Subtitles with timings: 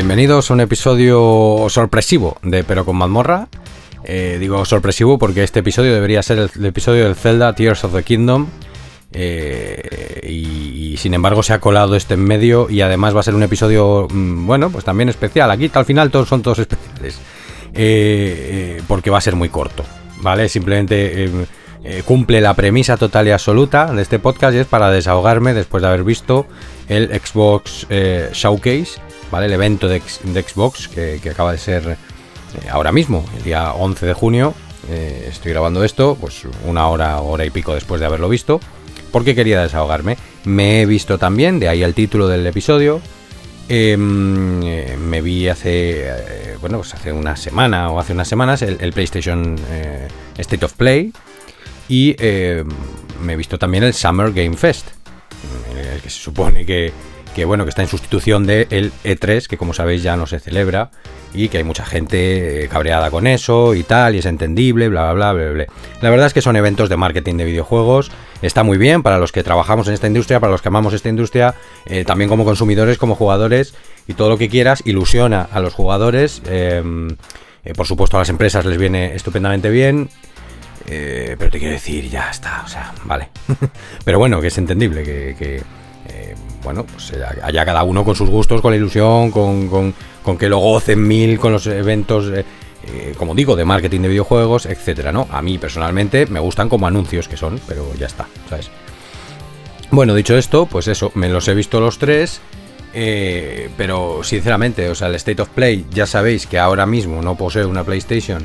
[0.00, 3.48] Bienvenidos a un episodio sorpresivo de Pero con mazmorra.
[4.04, 8.02] Eh, digo sorpresivo porque este episodio debería ser el, episodio del Zelda Tears of the
[8.02, 8.46] Kingdom.
[9.12, 13.34] Eh, y, sin embargo se ha colado este en medio y además va a ser
[13.34, 15.50] un episodio, mm, bueno, pues también especial.
[15.50, 17.18] Aquí al final todos son todos especiales.
[17.74, 19.84] Eh, porque va a ser muy corto,
[20.22, 20.48] ¿vale?
[20.48, 21.30] Simplemente
[22.06, 25.88] cumple la premisa total y absoluta de este podcast y es para desahogarme después de
[25.88, 26.46] haber visto
[26.88, 27.86] el Xbox
[28.32, 34.06] Showcase El evento de, Xbox que, acaba de ser eh, ahora mismo, el día 11
[34.06, 34.54] de junio.
[34.90, 38.60] Eh, estoy grabando esto, pues una hora, hora y pico después de haberlo visto,
[39.12, 40.18] porque quería desahogarme.
[40.44, 43.00] Me he visto también, de ahí el título del episodio.
[43.68, 46.12] Em, eh, me vi hace,
[46.60, 49.56] bueno, pues hace una semana o hace unas semanas el, PlayStation
[50.36, 51.12] State of Play
[51.88, 52.68] y em,
[53.22, 54.88] me he visto también el Summer Game Fest,
[56.02, 56.92] que se supone que,
[57.34, 60.40] que bueno, que está en sustitución del el E3, que como sabéis ya no se
[60.40, 60.90] celebra,
[61.32, 65.12] y que hay mucha gente eh, cabreada con eso y tal, y es entendible, bla,
[65.12, 65.66] bla, bla, bla, bla.
[66.00, 68.10] La verdad es que son eventos de marketing de videojuegos,
[68.42, 71.08] está muy bien para los que trabajamos en esta industria, para los que amamos esta
[71.08, 71.54] industria,
[71.86, 73.74] eh, también como consumidores, como jugadores,
[74.08, 77.16] y todo lo que quieras, ilusiona a los jugadores, em,
[77.64, 80.08] eh, por supuesto a las empresas les viene estupendamente bien,
[81.38, 83.28] pero te quiero decir, ya está, o sea, vale.
[84.04, 85.62] pero bueno, que es entendible, que
[86.62, 89.94] bueno, pues eh, allá cada uno con sus gustos, con la ilusión, con,
[90.38, 92.44] que lo gocen mil con los eventos, eh,
[92.86, 95.26] eh, como digo, de marketing de videojuegos, etcétera, ¿no?
[95.30, 98.70] A mí personalmente me gustan como anuncios que son, pero ya está, ¿sabes?
[99.90, 102.40] Bueno, dicho esto, pues eso, me los he visto los tres.
[103.76, 107.64] pero sinceramente, o sea, el State of Play, ya sabéis que ahora mismo no posee
[107.64, 108.44] una PlayStation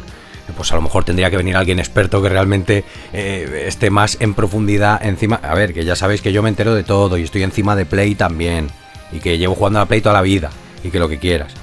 [0.54, 2.84] pues a lo mejor tendría que venir alguien experto que realmente
[3.14, 5.40] eh, esté más en profundidad encima.
[5.42, 7.86] A ver, que ya sabéis que yo me entero de todo y estoy encima de
[7.86, 8.70] Play también.
[9.12, 10.50] Y que llevo jugando a Play toda la vida.
[10.84, 11.54] Y que lo que quieras.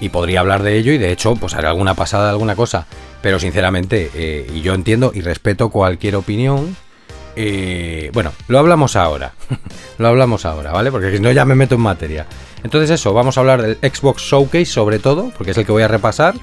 [0.00, 2.86] Y podría hablar de ello y de hecho, pues haré alguna pasada de alguna cosa.
[3.22, 6.76] Pero sinceramente, eh, y yo entiendo y respeto cualquier opinión.
[7.38, 9.32] Eh, bueno, lo hablamos ahora.
[9.98, 10.90] lo hablamos ahora, ¿vale?
[10.90, 12.26] Porque si no ya me meto en materia.
[12.64, 15.82] Entonces eso, vamos a hablar del Xbox Showcase sobre todo, porque es el que voy
[15.82, 16.34] a repasar.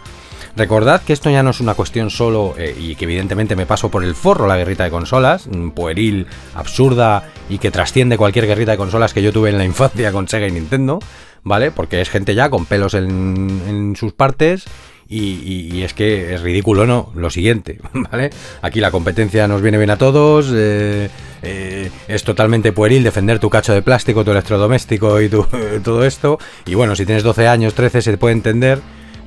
[0.56, 3.90] Recordad que esto ya no es una cuestión solo, eh, y que evidentemente me paso
[3.90, 8.72] por el forro la guerrita de consolas, mm, pueril, absurda y que trasciende cualquier guerrita
[8.72, 11.00] de consolas que yo tuve en la infancia con Sega y Nintendo,
[11.44, 11.72] ¿vale?
[11.72, 14.66] Porque es gente ya con pelos en, sus partes
[15.10, 17.12] y, es que es ridículo, ¿no?
[17.16, 18.30] Lo siguiente, ¿vale?
[18.62, 20.52] Aquí la competencia nos viene bien a todos.
[20.54, 21.10] Eh,
[21.42, 25.30] eh, es totalmente pueril defender tu cacho de plástico, tu electrodoméstico y
[25.84, 26.38] todo esto.
[26.68, 28.80] Y bueno, si tienes 12 años, 13, se te puede entender.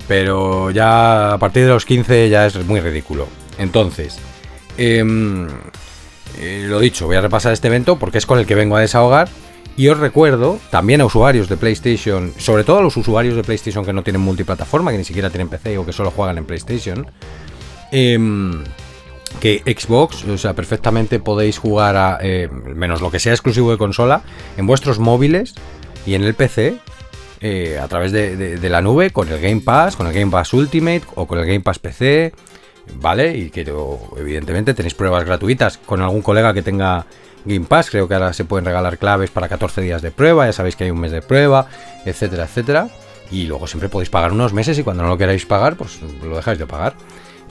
[0.09, 3.27] Pero ya a partir de los 15 ya es muy ridículo.
[3.59, 4.19] Entonces,
[4.77, 5.49] em,
[6.39, 8.81] eh, lo dicho, voy a repasar este evento porque es con el que vengo a
[8.81, 9.29] desahogar.
[9.79, 13.85] Y os recuerdo, también a usuarios de PlayStation, sobre todo a los usuarios de PlayStation
[13.85, 17.07] que no tienen multiplataforma, que ni siquiera tienen PC o que solo juegan en PlayStation,
[17.93, 18.65] em,
[19.39, 23.77] que Xbox, o sea, perfectamente podéis jugar a, eh, menos lo que sea exclusivo de
[23.77, 24.23] consola,
[24.57, 25.55] en vuestros móviles
[26.07, 26.79] y en el PC
[27.41, 31.03] eh, a través de, la nube con el Game Pass, con el Game Pass Ultimate
[31.15, 32.33] o con el Game Pass PC,
[32.95, 33.37] ¿vale?
[33.37, 33.67] Y que
[34.17, 37.07] evidentemente tenéis pruebas gratuitas con algún colega que tenga
[37.45, 37.91] Game Pass.
[37.91, 40.85] Creo que ahora se pueden regalar claves para 14 días de prueba, ya sabéis que
[40.85, 41.67] hay un mes de prueba,
[42.05, 42.89] etcétera, etcétera.
[43.31, 46.37] Y luego siempre podéis pagar unos meses y cuando no lo queráis pagar, pues lo
[46.37, 46.95] dejáis de pagar.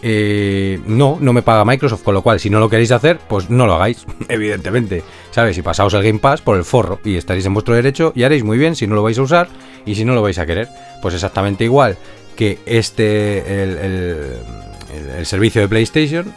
[0.01, 3.49] Eh, no, no me paga Microsoft, con lo cual si no lo queréis hacer, pues
[3.49, 5.03] no lo hagáis, evidentemente.
[5.31, 5.57] ¿Sabes?
[5.57, 8.43] Y pasaos el Game Pass por el forro y estaréis en vuestro derecho y haréis
[8.43, 9.49] muy bien si no lo vais a usar
[9.85, 10.67] y si no lo vais a querer.
[11.01, 11.97] Pues exactamente igual
[12.35, 16.33] que este, el, servicio de PlayStation.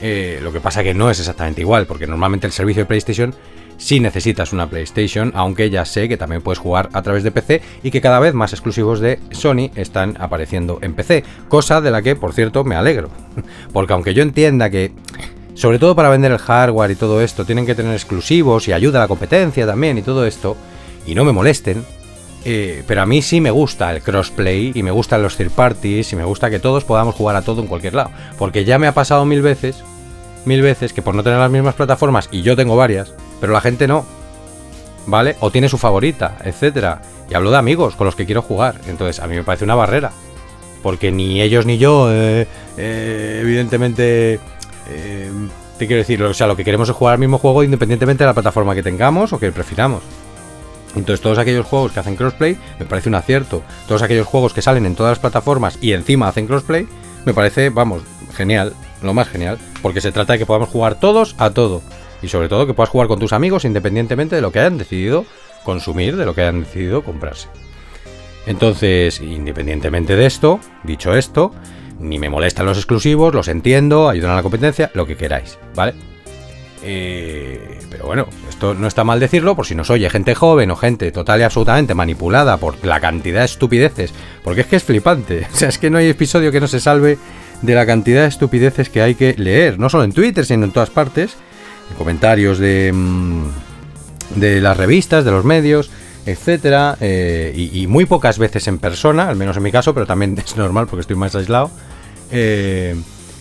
[0.00, 3.34] Eh, lo que pasa que no es exactamente igual, porque normalmente el servicio de PlayStation
[3.82, 7.62] si necesitas una PlayStation, aunque ya sé que también puedes jugar a través de PC
[7.82, 12.00] y que cada vez más exclusivos de Sony están apareciendo en PC, cosa de la
[12.00, 13.10] que, por cierto, me alegro.
[13.72, 14.92] Porque aunque yo entienda que,
[15.54, 19.00] sobre todo para vender el hardware y todo esto, tienen que tener exclusivos y ayuda
[19.00, 20.56] a la competencia también y todo esto,
[21.04, 21.84] y no me molesten,
[22.44, 26.12] eh, pero a mí sí me gusta el crossplay y me gustan los third parties
[26.12, 28.12] y me gusta que todos podamos jugar a todo en cualquier lado.
[28.38, 29.82] Porque ya me ha pasado mil veces,
[30.44, 33.12] mil veces que por no tener las mismas plataformas, y yo tengo varias,
[33.42, 34.06] pero la gente no.
[35.04, 35.34] ¿Vale?
[35.40, 37.02] O tiene su favorita, etcétera.
[37.28, 38.76] Y hablo de amigos con los que quiero jugar.
[38.86, 40.12] Entonces, a mí me parece una barrera.
[40.80, 42.46] Porque ni ellos ni yo, eh,
[42.76, 44.38] eh, evidentemente,
[44.88, 45.30] eh,
[45.76, 48.28] te quiero decir, o sea, lo que queremos es jugar al mismo juego independientemente de
[48.28, 50.04] la plataforma que tengamos o que prefiramos.
[50.94, 53.64] Entonces, todos aquellos juegos que hacen crossplay me parece un acierto.
[53.88, 56.86] Todos aquellos juegos que salen en todas las plataformas y encima hacen crossplay,
[57.24, 58.04] me parece, vamos,
[58.36, 58.72] genial,
[59.02, 59.58] lo más genial.
[59.82, 61.82] Porque se trata de que podamos jugar todos a todo.
[62.22, 65.24] Y sobre todo que puedas jugar con tus amigos independientemente de lo que hayan decidido
[65.64, 67.48] consumir, de lo que hayan decidido comprarse.
[68.46, 71.52] Entonces, independientemente de esto, dicho esto,
[71.98, 75.94] ni me molestan los exclusivos, los entiendo, ayudan a la competencia, lo que queráis, ¿vale?
[76.84, 80.76] Eh, pero bueno, esto no está mal decirlo por si nos oye gente joven o
[80.76, 84.12] gente total y absolutamente manipulada por la cantidad de estupideces.
[84.42, 85.46] Porque es que es flipante.
[85.52, 87.18] O sea, es que no hay episodio que no se salve
[87.60, 89.78] de la cantidad de estupideces que hay que leer.
[89.78, 91.36] No solo en Twitter, sino en todas partes.
[91.90, 93.44] En comentarios de, mm,
[94.36, 95.90] de las revistas, de los medios,
[96.26, 96.96] etcétera.
[97.00, 100.56] Eh, y, muy pocas veces en persona, al menos en mi caso, pero también es
[100.56, 101.70] normal porque estoy más aislado.
[102.30, 102.96] Eh,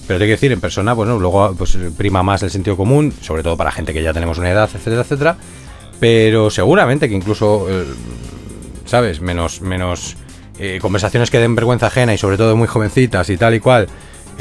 [0.08, 3.44] pero tengo que decir, en persona, bueno, luego pues prima más el sentido común, sobre
[3.44, 5.38] todo para gente que ya tenemos una edad, etcétera, etcétera.
[6.00, 7.86] Pero seguramente que incluso, eh,
[8.86, 9.22] ¿sabes?
[9.22, 10.18] Menos, menos
[10.60, 13.88] eh, conversaciones que den vergüenza ajena y sobre todo muy jovencitas y tal y cual.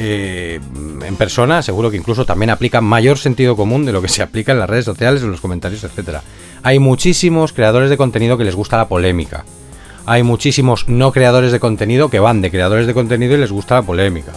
[0.02, 0.58] Eh,
[1.04, 4.50] en persona, seguro que incluso también aplican mayor sentido común de lo que se aplica
[4.50, 6.22] en las redes sociales, en los comentarios, etcétera.
[6.62, 9.44] Hay muchísimos creadores de contenido que les gusta la polémica.
[10.06, 13.74] Hay muchísimos no creadores de contenido que van de creadores de contenido y les gusta
[13.74, 14.32] la polémica.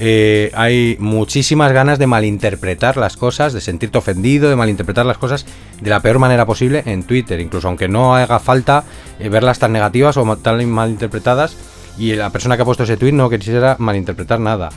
[0.00, 5.46] Eh, hay muchísimas ganas de malinterpretar las cosas, de sentirte ofendido, de malinterpretar las cosas
[5.80, 8.82] de la peor manera posible en Twitter, incluso aunque no haga falta
[9.20, 11.56] eh, verlas tan negativas o tan malinterpretadas
[11.98, 14.70] y la persona que ha puesto ese tweet no quisiera malinterpretar nada.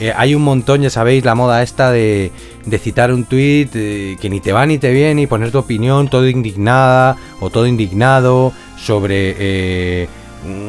[0.00, 2.30] Eh, hay un montón, ya sabéis, la moda esta de,
[2.78, 3.68] citar un tweet
[4.20, 7.66] que ni te va ni te viene y poner tu opinión todo indignada o todo
[7.66, 10.08] indignado sobre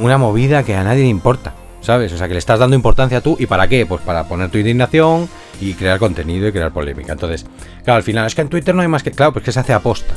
[0.02, 1.54] una movida que a nadie le importa.
[1.82, 2.12] ¿Sabes?
[2.12, 3.38] O sea, que le estás dando importancia a tú.
[3.40, 3.86] ¿Y para qué?
[3.86, 5.30] Pues para poner tu indignación
[5.62, 7.14] y crear contenido y crear polémica.
[7.14, 7.46] Entonces,
[7.84, 9.12] claro, al final es que en Twitter no hay más que.
[9.12, 10.14] Claro, pues que se hace aposta.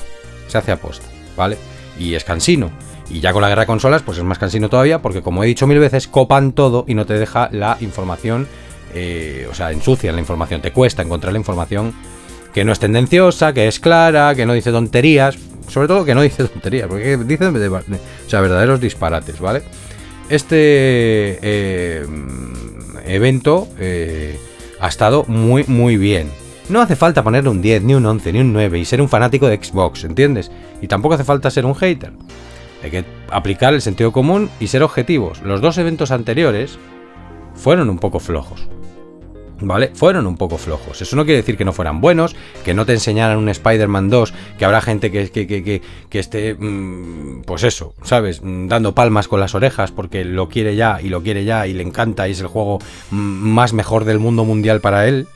[0.48, 1.56] Se hace aposta, ¿vale?
[1.98, 2.70] Y es cansino.
[3.12, 5.46] Y ya con la guerra de consolas, pues es más cansino todavía, porque como he
[5.46, 8.48] dicho mil veces, copan todo y no te deja la información.
[8.94, 10.60] Eh, o sea, ensucian la información.
[10.60, 11.94] Te cuesta encontrar la información
[12.52, 15.38] que no es tendenciosa, que es clara, que no dice tonterías.
[15.68, 17.82] Sobre todo que no dice tonterías, porque dice o
[18.26, 19.62] sea, verdaderos disparates, ¿vale?
[20.32, 22.06] este eh,
[23.06, 24.38] evento eh,
[24.80, 26.30] ha estado muy, muy bien.
[26.70, 29.10] No hace falta ponerle un 10, ni un 11, ni un 9 y ser un
[29.10, 30.50] fanático de Xbox, ¿entiendes?
[30.80, 32.12] Y tampoco hace falta ser un hater.
[32.82, 35.40] Hay que aplicar el sentido común y ser objetivos.
[35.42, 36.78] Los dos eventos anteriores
[37.54, 38.68] fueron un poco flojos.
[39.64, 39.92] ¿Vale?
[39.94, 41.00] Fueron un poco flojos.
[41.02, 42.34] Eso no quiere decir que no fueran buenos,
[42.64, 46.54] que no te enseñaran un Spider-Man 2, que habrá gente que, que, que, que esté,
[46.54, 48.42] mm, pues eso, ¿sabes?
[48.42, 51.74] Mm, dando palmas con las orejas porque lo quiere ya y lo quiere ya y
[51.74, 52.80] le encanta y es el juego
[53.12, 55.28] mm, más mejor del mundo mundial para él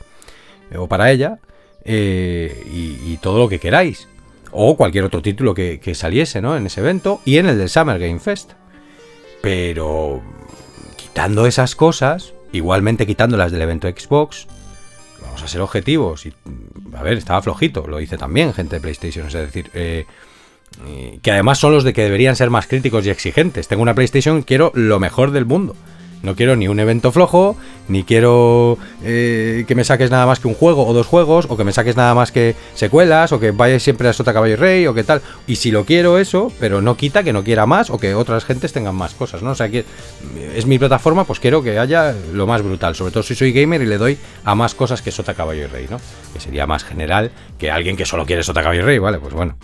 [0.71, 1.39] eh, o para ella.
[1.85, 4.09] Eh, y, y, todo lo que queráis.
[4.51, 6.55] O cualquier otro título que, saliese, ¿no?
[6.55, 8.53] En ese evento y en el del Summer Game Fest.
[9.41, 10.21] Pero
[10.95, 14.47] quitando esas cosas, Igualmente quitándolas del evento Xbox,
[15.21, 16.25] vamos a ser objetivos.
[16.25, 16.33] Y,
[16.95, 19.27] a ver, estaba flojito, lo dice también gente de PlayStation.
[19.27, 20.05] Es decir, eh,
[21.21, 23.67] que además son los de que deberían ser más críticos y exigentes.
[23.67, 25.75] Tengo una PlayStation, quiero lo mejor del mundo.
[26.23, 27.55] No quiero ni un evento flojo,
[27.87, 31.55] ni quiero eh, que me saques nada más que un juego o dos juegos, o
[31.55, 34.55] que me saques nada más que secuelas, o que vayas siempre a Sota Caballo y
[34.57, 35.21] Rey, o que tal.
[35.45, 38.45] Y si lo quiero eso, pero no quita que no quiera más, o que otras
[38.45, 39.51] gentes tengan más cosas, ¿no?
[39.51, 39.85] O sea, que
[40.55, 42.95] es mi plataforma, pues quiero que haya lo más brutal.
[42.95, 45.67] Sobre todo si soy gamer y le doy a más cosas que Sota Caballo y
[45.67, 45.99] Rey, ¿no?
[46.33, 49.19] Que sería más general que alguien que solo quiere Sota Caballo y Rey, ¿vale?
[49.19, 49.55] Pues bueno.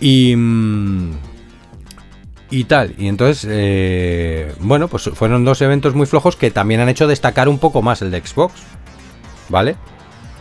[0.00, 0.34] Y...
[0.36, 1.31] Mmm,
[2.52, 2.94] y tal.
[2.98, 7.48] Y entonces, eh, bueno, pues fueron dos eventos muy flojos que también han hecho destacar
[7.48, 8.52] un poco más el de Xbox.
[9.48, 9.76] ¿Vale?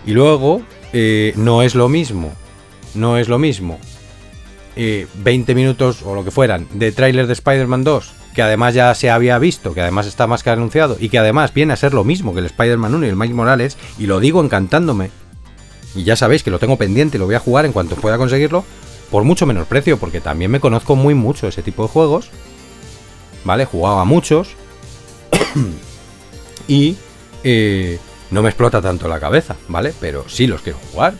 [0.05, 2.33] Y luego, eh, no es lo mismo.
[2.95, 3.79] No es lo mismo.
[4.75, 8.93] 20 eh, minutos o lo que fueran de tráiler de Spider-Man 2, que además ya
[8.93, 11.93] se había visto, que además está más que anunciado, y que además viene a ser
[11.93, 15.11] lo mismo que el Spider-Man 1 y el Miles Morales, y lo digo encantándome.
[15.95, 18.17] Y ya sabéis que lo tengo pendiente y lo voy a jugar en cuanto pueda
[18.17, 18.65] conseguirlo
[19.11, 22.31] por mucho menor precio, porque también me conozco muy mucho ese tipo de juegos.
[23.43, 23.65] ¿Vale?
[23.65, 24.55] Jugaba muchos.
[26.67, 26.95] y
[27.43, 27.99] eh,
[28.31, 29.93] no me explota tanto la cabeza, ¿vale?
[29.99, 31.13] Pero sí los quiero jugar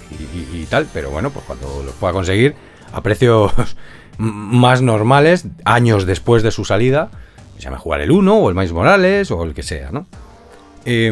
[0.53, 0.87] y, tal.
[0.93, 2.55] Pero bueno, pues cuando los pueda conseguir
[2.93, 3.51] a precios
[4.17, 7.11] más normales, años después de su salida,
[7.59, 10.07] ya me jugar el 1 o el Miles Morales o el que sea, ¿no?
[10.85, 11.11] Eh,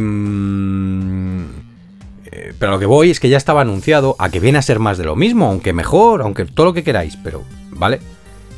[2.32, 4.80] eh, pero lo que voy es que ya estaba anunciado a que viene a ser
[4.80, 8.00] más de lo mismo, aunque mejor, aunque todo lo que queráis, pero, ¿vale?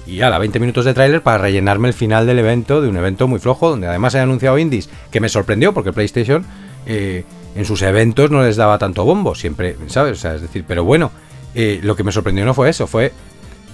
[0.06, 3.28] Y la 20 minutos de tráiler para rellenarme el final del evento, de un evento
[3.28, 6.46] muy flojo, donde además he anunciado indies, que me sorprendió porque PlayStation
[6.86, 7.24] eh,
[7.56, 10.18] en sus eventos no les daba tanto bombo, siempre, ¿sabes?
[10.18, 11.12] O sea, es decir, pero bueno,
[11.56, 13.12] eh, lo que me sorprendió no fue eso, fue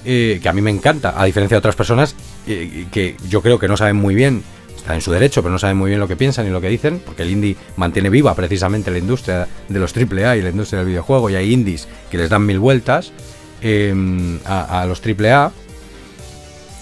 [0.05, 3.75] que a mí me encanta, a diferencia de otras personas que yo creo que no
[3.75, 4.41] saben muy bien
[4.89, 7.01] en su derecho, pero no saben muy bien lo que piensan y lo que dicen,
[7.05, 10.87] porque el indie mantiene viva precisamente la industria de los AAA y la industria del
[10.87, 13.11] videojuego, y hay indies que les dan mil vueltas
[13.61, 15.51] em, a, los AAA.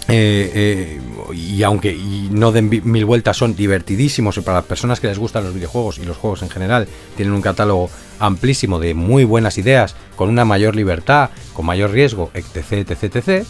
[0.07, 1.01] Eh, eh,
[1.33, 1.97] y aunque
[2.29, 5.97] no den mil vueltas, son divertidísimos y para las personas que les gustan los videojuegos
[5.97, 10.45] y los juegos en general, tienen un catálogo amplísimo de muy buenas ideas, con una
[10.45, 13.45] mayor libertad, con mayor riesgo, etc, etc, etc.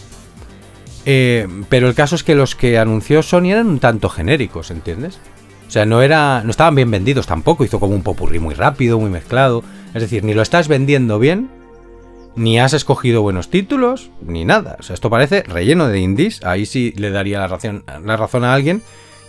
[1.06, 5.20] Eh, pero el caso es que los que anunció Sony eran un tanto genéricos, ¿entiendes?
[5.68, 9.00] O sea, no, era, no estaban bien vendidos tampoco, hizo como un popurrí muy rápido,
[9.00, 9.64] muy mezclado.
[9.94, 11.50] Es decir, ni lo estás vendiendo bien,
[12.36, 14.78] ni has escogido buenos títulos, ni nada.
[14.80, 16.44] O sea, esto parece relleno de indies.
[16.44, 18.82] Ahí sí le daría la razón, la razón a alguien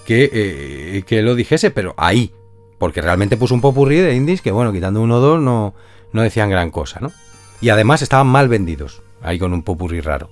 [0.05, 2.33] que, eh, que lo dijese, pero ahí.
[2.79, 5.75] Porque realmente puso un popurrí de indies que, bueno, quitando uno o dos, no,
[6.13, 7.13] no decían gran cosa, ¿no?
[7.61, 10.29] Y además estaban mal vendidos, ahí con un popurrí raro.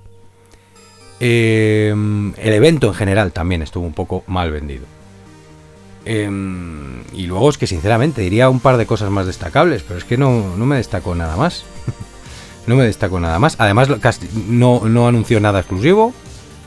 [1.21, 4.85] Em, el evento en general también estuvo un poco mal vendido.
[6.05, 10.05] Em, y luego es que sinceramente diría un par de cosas más destacables, pero es
[10.05, 11.65] que no, no me destacó nada más.
[12.67, 13.57] no me destacó nada más.
[13.59, 13.89] Además,
[14.49, 16.13] no, no anunció nada exclusivo.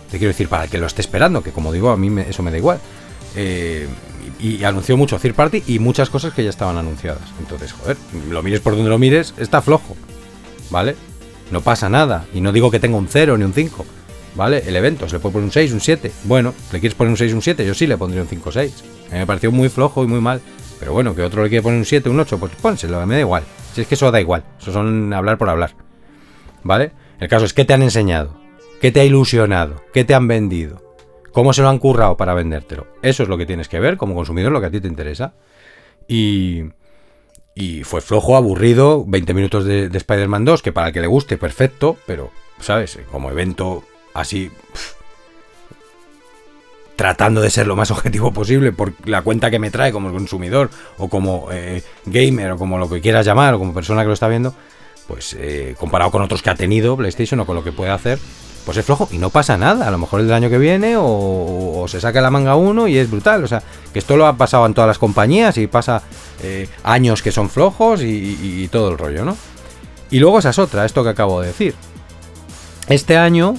[0.10, 2.42] Te quiero decir, para el que lo esté esperando, que como digo, a mí eso
[2.42, 2.80] me da igual.
[3.36, 3.88] Eh,
[4.40, 7.24] y, anunció mucho third party y muchas cosas que ya estaban anunciadas.
[7.40, 7.98] Entonces, joder,
[8.30, 9.96] lo mires por donde lo mires, está flojo.
[10.70, 10.96] ¿Vale?
[11.52, 12.26] No pasa nada.
[12.34, 13.86] Y no digo que tenga un 0 ni un 5.
[14.38, 14.62] ¿Vale?
[14.68, 16.12] El evento, se le puede poner un 6, un 7.
[16.26, 17.66] Bueno, ¿le quieres poner un 6, un 7?
[17.66, 18.84] Yo sí le pondría un 5, 6.
[19.12, 20.42] me pareció muy flojo y muy mal.
[20.80, 23.22] Pero bueno, que otro le quiere poner un 7, un 8, pues pónselo, me da
[23.22, 23.44] igual.
[23.74, 24.44] Si es que eso da igual.
[24.62, 25.72] Eso son hablar por hablar.
[26.62, 26.92] ¿Vale?
[27.20, 28.40] El caso es que te han enseñado,
[28.80, 30.84] qué te ha ilusionado, qué te han vendido,
[31.32, 32.86] cómo se lo han currado para vendértelo.
[33.02, 35.34] Eso es lo que tienes que ver como consumidor, lo que a ti te interesa.
[36.08, 36.66] Y,
[37.56, 41.38] y fue flojo, aburrido, 20 minutos de, Spider-Man 2, que para el que le guste,
[41.38, 42.30] perfecto, pero,
[42.60, 43.00] ¿sabes?
[43.12, 43.84] Como evento
[44.20, 44.52] así...
[46.96, 50.70] tratando de ser lo más objetivo posible por la cuenta que me trae como consumidor
[50.98, 54.14] o como eh, gamer o como lo que quieras llamar o como persona que lo
[54.14, 54.54] está viendo,
[55.08, 58.20] pues eh, comparado con otros que ha tenido PlayStation o con lo que puede hacer,
[58.68, 59.88] pues es flojo y no pasa nada.
[59.88, 63.10] A lo mejor el año que viene o, se saca la manga uno y es
[63.10, 63.46] brutal.
[63.46, 66.04] O sea, que esto lo ha pasado en todas las compañías y pasa
[66.44, 69.38] eh, años que son flojos y, todo el rollo, ¿no?
[70.12, 71.76] Y luego esa es otra, esto que acabo de decir.
[72.90, 73.56] Este año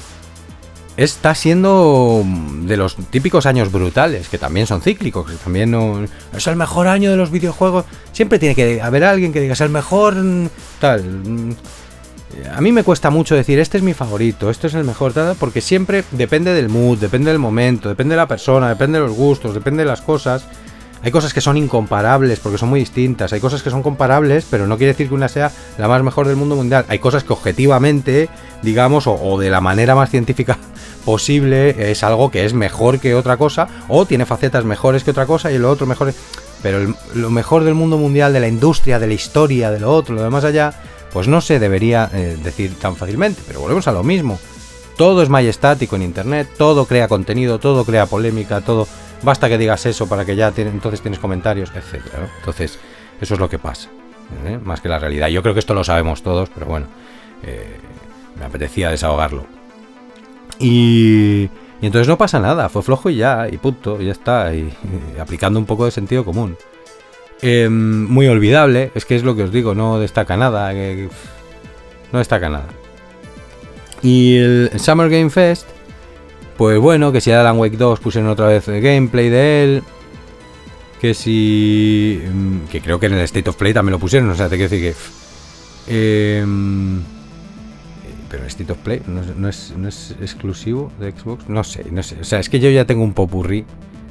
[0.98, 2.24] está siendo
[2.62, 6.04] de los típicos años brutales, que también son cíclicos, que también no
[6.36, 7.84] es el mejor año de los videojuegos.
[8.10, 10.16] Siempre tiene que haber alguien que diga es el mejor
[10.80, 11.54] tal.
[12.52, 15.36] A mí me cuesta mucho decir este es mi favorito, este es el mejor, tal,
[15.36, 19.16] porque siempre depende del mood, depende del momento, depende de la persona, depende de los
[19.16, 20.46] gustos, depende de las cosas.
[21.00, 23.32] Hay cosas que son incomparables porque son muy distintas.
[23.32, 26.26] Hay cosas que son comparables, pero no quiere decir que una sea la más mejor
[26.26, 26.86] del mundo mundial.
[26.88, 28.28] Hay cosas que objetivamente,
[28.62, 30.58] digamos, o de la manera más científica
[31.08, 35.24] posible es algo que es mejor que otra cosa o tiene facetas mejores que otra
[35.24, 36.12] cosa y lo otro mejor.
[36.62, 40.14] Pero lo mejor del mundo mundial, de la industria, de la historia, de lo otro,
[40.14, 40.74] lo demás allá,
[41.10, 43.40] pues no se debería eh, decir tan fácilmente.
[43.46, 44.38] Pero volvemos a lo mismo.
[44.98, 48.86] Todo es majestático en Internet, todo crea contenido, todo crea polémica, todo...
[49.22, 52.04] Basta que digas eso para que ya entonces tienes comentarios, etc.
[52.40, 52.78] Entonces,
[53.18, 53.88] eso es lo que pasa.
[54.44, 54.58] ¿eh?
[54.62, 55.28] Más que la realidad.
[55.28, 56.86] Yo creo que esto lo sabemos todos, pero bueno,
[57.44, 57.78] eh,
[58.38, 59.57] me apetecía desahogarlo.
[60.58, 61.48] Y,
[61.80, 64.72] entonces no pasa nada, fue flojo y ya, y punto, y ya está, y,
[65.20, 66.56] aplicando un poco de sentido común.
[67.40, 72.48] Em, muy olvidable, es que es lo que os digo, no destaca nada, no destaca
[72.48, 72.66] nada.
[74.02, 75.66] Y el Summer Game Fest,
[76.56, 79.82] pues bueno, que si Alan Wake 2 pusieron otra vez el gameplay de él,
[81.00, 82.20] que si...
[82.24, 84.56] Em, que creo que en el State of Play también lo pusieron, o sea, te
[84.56, 84.98] quiero decir que...
[85.90, 86.44] Eh,
[88.30, 91.48] pero State of Play no es, no, es, exclusivo de Xbox.
[91.48, 92.16] No sé, no sé.
[92.20, 93.64] O sea, es que yo ya tengo un popurrí.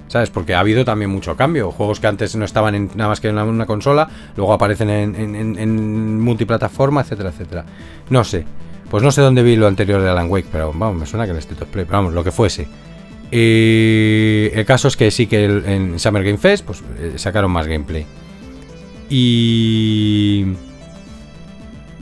[0.08, 0.30] ¿Sabes?
[0.30, 1.70] Porque ha habido también mucho cambio.
[1.70, 4.08] Juegos que antes no estaban en, nada más que en una, consola,
[4.38, 7.66] luego aparecen en, multiplataforma, etcétera, etcétera.
[8.10, 8.46] No sé.
[8.90, 11.32] Pues no sé dónde vi lo anterior de Alan Wake, pero vamos, me suena que
[11.32, 12.70] el State of Play, vamos, lo que fuese.
[13.30, 17.68] Y el caso es que sí que en Summer Game Fest pues eh, sacaron más
[17.68, 18.06] gameplay.
[19.10, 20.46] Y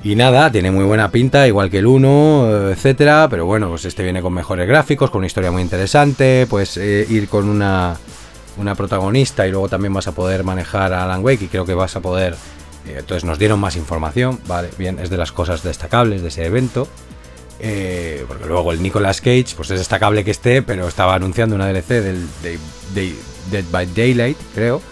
[0.05, 3.25] y nada, tiene muy buena pinta, igual que el 1, etcétera.
[3.27, 6.45] Pero bueno, pues este viene con mejores gráficos, con una historia muy interesante.
[6.47, 7.97] Pues eh, ir con una,
[8.57, 11.74] una protagonista y luego también vas a poder manejar a Alan Wake y creo que
[11.74, 12.35] vas a poder.
[12.88, 16.45] Eh, entonces nos dieron más información, vale, bien, es de las cosas destacables de ese
[16.45, 16.88] evento.
[17.59, 21.65] Eh, porque luego el Nicolas Cage, pues es destacable que esté, pero estaba anunciando una
[21.65, 22.27] DLC del
[22.93, 24.83] Dead by Daylight, creo.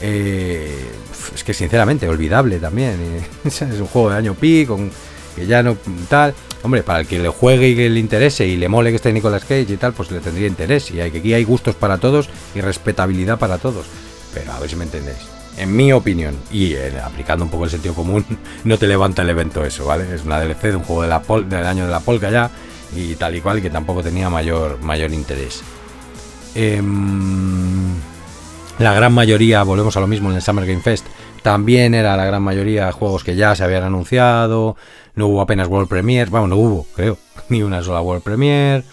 [0.00, 0.90] Eh,
[1.34, 3.26] es que sinceramente, olvidable también.
[3.44, 4.90] es un juego de año pi, con
[5.36, 5.76] que ya no
[6.08, 6.34] tal.
[6.62, 9.12] Hombre, para el que le juegue y que le interese y le mole que esté
[9.12, 10.90] Nicolas Cage y tal, pues le tendría interés.
[10.90, 13.86] Y aquí hay gustos para todos y respetabilidad para todos.
[14.34, 15.18] Pero a ver si me entendéis.
[15.56, 18.24] En mi opinión, y eh, aplicando un poco el sentido común,
[18.64, 20.12] no te levanta el evento eso, ¿vale?
[20.14, 22.50] Es una DLC de un juego del año de la polka ya.
[22.94, 25.62] y tal y cual, que tampoco tenía mayor, mayor interés.
[26.54, 27.94] Em,
[28.78, 31.06] la gran mayoría, volvemos a lo mismo en el Summer Game Fest,
[31.42, 34.76] también era la gran mayoría juegos que ya se habían anunciado,
[35.14, 37.18] no hubo apenas World Premiere, vamos, no hubo, creo,
[37.48, 38.84] ni una sola World Premiere.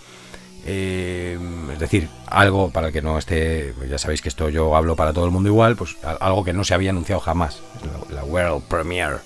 [0.68, 1.38] Eh,
[1.72, 4.96] es decir, algo para el que no esté, pues ya sabéis que esto yo hablo
[4.96, 7.62] para todo el mundo igual, pues algo que no se había anunciado jamás,
[8.10, 9.18] la, World Premiere,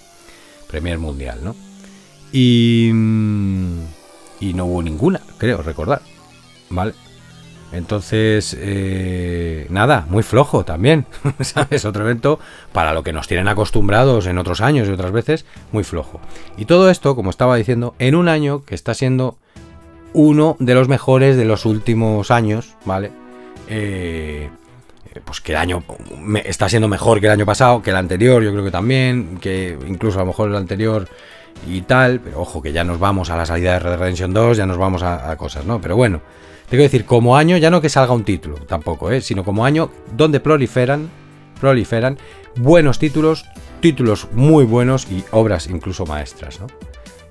[0.68, 1.56] Premiere Mundial, ¿no?
[2.34, 6.02] Y, y no hubo ninguna, creo recordar,
[6.70, 6.94] ¿vale?
[7.72, 11.06] Entonces, eh, nada, muy flojo también,
[11.42, 11.86] ¿sabes?
[11.86, 12.40] Otro evento
[12.72, 16.20] para lo que nos tienen acostumbrados en otros años y otras veces, muy flojo.
[16.58, 19.38] Y todo esto, como estaba diciendo, en un año que está siendo
[20.14, 23.12] uno de los mejores de los últimos años, ¿vale?
[23.68, 24.50] Eh,
[25.26, 25.84] pues que el año
[26.46, 29.78] está siendo mejor que el año pasado, que el anterior, yo creo que también, que
[29.88, 31.08] incluso a lo mejor el anterior
[31.68, 34.58] y tal, pero ojo que ya nos vamos a la salida de Red Redemption 2,
[34.58, 35.80] ya nos vamos a, a cosas, ¿no?
[35.82, 36.22] Pero bueno,
[36.70, 39.22] tengo que decir, como año, ya no que salga un título tampoco, ¿eh?
[39.22, 41.10] sino como año donde proliferan,
[41.60, 42.18] proliferan
[42.56, 43.46] buenos títulos,
[43.80, 46.68] títulos muy buenos y obras incluso maestras, ¿no?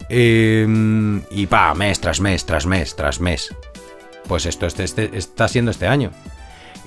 [0.09, 3.55] Em, y pa, mes tras mes, tras mes, tras mes.
[4.27, 6.11] Pues esto este, este, está siendo este año.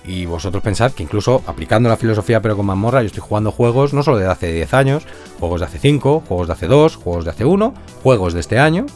[0.03, 3.93] Y vosotros pensad que incluso aplicando la filosofía pero con mazmorra, yo estoy jugando juegos
[3.93, 5.07] no solo de hace 10 años,
[5.39, 8.57] juegos de hace 5, juegos de hace 2, juegos de hace 1, juegos de este
[8.57, 8.87] año.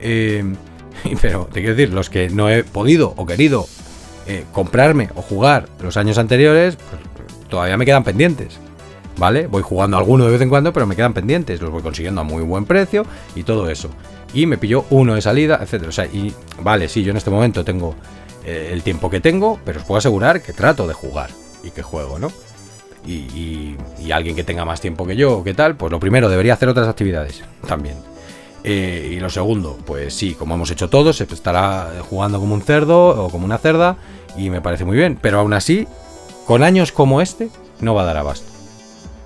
[0.00, 0.44] Eh,
[1.22, 3.66] pero te quiero decir, los que no he podido o querido
[4.26, 8.58] eh, comprarme o jugar los años anteriores, pues, todavía me quedan pendientes.
[9.18, 9.46] ¿Vale?
[9.46, 11.60] Voy jugando alguno de vez en cuando, pero me quedan pendientes.
[11.60, 13.90] Los voy consiguiendo a muy buen precio y todo eso.
[14.32, 15.90] Y me pillo uno de salida, etcétera.
[15.90, 16.32] O sea, y
[16.62, 17.94] vale, sí, yo en este momento tengo
[18.46, 21.28] eh, el tiempo que tengo, pero os puedo asegurar que trato de jugar
[21.62, 22.32] y que juego, ¿no?
[23.06, 26.30] Y, y alguien que tenga más tiempo que yo o qué tal, pues lo primero
[26.30, 27.96] debería hacer otras actividades también.
[28.64, 32.62] Eh, y lo segundo, pues sí, como hemos hecho todos, se estará jugando como un
[32.62, 33.96] cerdo o como una cerda
[34.36, 35.18] y me parece muy bien.
[35.20, 35.86] Pero aún así,
[36.46, 37.48] con años como este,
[37.80, 38.50] no va a dar abasto.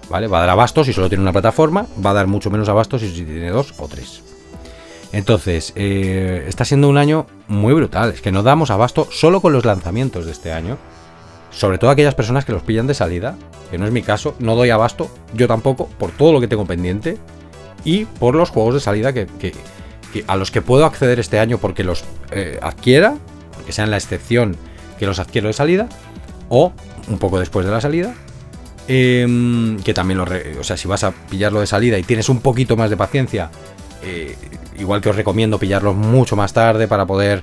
[0.08, 0.28] ¿Vale?
[0.28, 2.98] Va a dar abasto si solo tiene una plataforma, va a dar mucho menos abasto
[2.98, 4.22] si tiene dos o tres.
[5.12, 8.10] Entonces, eh, está siendo un año muy brutal.
[8.12, 10.78] Es que no damos abasto solo con los lanzamientos de este año.
[11.50, 13.36] Sobre todo aquellas personas que los pillan de salida,
[13.70, 16.66] que no es mi caso, no doy abasto, yo tampoco, por todo lo que tengo
[16.66, 17.18] pendiente
[17.86, 19.26] y por los juegos de salida que,
[20.26, 23.16] a los que puedo acceder este año porque los eh, adquiera,
[23.64, 24.56] que sean la excepción
[24.98, 25.88] que los adquiero de salida,
[26.48, 26.72] o
[27.08, 28.12] un poco después de la salida.
[28.88, 30.26] Em, que también lo.
[30.60, 33.50] o sea, si vas a pillarlo de salida y tienes un poquito más de paciencia,
[34.02, 34.36] eh,
[34.78, 37.42] igual que os recomiendo pillarlos mucho más tarde para poder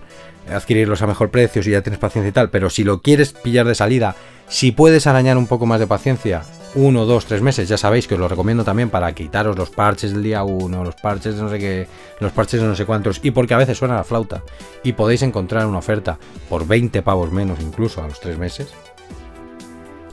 [0.49, 2.49] adquirirlos a mejor precio si ya tienes paciencia y tal.
[2.49, 4.15] Pero si lo quieres pillar de salida,
[4.47, 6.43] si puedes arañar un poco más de paciencia
[6.75, 10.13] uno, dos, tres meses, ya sabéis que os lo recomiendo también para quitaros los parches
[10.13, 11.87] del día uno, los parches de no sé qué,
[12.19, 14.43] los parches de no sé cuántos, y porque a veces suena la flauta,
[14.83, 16.17] y podéis encontrar una oferta
[16.49, 18.73] por 20 pavos menos incluso a los tres meses.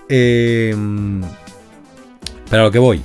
[0.09, 1.23] Em,
[2.51, 3.03] pero a lo que voy,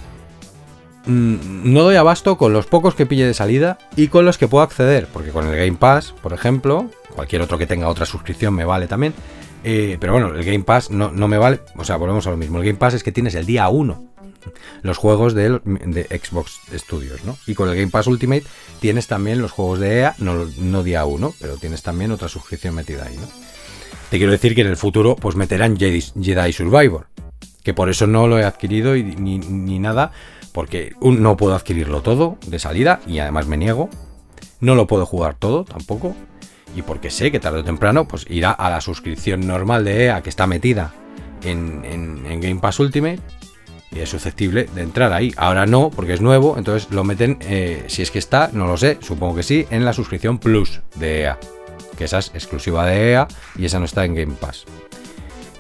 [1.05, 4.47] mm, no doy abasto con los pocos que pille de salida y con los que
[4.47, 8.53] puedo acceder, porque con el Game Pass, por ejemplo, cualquier otro que tenga otra suscripción
[8.53, 9.13] me vale también,
[9.67, 11.59] eh, pero bueno, el Game Pass no, me vale.
[11.75, 12.59] O sea, volvemos a lo mismo.
[12.59, 14.11] El Game Pass es que tienes el día 1
[14.83, 15.59] los juegos de,
[16.23, 17.35] Xbox Studios, ¿no?
[17.47, 18.43] Y con el Game Pass Ultimate
[18.79, 22.75] tienes también los juegos de EA, no, no día 1, pero tienes también otra suscripción
[22.75, 23.27] metida ahí, ¿no?
[24.11, 27.07] Te quiero decir que en el futuro pues meterán Jedi, Survivor,
[27.63, 30.11] que por eso no lo he adquirido ni, ni, nada,
[30.51, 33.89] porque no puedo adquirirlo todo de salida y además me niego.
[34.59, 36.15] No lo puedo jugar todo tampoco
[36.75, 40.21] y porque sé que tarde o temprano pues irá a la suscripción normal de EA
[40.21, 40.93] que está metida
[41.43, 43.19] en, Game Pass Ultimate
[43.91, 45.33] y es susceptible de entrar ahí.
[45.37, 48.75] Ahora no, porque es nuevo, entonces lo meten, eh, si es que está, no lo
[48.75, 51.39] sé, supongo que sí, en la suscripción Plus de EA,
[51.97, 54.65] que esa es exclusiva de EA y esa no está en Game Pass.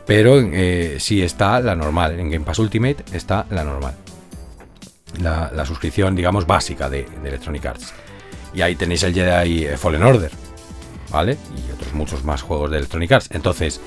[0.05, 3.95] Pero eh, sí está la normal, en Game Pass Ultimate está la normal.
[5.21, 7.93] La, suscripción, digamos, básica de, de Electronic Arts.
[8.53, 10.31] Y ahí tenéis el Jedi Fallen Order,
[11.11, 11.37] ¿vale?
[11.55, 13.29] Y otros muchos más juegos de Electronic Arts.
[13.31, 13.81] Entonces,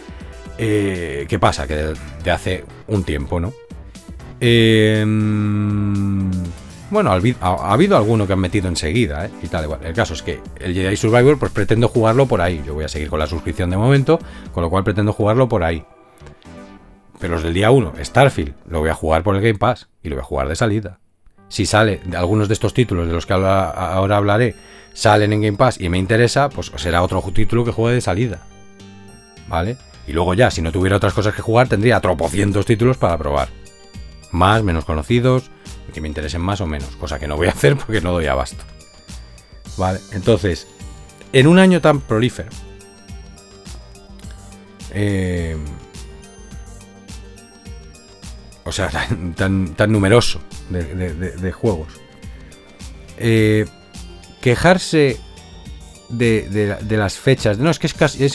[0.59, 1.66] eh, ¿qué pasa?
[1.66, 3.52] Que de, hace un tiempo, ¿no?
[4.40, 6.31] Em,
[6.90, 9.31] bueno, ha, habido alguno que han metido enseguida, ¿eh?
[9.42, 9.81] Y tal, igual.
[9.85, 12.62] El caso es que el Jedi Survivor, pues pretendo jugarlo por ahí.
[12.66, 14.18] Yo voy a seguir con la suscripción de momento,
[14.52, 15.85] con lo cual pretendo jugarlo por ahí.
[17.18, 20.09] Pero los del día 1, Starfield, lo voy a jugar por el Game Pass y
[20.09, 21.00] lo voy a jugar de salida.
[21.48, 24.54] Si sale de algunos de estos títulos de los que ahora hablaré,
[24.98, 28.40] salen en Game Pass y me interesa, pues será otro título que juegue de salida.
[29.46, 29.76] ¿Vale?
[30.08, 33.48] Y luego ya, si no tuviera otras cosas que jugar, tendría tropocientos títulos para probar.
[34.32, 35.52] Más, menos conocidos,
[35.94, 36.96] que me interesen más o menos.
[36.96, 38.64] Cosa que no voy a hacer porque no doy abasto.
[39.76, 40.66] Vale, entonces,
[41.32, 42.50] en un año tan prolífero.
[44.90, 45.56] Eh,
[48.64, 48.88] o sea,
[49.37, 51.92] tan, tan, numeroso de, juegos.
[53.16, 53.64] Eh,
[54.40, 55.18] quejarse
[56.09, 57.59] de, las fechas.
[57.59, 58.29] No, es que es casi,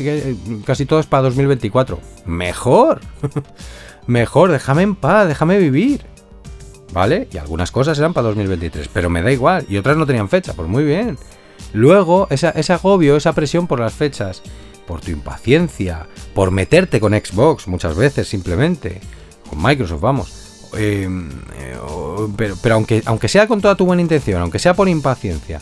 [0.66, 2.00] casi todo es para 2024.
[2.26, 3.02] Mejor.
[4.08, 6.06] Mejor, déjame en paz, déjame vivir.
[6.92, 7.28] ¿Vale?
[7.32, 9.66] Y algunas cosas eran para 2023, pero me da igual.
[9.68, 11.18] Y otras no tenían fecha, pues muy bien.
[11.74, 14.44] Luego, ese agobio, esa presión por las fechas,
[14.86, 19.02] por tu impaciencia, por meterte con Xbox muchas veces simplemente,
[19.50, 20.70] con Microsoft, vamos.
[20.78, 21.08] Eh,
[21.58, 21.78] eh,
[22.62, 25.62] pero, aunque sea con toda tu buena intención, aunque sea por impaciencia,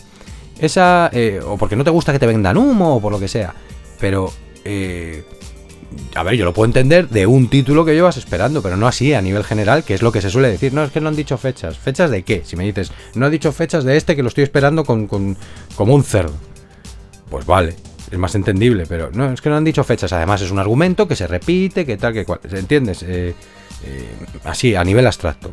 [0.62, 3.28] esa, eh, o porque no te gusta que te vendan humo, o por lo que
[3.28, 3.54] sea,
[4.00, 4.32] pero
[6.14, 9.14] a ver, yo lo puedo entender de un título que llevas esperando, pero no así
[9.14, 10.72] a nivel general, que es lo que se suele decir.
[10.72, 11.78] No, es que no han dicho fechas.
[11.78, 12.42] ¿Fechas de qué?
[12.44, 15.94] Si me dices, no ha dicho fechas de este que lo estoy esperando con, como
[15.94, 16.34] un cerdo.
[17.30, 17.76] Pues vale,
[18.10, 20.12] es más entendible, pero no, es que no han dicho fechas.
[20.12, 22.40] Además, es un argumento que se repite, que tal, que cual.
[22.50, 23.02] ¿Entiendes?
[23.02, 23.34] Eh,
[23.84, 24.08] eh,
[24.44, 25.52] así, a nivel abstracto.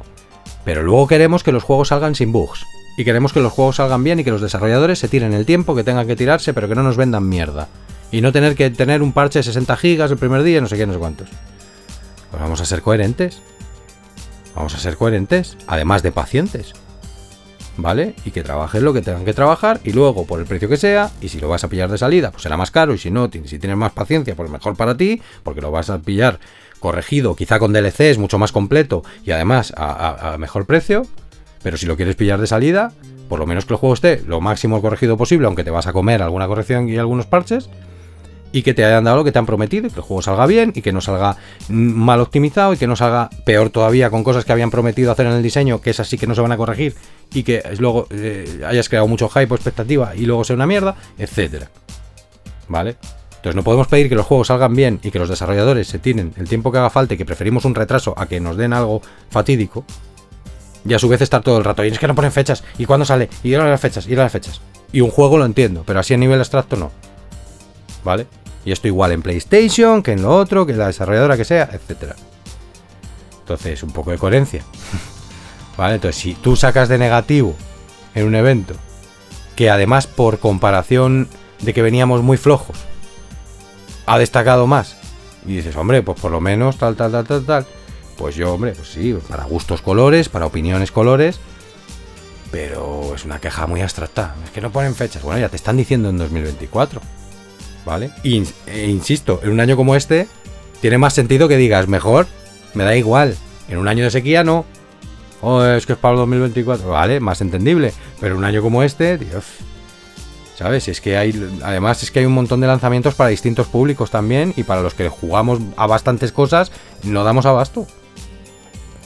[0.66, 2.66] Pero luego queremos que los juegos salgan sin bugs.
[2.98, 5.76] Y queremos que los juegos salgan bien y que los desarrolladores se tiren el tiempo
[5.76, 7.70] que tengan que tirarse, pero que no nos vendan mierda.
[8.12, 10.76] Y no tener que tener un parche de 60 gigas el primer día, no sé
[10.76, 11.30] qué, no sé cuántos.
[12.30, 13.42] Pues vamos a ser coherentes.
[14.56, 16.74] Vamos a ser coherentes, además de pacientes.
[17.78, 18.16] ¿Vale?
[18.26, 21.12] Y que trabajen lo que tengan que trabajar y luego por el precio que sea,
[21.22, 23.30] y si lo vas a pillar de salida, pues será más caro, y si no,
[23.32, 26.40] si tienes más paciencia, pues mejor para ti, porque lo vas a pillar
[26.82, 31.06] corregido, quizá con DLCs mucho más completo y además a mejor precio,
[31.64, 32.92] pero si lo quieres pillar de salida,
[33.28, 35.94] por lo menos que el juego esté lo máximo corregido posible, aunque te vas a
[35.94, 37.70] comer alguna corrección y algunos parches,
[38.52, 40.72] y que te hayan dado lo que te han prometido, que el juego salga bien
[40.76, 41.38] y que no salga
[41.70, 45.34] mal optimizado y que no salga peor todavía con cosas que habían prometido hacer en
[45.34, 46.96] el diseño, que es así que no se van a corregir
[47.34, 50.96] y que luego eh, hayas creado mucho hype o expectativa y luego sea una mierda,
[51.18, 51.70] etcétera.
[52.68, 52.96] ¿Vale?
[53.40, 56.34] Entonces no podemos pedir que los juegos salgan bien y que los desarrolladores se tienen
[56.38, 59.02] el tiempo que haga falta y que preferimos un retraso a que nos den algo
[59.30, 59.86] fatídico.
[60.86, 61.84] Y a su vez estar todo el rato.
[61.84, 62.64] Y es que no ponen fechas.
[62.78, 63.30] ¿Y cuándo sale?
[63.44, 64.62] Y a las fechas, ir a las fechas.
[64.92, 66.92] Y un juego lo entiendo, pero así a nivel abstracto no.
[68.04, 68.28] ¿Vale?
[68.66, 71.70] Y esto igual en PlayStation, que en lo otro, que en la desarrolladora que sea,
[71.74, 72.14] etc.
[73.42, 74.64] Entonces, un poco de coherencia.
[75.78, 75.96] ¿Vale?
[75.96, 77.56] Entonces, si tú sacas de negativo
[78.16, 78.76] en un evento,
[79.56, 81.28] que además por comparación
[81.62, 82.78] de que veníamos muy flojos,
[84.06, 84.98] ha destacado más,
[85.46, 87.66] y dices, hombre, pues por lo menos tal, tal, tal, tal, tal,
[88.20, 91.40] pues yo, hombre, pues sí, para gustos colores, para opiniones colores,
[92.52, 94.36] pero es una queja muy abstracta.
[94.44, 95.24] Es que no ponen fechas.
[95.24, 97.02] Bueno, ya te están diciendo en 2024.
[97.86, 98.12] ¿vale?
[98.24, 100.28] e insisto, en un año como este,
[100.82, 102.28] tiene más sentido que digas, mejor,
[102.74, 103.36] me da igual.
[103.68, 104.66] En un año de sequía no.
[105.42, 107.94] Oh, es que es para el 2024, vale, más entendible.
[108.20, 109.46] Pero un año como este, Dios.
[110.56, 110.90] ¿Sabes?
[110.90, 111.34] Es que hay.
[111.64, 114.54] Además, es que hay un montón de lanzamientos para distintos públicos también.
[114.58, 116.72] Y para los que jugamos a bastantes cosas,
[117.04, 117.88] no damos abasto.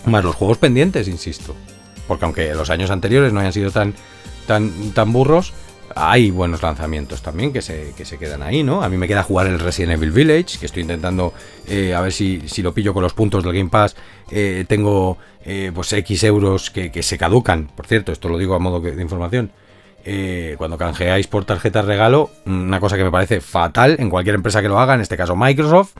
[0.05, 1.55] Más los juegos pendientes, insisto.
[2.07, 3.93] Porque aunque los años anteriores no hayan sido tan,
[4.45, 5.53] tan, tan burros,
[5.95, 8.83] hay buenos lanzamientos también que se, que se quedan ahí, ¿no?
[8.83, 11.33] A mí me queda jugar el Resident Evil Village, que estoy intentando
[11.67, 13.95] eh, a ver si, si, lo pillo con los puntos del Game Pass.
[14.31, 18.59] Eh, tengo eh, pues X euros que, se caducan, por cierto, esto lo digo a
[18.59, 19.51] modo de información.
[20.57, 24.67] Cuando canjeáis por tarjeta regalo, una cosa que me parece fatal en cualquier empresa que
[24.67, 25.93] lo haga, en este caso Microsoft.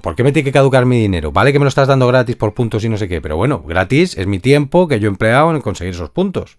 [0.00, 1.32] ¿Por qué me tiene que caducar mi dinero?
[1.32, 3.62] Vale que me lo estás dando gratis por puntos y no sé qué, pero bueno,
[3.62, 6.56] gratis es mi tiempo que yo he empleado en conseguir esos puntos.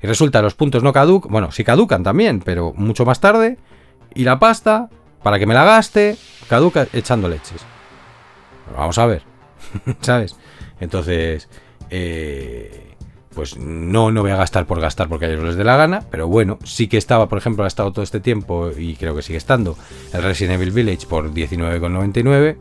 [0.00, 3.58] Y resulta los puntos no caducan, bueno, sí caducan también, pero mucho más tarde.
[4.14, 4.88] Y la pasta,
[5.22, 6.16] para que me la gaste,
[6.48, 7.64] caduca echando leches.
[8.76, 9.22] vamos a ver,
[10.00, 10.36] ¿sabes?
[10.80, 11.48] Entonces,
[11.90, 12.93] eh,
[13.34, 16.04] pues no, no voy a gastar por gastar porque a ellos les dé la gana,
[16.10, 19.22] pero bueno, sí que estaba, por ejemplo, ha estado todo este tiempo y creo que
[19.22, 19.76] sigue estando
[20.12, 22.56] el Resident Evil Village por 19,99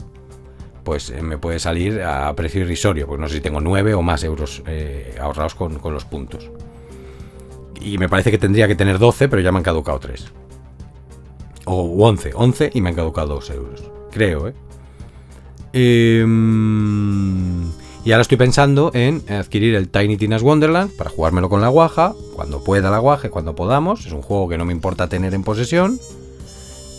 [0.83, 4.01] pues eh, me puede salir a precio irrisorio, pues no sé si tengo 9 o
[4.01, 6.51] más euros eh, ahorrados con, con, los puntos.
[7.79, 10.31] Y me parece que tendría que tener 12, pero ya me han caducado 3.
[11.65, 13.83] O 11, 11 y me han caducado 2 euros.
[14.11, 14.53] Creo, ¿eh?
[15.73, 17.71] Em,
[18.05, 22.13] y ahora estoy pensando en adquirir el Tiny Tina's Wonderland para jugármelo con la guaja,
[22.35, 24.05] cuando pueda la guaja, cuando podamos.
[24.05, 25.99] Es un juego que no me importa tener en posesión.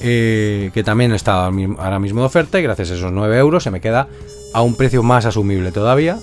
[0.01, 3.71] Eh, que también está ahora mismo de oferta y gracias a esos 9 euros se
[3.71, 4.09] me queda
[4.53, 6.19] a un precio más asumible todavía.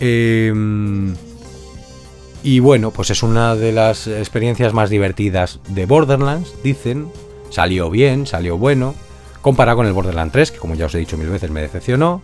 [0.00, 0.52] Eh,
[2.42, 7.08] y bueno, pues es una de las experiencias más divertidas de Borderlands, dicen.
[7.50, 8.94] Salió bien, salió bueno.
[9.40, 12.22] Comparado con el Borderlands 3, que como ya os he dicho mil veces me decepcionó.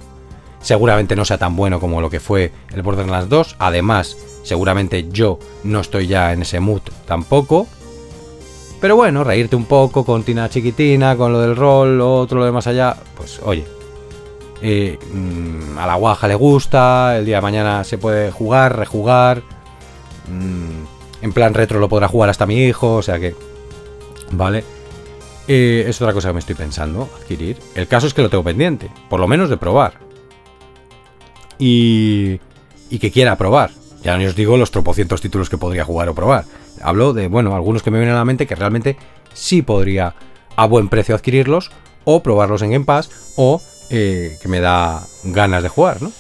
[0.65, 3.57] Seguramente no sea tan bueno como lo que fue el Borderlands 2.
[3.59, 7.67] Además, seguramente yo no estoy ya en ese mood tampoco.
[8.81, 12.47] Pero bueno, reírte un poco con Tina Chiquitina, con lo del rol, lo otro, lo
[12.47, 13.65] de más allá, pues oye,
[14.63, 19.43] eh, mm, a la guaja le gusta, el día de mañana se puede jugar, rejugar,
[20.29, 23.35] mm, en plan retro lo podrá jugar hasta mi hijo, o sea que,
[24.33, 24.65] vale.
[25.47, 27.59] Eh, es otra cosa que me estoy pensando, adquirir.
[27.75, 30.04] El caso es que lo tengo pendiente, por lo menos de probar.
[31.59, 32.41] Y,
[33.01, 33.71] que quiera probar.
[34.03, 36.45] Ya no os digo los tropocientos títulos que podría jugar o probar.
[36.83, 38.97] Hablo de, bueno, algunos que me vienen a la mente que realmente
[39.33, 40.15] sí podría
[40.57, 41.71] a buen precio adquirirlos
[42.05, 46.13] o probarlos en Game Pass o eh, que me da ganas de jugar, ¿no?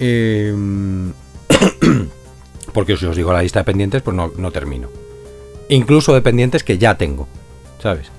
[0.00, 1.12] Em,
[2.72, 4.88] porque si os digo la lista de pendientes, pues no, no termino.
[5.68, 7.28] Incluso de pendientes que ya tengo,
[7.82, 8.10] ¿sabes?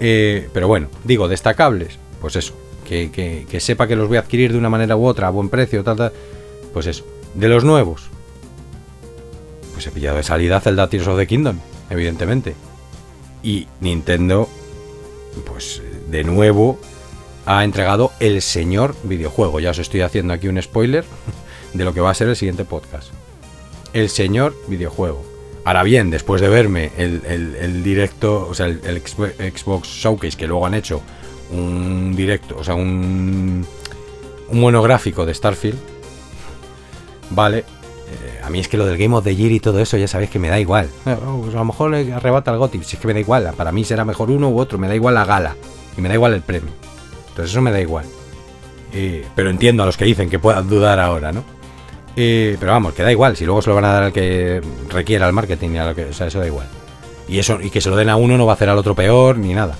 [0.00, 2.54] Eh, pero bueno, digo, destacables, pues eso.
[2.86, 5.82] Que, sepa que los voy a adquirir de una manera u otra, a buen precio,
[5.82, 6.12] tal, tal.
[6.72, 7.04] Pues eso.
[7.34, 8.08] De los nuevos,
[9.74, 11.58] pues he pillado de salida Zelda Tears of the Kingdom,
[11.90, 12.54] evidentemente.
[13.42, 14.48] Y Nintendo,
[15.44, 16.78] pues de nuevo,
[17.44, 19.60] ha entregado el señor videojuego.
[19.60, 21.04] Ya os estoy haciendo aquí un spoiler
[21.74, 23.10] de lo que va a ser el siguiente podcast.
[23.92, 25.24] El señor videojuego.
[25.64, 30.74] Ahora bien, después de verme el, directo, o sea, el, Xbox Showcase que luego han
[30.74, 31.02] hecho
[31.50, 33.66] un directo, o sea, un,
[34.48, 35.78] un monográfico de Starfield,
[37.30, 39.96] vale, eh, a mí es que lo del Game of the Year y todo eso
[39.96, 40.88] ya sabéis que me da igual.
[41.06, 43.20] Eh, oh, pues a lo mejor le arrebata el GOTY, si es que me da
[43.20, 45.56] igual, para mí será mejor uno u otro, me da igual la gala
[45.96, 46.70] y me da igual el premio.
[47.28, 48.06] Entonces eso me da igual.
[48.92, 51.44] Eh, pero entiendo a los que dicen que puedan dudar ahora, ¿no?
[52.16, 53.36] Eh, pero vamos, que da igual.
[53.36, 55.94] Si luego se lo van a dar al que requiera el marketing y a lo
[55.94, 56.06] que.
[56.06, 56.66] O sea, eso da igual.
[57.28, 58.94] Y eso, y que se lo den a uno no va a hacer al otro
[58.94, 59.76] peor ni nada.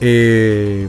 [0.00, 0.88] Eh,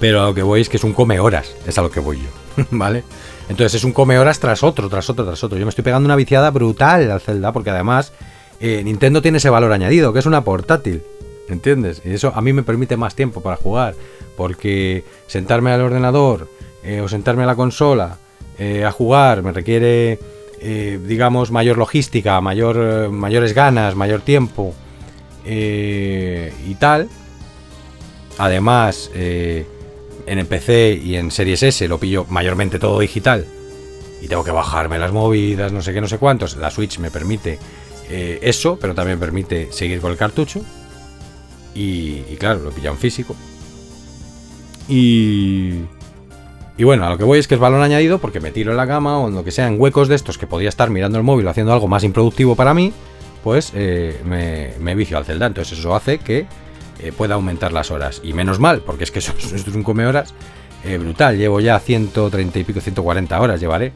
[0.00, 1.54] pero a lo que voy es que es un come horas.
[1.66, 2.64] Es a lo que voy yo.
[2.70, 3.04] ¿Vale?
[3.48, 5.58] Entonces es un come horas tras otro, tras otro, tras otro.
[5.58, 8.12] Yo me estoy pegando una viciada brutal al Zelda, porque además
[8.60, 11.02] Nintendo tiene ese valor añadido, que es una portátil.
[11.48, 12.00] ¿Entiendes?
[12.04, 13.94] Y eso a mí me permite más tiempo para jugar.
[14.36, 16.48] Porque sentarme al ordenador
[16.82, 18.18] eh, o sentarme a la consola
[18.58, 20.18] eh, a jugar me requiere,
[20.60, 24.74] eh, digamos, mayor logística, mayor, mayores ganas, mayor tiempo
[25.46, 27.08] y tal.
[28.38, 29.66] Además, en
[30.26, 33.46] el PC y en Series S lo pillo mayormente todo digital.
[34.20, 36.56] Y tengo que bajarme las movidas, no sé qué, no sé cuántos.
[36.56, 37.58] La Switch me permite
[38.10, 40.62] eso, pero también permite seguir con el cartucho.
[41.74, 43.34] Y, claro, lo pilla en físico.
[44.88, 45.80] Y,
[46.76, 48.76] y bueno, a lo que voy es que es balón añadido porque me tiro en
[48.76, 51.18] la cama o en lo que sea, en huecos de estos que podría estar mirando
[51.18, 52.92] el móvil o haciendo algo más improductivo para mí,
[53.42, 55.46] pues eh, me, vicio al Zelda.
[55.46, 56.46] Entonces eso hace que
[57.00, 58.20] eh, pueda aumentar las horas.
[58.22, 60.34] Y menos mal, porque es que eso, esto es un come horas
[60.84, 61.36] eh, brutal.
[61.36, 63.92] Llevo ya 130 y pico, 140 horas llevaré.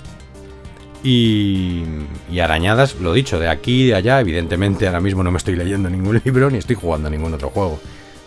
[1.02, 1.84] Y,
[2.30, 4.20] y, arañadas, lo dicho, de aquí y de allá.
[4.20, 7.78] Evidentemente ahora mismo no me estoy leyendo ningún libro ni estoy jugando ningún otro juego.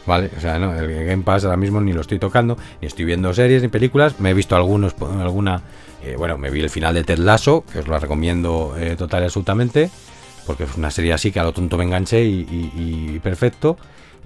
[0.05, 0.29] ¿vale?
[0.35, 3.33] O sea, no, el Game Pass ahora mismo ni lo estoy tocando, ni estoy viendo
[3.33, 4.19] series ni películas.
[4.19, 5.61] Me he visto algunos, alguna,
[6.03, 9.23] eh, bueno, me vi el final de Ted Lasso, que os lo recomiendo eh, total
[9.23, 9.89] y absolutamente,
[10.45, 13.77] porque es una serie así que a lo tonto me enganché y, perfecto.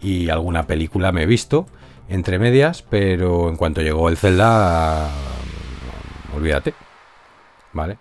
[0.06, 1.66] Y alguna película me he visto
[2.10, 5.10] entre medias, pero en cuanto llegó el Zelda,
[6.36, 6.76] olvídate,
[7.74, 7.98] ¿vale?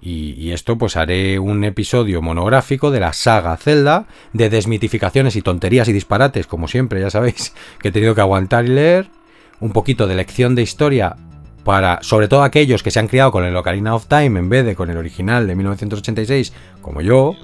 [0.00, 5.88] Y, esto pues haré un episodio monográfico de la saga Zelda, de desmitificaciones y tonterías
[5.88, 9.10] y disparates, como siempre, ya sabéis, que he tenido que aguantar y leer,
[9.58, 11.16] un poquito de lección de historia
[11.64, 14.64] para, sobre todo aquellos que se han criado con el Ocarina of Time en vez
[14.64, 17.34] de con el original de 1986, como yo,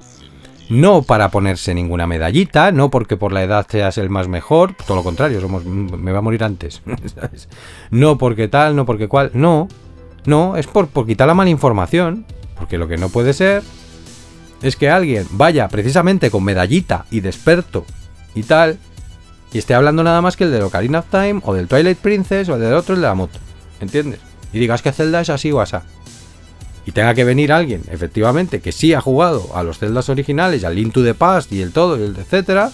[0.69, 4.97] no para ponerse ninguna medallita, no porque por la edad seas el más mejor, todo
[4.97, 6.81] lo contrario, somos, me va a morir antes,
[7.91, 9.67] no porque tal, no porque cual, no,
[10.25, 12.25] no, es por, por quitar la mala información,
[12.57, 13.63] porque lo que no puede ser
[14.61, 17.85] es que alguien vaya precisamente con medallita y de experto
[18.35, 18.77] y tal,
[19.53, 22.49] y esté hablando nada más que el de Ocarina of Time, o del Twilight Princess,
[22.49, 23.39] o el del otro, el de la moto.
[23.79, 24.19] ¿Entiendes?
[24.51, 25.77] Y digas que Zelda es así o así.
[26.87, 30.73] Y tenga que venir alguien, efectivamente, que sí ha jugado a los Zeldas originales, al
[30.73, 32.71] Link to the Past y el todo, y el etcétera.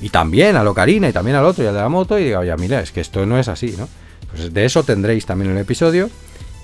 [0.00, 2.38] Y también a Ocarina y también al otro y al de la moto, y diga,
[2.38, 3.86] oye, mira, es que esto no es así, ¿no?
[4.30, 6.08] Pues de eso tendréis también un episodio.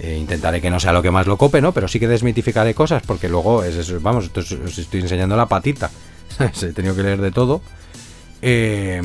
[0.01, 1.73] Eh, intentaré que no sea lo que más lo cope, ¿no?
[1.73, 3.63] Pero sí que desmitificaré cosas porque luego,
[4.01, 5.91] vamos, os estoy enseñando la patita.
[6.63, 7.61] He tenido que leer de todo.
[8.47, 9.01] Eh,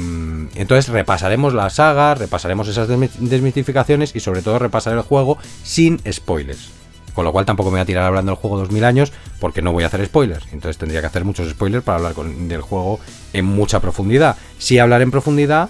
[0.55, 6.71] entonces repasaremos la saga, repasaremos esas desmitificaciones y sobre todo repasar el juego sin spoilers.
[7.13, 9.71] Con lo cual tampoco me voy a tirar hablando del juego 2000 años porque no
[9.71, 10.45] voy a hacer spoilers.
[10.51, 12.99] Entonces tendría que hacer muchos spoilers para hablar del juego
[13.31, 14.35] en mucha profundidad.
[14.57, 15.69] Si hablar en profundidad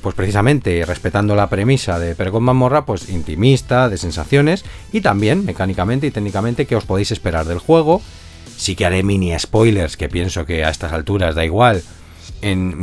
[0.00, 6.06] pues precisamente respetando la premisa de Pergon Mamorra, pues intimista, de sensaciones y también mecánicamente
[6.06, 8.00] y técnicamente qué os podéis esperar del juego
[8.58, 11.80] Sí que haré mini spoilers, que pienso que a estas alturas da igual.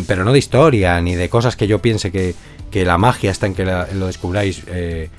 [0.07, 2.35] Pero no de historia, ni de cosas que yo piense que,
[2.83, 5.09] la magia está en que lo descubráis eh,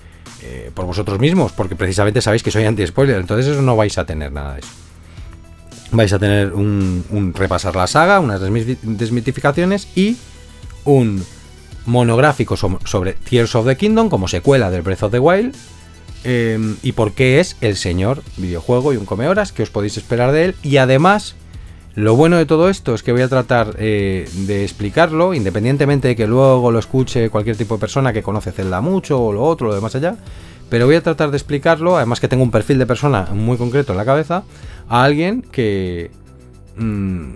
[0.43, 4.05] eh, por vosotros mismos, porque precisamente sabéis que soy anti-spoiler, entonces eso no vais a
[4.05, 4.69] tener nada de eso.
[5.93, 10.17] Vais a tener un, repasar la saga, unas desmitificaciones y
[10.85, 11.25] un
[11.87, 15.55] monográfico sobre Tears of the Kingdom como secuela del Breath of the Wild
[16.25, 19.97] em, y por qué es el señor videojuego y un come horas que os podéis
[19.97, 21.37] esperar de él y además
[21.97, 26.17] lo bueno de todo esto es que voy a tratar eh, de explicarlo, independientemente de
[26.17, 29.69] que luego lo escuche cualquier tipo de persona que conoce Zelda mucho o lo otro,
[29.69, 30.17] lo demás allá.
[30.69, 33.93] Pero voy a tratar de explicarlo, además que tengo un perfil de persona muy concreto
[33.93, 34.45] en la cabeza,
[34.89, 36.11] a alguien que...
[36.77, 37.31] Mm,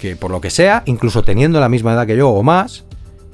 [0.00, 2.84] que por lo que sea, incluso teniendo la misma edad que yo o más,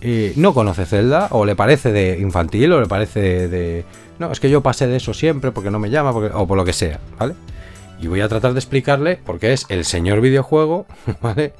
[0.02, 3.84] eh, no conoce Zelda, o le parece de infantil, o le parece de,
[4.18, 6.64] No, es que yo pasé de eso siempre porque no me llama, o por lo
[6.66, 7.34] que sea, ¿vale?
[8.00, 10.86] Y voy a tratar de explicarle, porque es el señor videojuego,
[11.20, 11.54] ¿vale?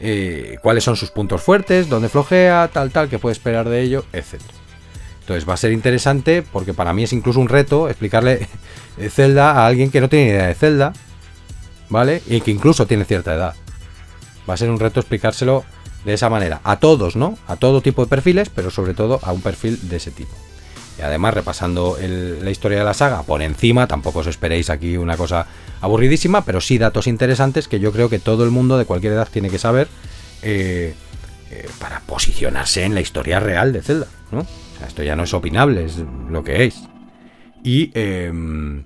[0.00, 4.04] Eh, cuáles son sus puntos fuertes, dónde flojea, tal, tal, qué puede esperar de ello,
[4.12, 4.40] etc.
[5.20, 8.46] Entonces va a ser interesante porque para mí es incluso un reto explicarle
[9.10, 10.92] Zelda a alguien que no tiene idea de Zelda,
[11.88, 12.22] ¿vale?
[12.26, 13.54] Y que incluso tiene cierta edad.
[14.48, 15.64] Va a ser un reto explicárselo
[16.04, 16.60] de esa manera.
[16.64, 17.36] A todos, ¿no?
[17.46, 20.34] A todo tipo de perfiles, pero sobre todo a un perfil de ese tipo.
[20.98, 25.16] Y además, repasando la historia de la saga por encima, tampoco os esperéis aquí una
[25.16, 25.46] cosa
[25.80, 29.28] aburridísima, pero sí datos interesantes que yo creo que todo el mundo de cualquier edad
[29.30, 29.86] tiene que saber
[30.42, 30.94] eh,
[31.50, 34.08] eh, para posicionarse en la historia real de Zelda.
[34.32, 34.44] ¿no?
[34.86, 36.82] esto ya no es opinable, es lo que es.
[37.62, 38.84] Y, em,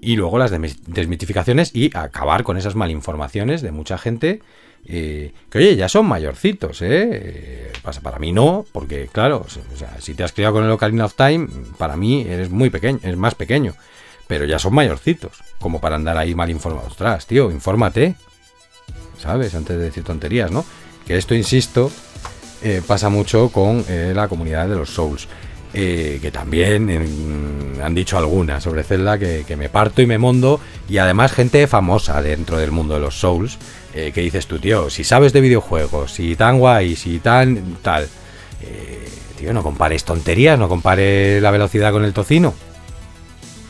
[0.00, 4.40] y luego las desmitificaciones y acabar con esas malinformaciones de mucha gente
[4.86, 7.72] que oye, ya son mayorcitos, ¿eh?
[7.82, 9.46] Pasa, para mí no, porque claro,
[9.98, 13.16] si te has criado con el Ocarina of Time, para mí eres muy pequeño, es
[13.16, 13.74] más pequeño,
[14.26, 16.92] pero ya son mayorcitos, como para andar ahí mal informados.
[16.92, 18.14] Ostras, tío, infórmate,
[19.18, 19.54] ¿sabes?
[19.54, 20.64] Antes de decir tonterías, ¿no?
[21.06, 21.90] Que esto, insisto,
[22.62, 25.28] eh, pasa mucho con eh, la comunidad de los Souls.
[25.78, 26.88] Eh, que también
[27.82, 31.66] han dicho algunas sobre Zelda que, que, me parto y me mondo, y además gente
[31.66, 33.58] famosa dentro del mundo de los Souls,
[33.96, 38.06] eh, que dices tú, tío, si sabes de videojuegos, si tan guay, si tan tal,
[38.60, 42.52] eh, tío, no compares tonterías, no compares la velocidad con el tocino,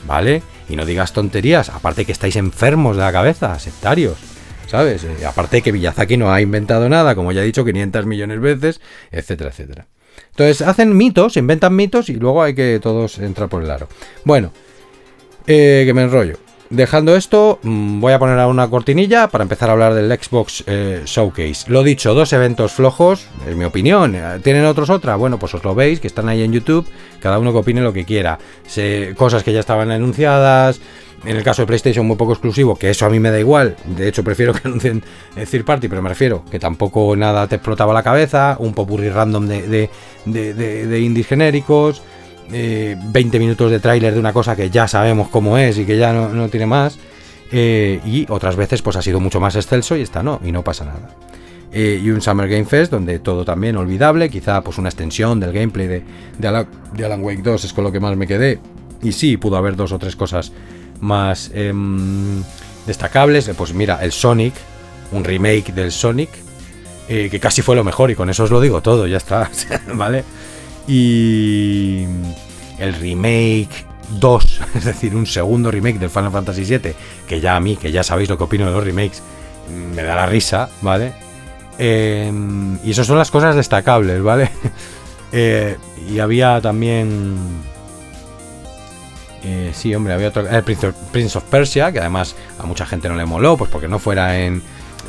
[0.05, 0.43] ¿vale?
[0.69, 4.17] Y no digas tonterías, aparte que estáis enfermos de la cabeza, sectarios.
[4.67, 5.05] ¿Sabes?
[5.05, 8.55] Eh, aparte que Villazaki no ha inventado nada, como ya he dicho 500 millones de
[8.55, 8.81] veces,
[9.13, 9.87] etcétera, etcétera.
[10.31, 13.87] Entonces hacen mitos, inventan mitos y luego hay que todos entrar por el aro.
[14.25, 14.51] Bueno,
[15.47, 16.46] que me enrollo.
[16.69, 20.65] Dejando esto, mm, voy a poner a una cortinilla para empezar a hablar del Xbox
[20.67, 21.71] eh, Showcase.
[21.71, 24.17] Lo dicho, dos eventos flojos, es mi opinión.
[24.43, 25.15] ¿Tienen otros otra?
[25.15, 26.87] Bueno, pues os lo veis, que están ahí en YouTube,
[27.21, 28.39] cada uno que opine lo que quiera.
[29.17, 30.81] cosas que ya estaban anunciadas,
[31.25, 33.77] en el caso de PlayStation muy poco exclusivo, que eso a mí me da igual.
[33.85, 37.95] De hecho, prefiero que anuncien Third Party, pero me refiero que tampoco nada te explotaba
[37.95, 38.57] la cabeza.
[38.59, 39.89] Un popurrí random de,
[40.25, 42.03] de, de indies genéricos.
[42.51, 45.97] 20 eh, minutos de tráiler de una cosa que ya sabemos cómo es y que
[45.99, 46.99] ya no, tiene más.
[47.53, 50.63] Eh, y otras veces pues ha sido mucho más excelso y esta no, y no
[50.63, 51.11] pasa nada.
[51.73, 55.53] Eh, y un Summer Game Fest donde todo también olvidable, quizá pues una extensión del
[55.53, 56.03] gameplay de,
[56.39, 58.59] de, Alan, Wake 2 es con lo que más me quedé.
[59.03, 60.53] Y sí, pudo haber dos o tres cosas
[61.01, 62.43] más em,
[62.87, 63.51] destacables.
[63.57, 64.55] Pues mira, el Sonic,
[65.13, 66.31] un remake del Sonic,
[67.07, 69.49] que casi fue lo mejor y con eso os lo digo todo, ya está,
[69.95, 70.25] ¿vale?
[70.87, 72.05] Y
[72.79, 73.87] el remake
[74.19, 76.95] 2, es decir, un segundo remake del Final Fantasy VII,
[77.27, 79.23] que ya a mí, que ya sabéis lo que opino de los remakes,
[79.95, 81.13] me da la risa, ¿vale?
[81.79, 84.51] Em, y esas son las cosas destacables, ¿vale?
[85.33, 85.77] Eh,
[86.09, 87.37] y había también...
[89.43, 90.49] Eh, sí, hombre, había otro...
[90.49, 93.99] El Prince of, Persia, que además a mucha gente no le moló, pues porque no
[93.99, 94.63] fuera en...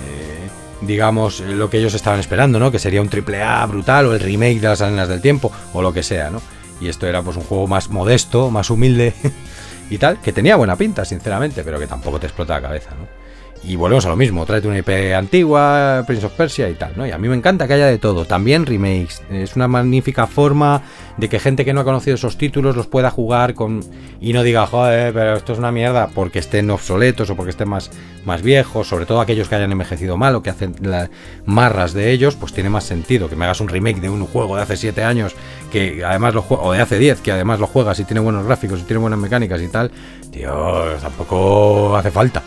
[0.05, 0.36] Eh,
[0.81, 2.71] digamos, lo que ellos estaban esperando, ¿no?
[2.71, 5.81] Que sería un triple A brutal o el remake de las arenas del tiempo o
[5.81, 6.41] lo que sea, ¿no?
[6.79, 9.13] Y esto era pues un juego más modesto, más humilde
[9.89, 13.26] y tal, que tenía buena pinta, sinceramente, pero que tampoco te explota la cabeza, ¿no?
[13.63, 17.05] Y volvemos a lo mismo, tráete una IP antigua, Prince of Persia y tal, ¿no?
[17.05, 19.21] Y a mí me encanta que haya de todo, también remakes.
[19.29, 20.83] Es una magnífica forma
[21.17, 23.83] de que gente que no ha conocido esos títulos los pueda jugar con
[24.21, 27.67] y no diga, joder, pero esto es una mierda porque estén obsoletos o porque estén
[27.67, 27.91] más,
[28.25, 31.09] más viejos, sobre todo aquellos que hayan envejecido mal o que hacen las
[31.45, 34.55] marras de ellos, pues tiene más sentido que me hagas un remake de un juego
[34.55, 35.35] de hace 7 años
[35.71, 38.79] que además lo o de hace 10, que además lo juegas y tiene buenos gráficos
[38.79, 39.91] y tiene buenas mecánicas y tal,
[40.31, 42.41] tío, tampoco hace falta.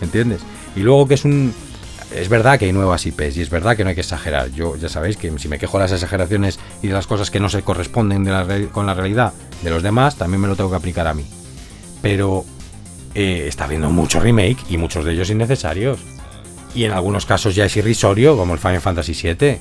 [0.00, 0.40] ¿Entiendes?
[0.74, 1.54] Y luego que es un...
[2.14, 4.52] Es verdad que hay nuevas IPs y es verdad que no hay que exagerar.
[4.52, 7.40] Yo ya sabéis que si me quejo de las exageraciones y de las cosas que
[7.40, 8.24] no se corresponden
[8.70, 9.32] con la realidad
[9.62, 11.24] de los demás, también me lo tengo que aplicar a mí.
[12.02, 12.44] Pero
[13.18, 15.98] eh, está habiendo mucho remake y muchos de ellos innecesarios.
[16.74, 19.58] Y en algunos casos ya es irrisorio, como el Final Fantasy VII.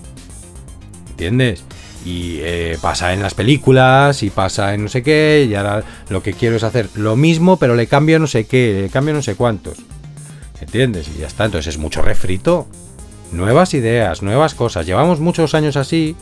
[1.12, 1.64] ¿Entiendes?
[2.06, 5.48] Y eh, pasa en las películas y pasa en no sé qué.
[5.50, 8.82] Y ahora lo que quiero es hacer lo mismo, pero le cambio no sé qué,
[8.84, 9.78] le cambio no sé cuántos.
[10.66, 11.08] ¿Entiendes?
[11.16, 11.46] Y ya está.
[11.46, 12.66] Entonces es mucho refrito.
[13.32, 14.88] Nuevas ideas, nuevas cosas.
[14.88, 16.16] Llevamos muchos años así.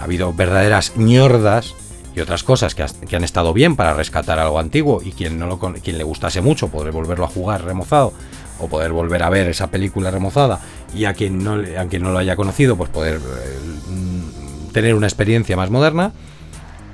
[0.00, 1.74] Ha habido verdaderas ñordas
[2.14, 5.58] y otras cosas que, han estado bien para rescatar algo antiguo y quien, no lo,
[5.58, 8.12] quien le gustase mucho poder volverlo a jugar remozado
[8.60, 10.60] o poder volver a ver esa película remozada
[10.94, 15.08] y a quien no, a quien no lo haya conocido pues poder eh, tener una
[15.08, 16.12] experiencia más moderna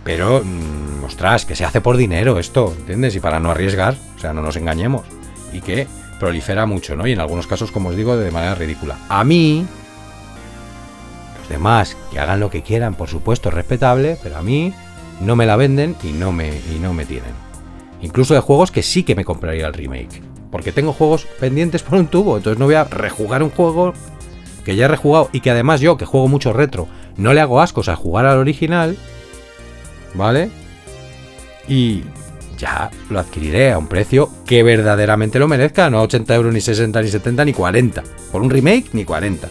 [0.04, 3.14] pero mm, ostras que se hace por dinero esto ¿entiendes?
[3.16, 5.02] y para no arriesgar o sea no nos engañemos
[5.52, 5.86] y que
[6.18, 7.06] prolifera mucho ¿no?
[7.06, 9.66] y en algunos casos como os digo de manera ridícula a mí
[11.38, 14.72] los demás que hagan lo que quieran por supuesto es respetable pero a mí
[15.20, 17.32] no me la venden y no me, y no me tienen.
[18.00, 20.22] Incluso de juegos que sí que me compraría el remake.
[20.50, 22.36] Porque tengo juegos pendientes por un tubo.
[22.36, 23.92] Entonces no voy a rejugar un juego
[24.64, 27.60] que ya he rejugado y que además yo, que juego mucho retro, no le hago
[27.60, 28.96] ascos a jugar al original.
[30.14, 30.50] ¿Vale?
[31.70, 32.02] Y
[32.58, 35.88] ya lo adquiriré a un precio que verdaderamente lo merezca.
[35.88, 38.02] No a 80 euros, ni 60, ni 70, ni 40.
[38.30, 39.48] Por un remake, ni 40.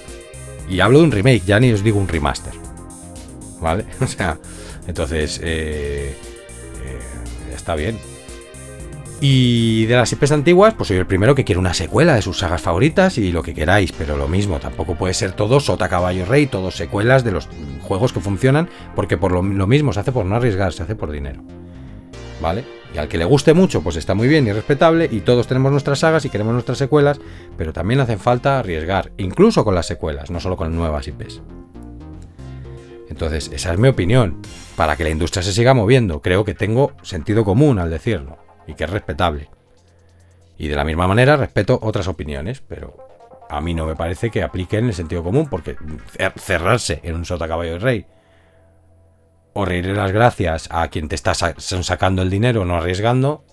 [0.69, 2.53] Y hablo de un remake, ya ni os digo un remaster.
[3.61, 3.85] ¿Vale?
[4.01, 4.37] O sea,
[4.87, 6.13] entonces, eh,
[6.83, 7.97] eh, está bien.
[9.21, 12.37] Y de las IPs antiguas, pues soy el primero que quiere una secuela de sus
[12.37, 16.25] sagas favoritas y lo que queráis, pero lo mismo, tampoco puede ser todo Sota Caballo
[16.25, 17.49] Rey, todo secuelas de los
[17.81, 21.11] juegos que funcionan, porque por lo, mismo se hace por no arriesgar, se hace por
[21.11, 21.41] dinero.
[22.41, 22.63] ¿Vale?
[22.93, 25.71] Y al que le guste mucho, pues está muy bien y respetable, y todos tenemos
[25.71, 27.19] nuestras sagas y queremos nuestras secuelas,
[27.57, 31.41] pero también hacen falta arriesgar, incluso con las secuelas, no solo con nuevas IPs.
[33.09, 34.41] Entonces, esa es mi opinión
[34.75, 36.21] para que la industria se siga moviendo.
[36.21, 38.37] Creo que tengo sentido común al decirlo
[38.67, 39.49] y que es respetable.
[40.57, 42.97] Y de la misma manera respeto otras opiniones, pero
[43.49, 45.75] a mí no me parece que apliquen el sentido común porque
[46.37, 48.05] cerrarse en un sota caballo de rey
[49.53, 53.43] o reírle las gracias a quien te está sacando el dinero no arriesgando,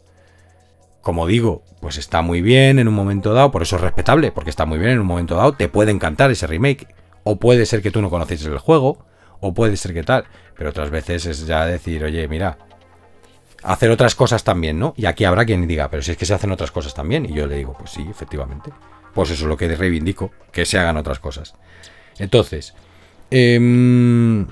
[1.01, 4.51] como digo, pues está muy bien en un momento dado, por eso es respetable, porque
[4.51, 6.89] está muy bien en un momento dado, te puede encantar ese remake,
[7.23, 9.07] o puede ser que tú no conoces el juego,
[9.41, 10.25] o puede ser que tal,
[10.57, 12.59] pero otras veces es ya decir, oye, mira,
[13.63, 14.95] hacer otras cosas también, ¿no?
[14.97, 17.35] Y aquí habrá quien diga, pero si es que se hacen otras cosas también, y
[17.35, 18.71] yo le digo, pues sí, efectivamente,
[19.15, 21.55] pues eso es lo que reivindico, que se hagan otras cosas.
[22.19, 22.75] Entonces,
[23.31, 24.47] em,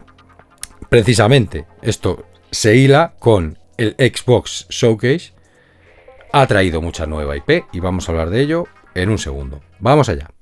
[0.89, 5.33] precisamente esto se hila con el Xbox Showcase,
[6.33, 9.61] ha traído mucha nueva IP y vamos a hablar de ello en un segundo.
[9.79, 10.34] Vamos allá.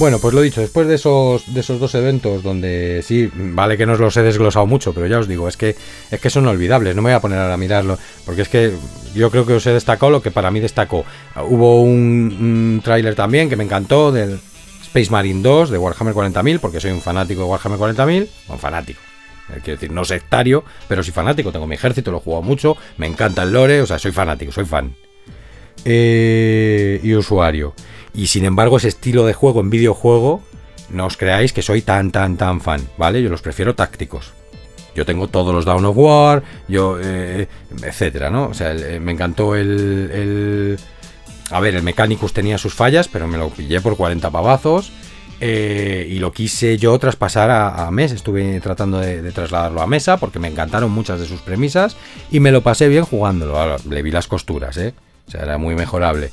[0.00, 3.84] Bueno, pues lo dicho, después de esos, de esos dos eventos donde sí, vale que
[3.84, 5.76] no os los he desglosado mucho, pero ya os digo, es que,
[6.10, 8.72] es que son olvidables, no me voy a poner ahora a mirarlo, porque es que
[9.14, 11.04] yo creo que os he destacado lo que para mí destacó.
[11.36, 14.40] Hubo un, tráiler también que me encantó del
[14.84, 19.00] Space Marine 2 de Warhammer 40.000, porque soy un fanático de Warhammer 40.000, un fanático.
[19.50, 22.78] Eh, quiero decir, no sectario, pero sí fanático, tengo mi ejército, lo he jugado mucho,
[22.96, 24.94] me encanta el lore, o sea, soy fanático, soy fan.
[25.84, 27.74] Eh, y usuario.
[28.14, 30.42] Y sin embargo, ese estilo de juego en videojuego,
[30.90, 33.22] no os creáis que soy tan, tan, tan fan, ¿vale?
[33.22, 34.32] Yo los prefiero tácticos.
[34.94, 37.46] Yo tengo todos los Down of War, yo, eh,
[37.82, 38.48] etcétera, ¿no?
[38.48, 40.78] O sea, eh, me encantó el,
[41.50, 44.92] A ver, el Mechanicus tenía sus fallas, pero me lo pillé por 40 pavazos.
[45.42, 48.14] Eh, y lo quise yo traspasar a, a mesa.
[48.14, 51.96] Estuve tratando de, de, trasladarlo a mesa porque me encantaron muchas de sus premisas
[52.30, 53.58] y me lo pasé bien jugándolo.
[53.58, 54.92] Ahora, le vi las costuras, ¿eh?
[55.26, 56.30] O sea, era muy mejorable.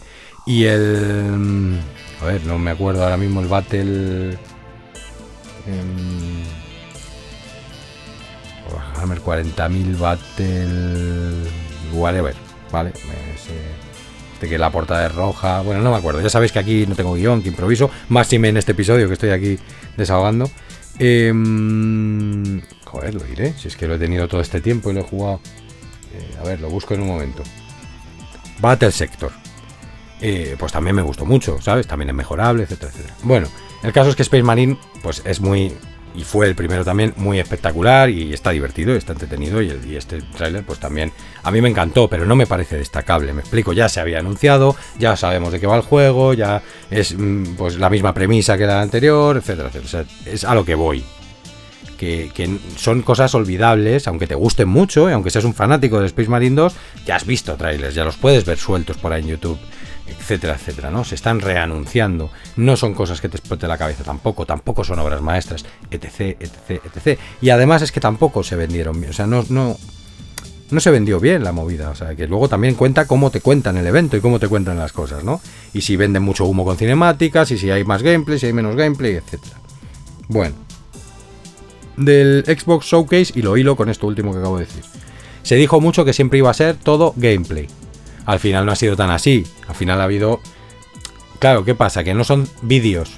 [0.48, 1.78] Y el.
[2.22, 4.32] A ver, no me acuerdo ahora mismo el Battle.
[4.32, 4.38] Eh,
[8.74, 11.50] Warhammer 40.000 Battle.
[11.94, 12.36] Whatever,
[12.72, 12.94] ¿vale?
[14.34, 15.62] este que la portada es roja.
[15.62, 16.22] Bueno, no me acuerdo.
[16.22, 17.92] Ya sabéis que aquí no tengo guion, que improviso.
[18.08, 19.60] Más si me en este episodio que estoy aquí
[19.98, 20.50] desahogando.
[20.98, 21.34] Eh,
[22.86, 23.54] joder, lo diré.
[23.58, 25.42] Si es que lo he tenido todo este tiempo y lo he jugado.
[26.14, 27.44] Eh, a ver, lo busco en un momento.
[28.60, 29.47] Battle Sector.
[30.22, 31.86] Eh, pues también me gustó mucho, ¿sabes?
[31.86, 33.16] También es mejorable, etcétera, etcétera.
[33.24, 33.48] Bueno,
[33.84, 35.72] el caso es que Space Marine, pues es muy,
[36.18, 40.22] y fue el primero también, muy espectacular y está divertido, está entretenido y, el, este
[40.36, 41.12] tráiler pues también
[41.44, 44.76] a mí me encantó, pero no me parece destacable, me explico, ya se había anunciado,
[44.98, 48.66] ya sabemos de qué va el juego, ya es mm, pues la misma premisa que
[48.66, 51.04] la anterior, etcétera, etcétera, es a lo que voy.
[51.98, 52.32] que,
[52.78, 56.56] son cosas olvidables, aunque te gusten mucho, y aunque seas un fanático de Space Marine
[56.56, 59.60] 2, ya has visto trailers, ya los puedes ver sueltos por ahí en YouTube,
[60.08, 61.04] etcétera, etcétera, ¿no?
[61.04, 65.22] Se están reanunciando, no son cosas que te explote la cabeza tampoco, tampoco son obras
[65.22, 67.20] maestras, etc, etc, etc.
[67.42, 69.78] Y además es que tampoco se vendieron bien, o sea, no, no,
[70.70, 71.90] no se vendió bien la movida.
[71.90, 74.78] O sea, que luego también cuenta cómo te cuentan el evento y cómo te cuentan
[74.78, 75.42] las cosas, ¿no?
[75.74, 78.76] Y si venden mucho humo con cinemáticas, y si hay más gameplay, si hay menos
[78.76, 79.40] gameplay, etc.
[80.28, 80.56] Bueno,
[81.96, 84.84] del Xbox Showcase, y lo hilo con esto último que acabo de decir.
[85.44, 87.68] Se dijo mucho que siempre iba a ser todo gameplay.
[88.28, 89.48] Al final no ha sido tan así.
[89.68, 90.42] Al final ha habido.
[91.40, 92.04] Claro, ¿qué pasa?
[92.04, 93.18] Que no son vídeos.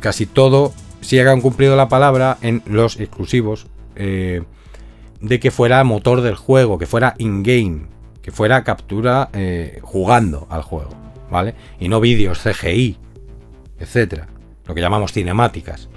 [0.00, 3.66] Casi todo si han cumplido la palabra en los exclusivos.
[3.96, 4.42] Eh,
[5.20, 7.86] de que fuera motor del juego, que fuera in-game,
[8.22, 10.90] que fuera captura eh, jugando al juego,
[11.28, 11.56] ¿vale?
[11.80, 12.96] Y no vídeos CGI,
[13.80, 14.28] etcétera,
[14.64, 15.88] lo que llamamos cinemáticas.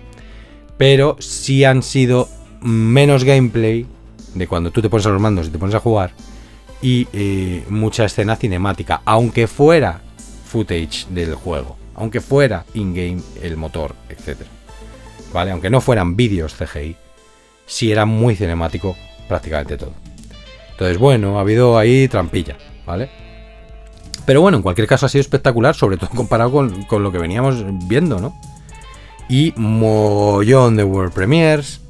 [0.75, 2.29] Pero sí han sido
[2.61, 3.85] menos gameplay
[4.33, 6.15] de cuando tú te pones a los mandos y te pones a jugar
[6.81, 10.01] y eh, mucha escena cinemática, aunque fuera
[10.45, 14.49] footage del juego, aunque fuera in-game el motor, etcétera.
[15.33, 15.51] ¿Vale?
[15.51, 16.95] Aunque no fueran vídeos CGI,
[17.65, 18.95] sí era muy cinemático
[19.27, 19.93] prácticamente todo.
[20.71, 23.09] Entonces, bueno, ha habido ahí trampilla, ¿vale?
[24.25, 27.63] Pero bueno, en cualquier caso ha sido espectacular, sobre todo comparado con, lo que veníamos
[27.87, 28.35] viendo, ¿no?
[29.29, 31.81] Y mollón de World Premiers,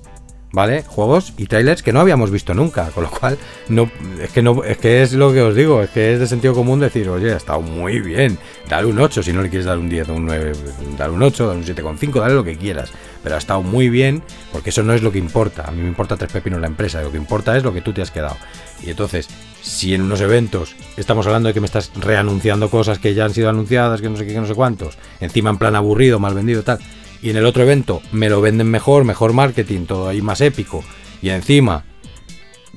[0.51, 0.83] ¿vale?
[0.83, 3.37] Juegos y trailers que no habíamos visto nunca, con lo cual
[3.69, 3.89] no
[4.21, 6.53] es que no es que es lo que os digo, es que es de sentido
[6.53, 8.37] común decir, "Oye, ha estado muy bien,
[8.69, 10.53] dale un 8, si no le quieres dar un 10 o un 9,
[10.97, 12.91] dale un 8, dale un 7,5, dale lo que quieras."
[13.23, 15.65] Pero ha estado muy bien, porque eso no es lo que importa.
[15.67, 17.93] A mí me importa tres pepinos la empresa, lo que importa es lo que tú
[17.93, 18.35] te has quedado.
[18.83, 19.27] Y entonces,
[19.61, 23.33] si en unos eventos estamos hablando de que me estás reanunciando cosas que ya han
[23.33, 26.33] sido anunciadas, que no sé qué, que no sé cuántos, encima en plan aburrido, mal
[26.33, 26.79] vendido, tal,
[27.21, 30.83] y en el otro evento me lo venden mejor, mejor marketing, todo ahí más épico,
[31.21, 31.85] y encima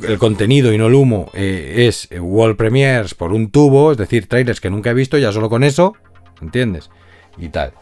[0.02, 4.26] el contenido y no el humo eh, es World Premiers por un tubo, es decir,
[4.26, 5.94] trailers que nunca he visto, ya solo con eso,
[6.40, 6.90] ¿entiendes?
[7.38, 7.72] Y tal.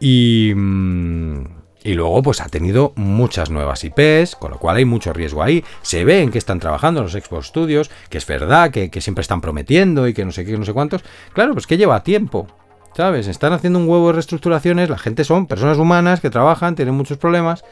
[0.00, 1.44] Y, mm,
[1.84, 5.64] y luego pues ha tenido muchas nuevas IPs, con lo cual hay mucho riesgo ahí.
[5.82, 9.22] Se ve en que están trabajando los Xbox Studios, que es verdad, que, que siempre
[9.22, 11.04] están prometiendo y que no sé qué, no sé cuántos.
[11.32, 12.48] Claro, pues que lleva tiempo.
[12.96, 13.28] ¿Sabes?
[13.28, 17.16] Están haciendo un huevo de reestructuraciones, la gente son personas humanas que trabajan, tienen muchos
[17.18, 17.64] problemas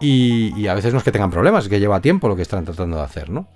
[0.00, 2.64] y, a veces no es que tengan problemas, es que lleva tiempo lo que están
[2.64, 3.46] tratando de hacer, ¿no?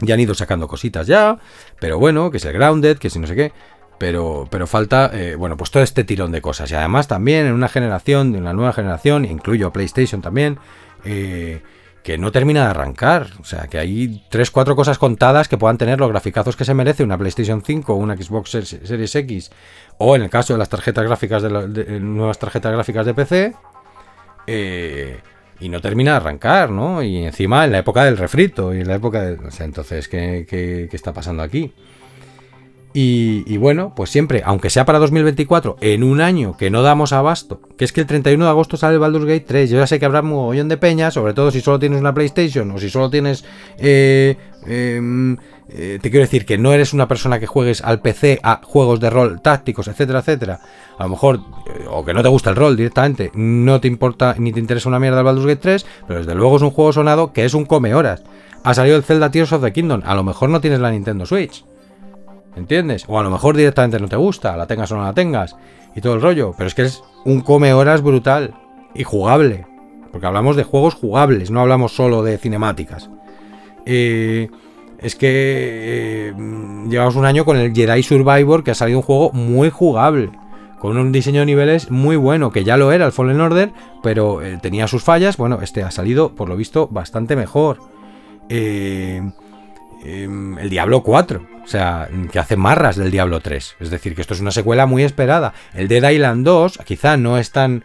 [0.00, 1.38] Ya han ido sacando cositas ya,
[1.80, 3.52] pero bueno, que es el Grounded, que si no sé qué,
[3.98, 6.70] pero, pero falta, eh, bueno, pues todo este tirón de cosas.
[6.70, 10.60] Y además también en una generación, en una nueva generación, incluyo PlayStation también,
[11.04, 11.62] eh,
[12.08, 13.26] que no termina de arrancar.
[13.38, 17.04] O sea, que hay 3-4 cosas contadas que puedan tener los graficazos que se merece
[17.04, 19.50] una PlayStation 5 o una Xbox Series X.
[19.98, 23.54] O en el caso de las tarjetas gráficas de, nuevas tarjetas gráficas de PC.
[24.46, 25.20] Eh,
[25.60, 27.02] y no termina de arrancar, ¿no?
[27.02, 29.46] Y encima en la época del refrito y en la época de...
[29.46, 31.74] O sea, entonces, ¿qué, qué está pasando aquí?
[33.00, 37.60] Y, bueno, pues siempre, aunque sea para 2024, en un año que no damos abasto,
[37.76, 40.00] que es que el 31 de agosto sale el Baldur's Gate 3, yo ya sé
[40.00, 42.90] que habrá un mogollón de peña, sobre todo si solo tienes una PlayStation o si
[42.90, 43.44] solo tienes...
[43.78, 44.36] Eh,
[44.66, 45.36] em,
[45.68, 48.98] eh, te quiero decir que no eres una persona que juegues al PC a juegos
[48.98, 50.58] de rol tácticos, etcétera, etcétera.
[50.98, 54.34] A lo mejor, eh, o que no te gusta el rol directamente, no te importa
[54.38, 56.92] ni te interesa una mierda el Baldur's Gate 3, pero desde luego es un juego
[56.92, 58.24] sonado que es un come horas.
[58.64, 61.24] Ha salido el Zelda Tears of the Kingdom, a lo mejor no tienes la Nintendo
[61.24, 61.64] Switch.
[62.58, 63.04] ¿Entiendes?
[63.06, 65.56] O a lo mejor directamente no te gusta, la tengas o no la tengas,
[65.94, 66.54] y todo el rollo.
[66.56, 68.54] Pero es que es un come horas brutal
[68.94, 69.64] y jugable.
[70.10, 73.10] Porque hablamos de juegos jugables, no hablamos solo de cinemáticas.
[73.86, 74.48] Eh,
[74.98, 76.34] es que eh,
[76.88, 80.30] llevamos un año con el Jedi Survivor, que ha salido un juego muy jugable.
[80.80, 84.42] Con un diseño de niveles muy bueno, que ya lo era el Fallen Order, pero
[84.42, 85.36] eh, tenía sus fallas.
[85.36, 87.78] Bueno, este ha salido, por lo visto, bastante mejor.
[88.48, 89.32] Em,
[90.04, 93.76] el Diablo 4 o sea, que hace marras del Diablo 3.
[93.78, 95.52] Es decir, que esto es una secuela muy esperada.
[95.74, 97.84] El Dead Island 2 quizá no es tan,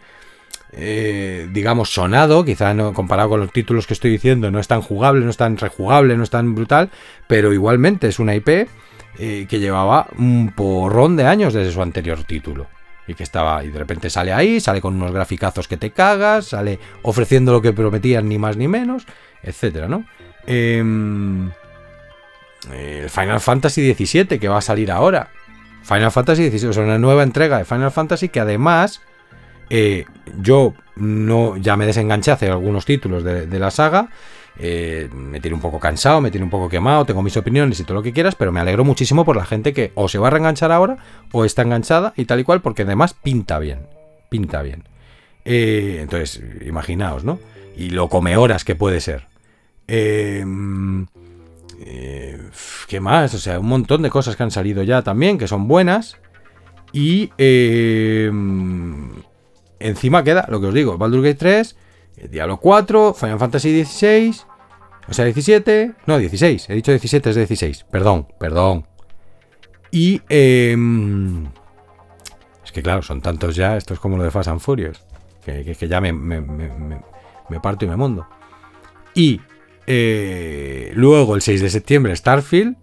[0.72, 4.82] eh, digamos, sonado, quizá no, comparado con los títulos que estoy diciendo, no es tan
[4.82, 6.92] jugable, no es tan rejugable, no es tan brutal,
[7.28, 8.70] pero igualmente es una IP
[9.20, 12.68] eh, que llevaba un porrón de años desde su anterior título.
[13.06, 16.46] Y que estaba, y de repente sale ahí, sale con unos graficazos que te cagas,
[16.46, 19.06] sale ofreciendo lo que prometían, ni más ni menos,
[19.42, 20.06] etcétera, ¿no?
[20.48, 20.82] Eh,
[22.72, 25.30] el Final Fantasy XVII que va a salir ahora.
[25.84, 29.02] Final Fantasy XVII, es una nueva entrega de Final Fantasy que además
[29.70, 30.06] eh,
[30.40, 34.10] yo no ya me desenganché hace algunos títulos de, la saga.
[34.60, 37.84] Eh, me tiene un poco cansado, me tiene un poco quemado, tengo mis opiniones y
[37.84, 40.28] todo lo que quieras, pero me alegro muchísimo por la gente que o se va
[40.28, 40.98] a reenganchar ahora
[41.32, 43.88] o está enganchada y tal y cual, porque además pinta bien,
[44.30, 44.84] pinta bien.
[45.44, 47.40] Eh, entonces, imaginaos, ¿no?
[47.76, 49.28] y lo come horas que puede ser.
[49.88, 50.44] Eh,
[51.86, 52.42] eh,
[52.88, 53.34] ¿Qué más?
[53.34, 56.18] O sea, un montón de cosas que han salido ya también, que son buenas.
[56.92, 58.32] Y eh,
[59.80, 61.76] encima queda, lo que os digo, Baldur's Gate 3,
[62.30, 64.36] Diablo 4, Final Fantasy XVI,
[65.10, 68.86] o sea, 17, no, 16, he dicho 17, es 16, perdón, perdón.
[69.92, 70.22] Y...
[70.30, 71.46] Em,
[72.64, 75.06] es que claro, son tantos ya, esto es como lo de Fast and Furious,
[75.44, 78.26] que, ya me, me, me, parto y me mundo.
[79.14, 79.42] Y
[79.88, 82.76] eh, luego el 6 de septiembre Starfield,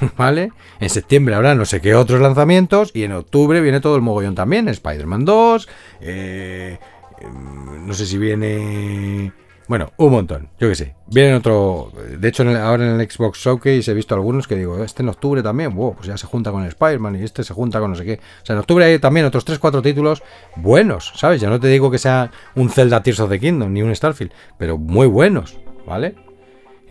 [0.16, 0.52] ¿vale?
[0.80, 4.34] En septiembre habrá no sé qué otros lanzamientos y en octubre viene todo el mogollón
[4.34, 5.68] también, Spider-Man 2,
[6.00, 6.78] eh,
[7.20, 9.32] em, no sé si viene
[9.70, 10.96] bueno, un montón, yo qué sé.
[11.06, 11.92] Vienen otro.
[12.18, 15.44] De hecho, ahora en el Xbox Showcase he visto algunos que digo, este en octubre
[15.44, 18.04] también, wow, pues ya se junta con Spider-Man y este se junta con no sé
[18.04, 18.14] qué.
[18.42, 20.24] O sea, en octubre hay también otros 3-4 títulos
[20.56, 21.40] buenos, ¿sabes?
[21.40, 24.32] Ya no te digo que sea un Zelda Tears of the Kingdom ni un Starfield,
[24.58, 25.56] pero muy buenos,
[25.86, 26.14] ¿vale?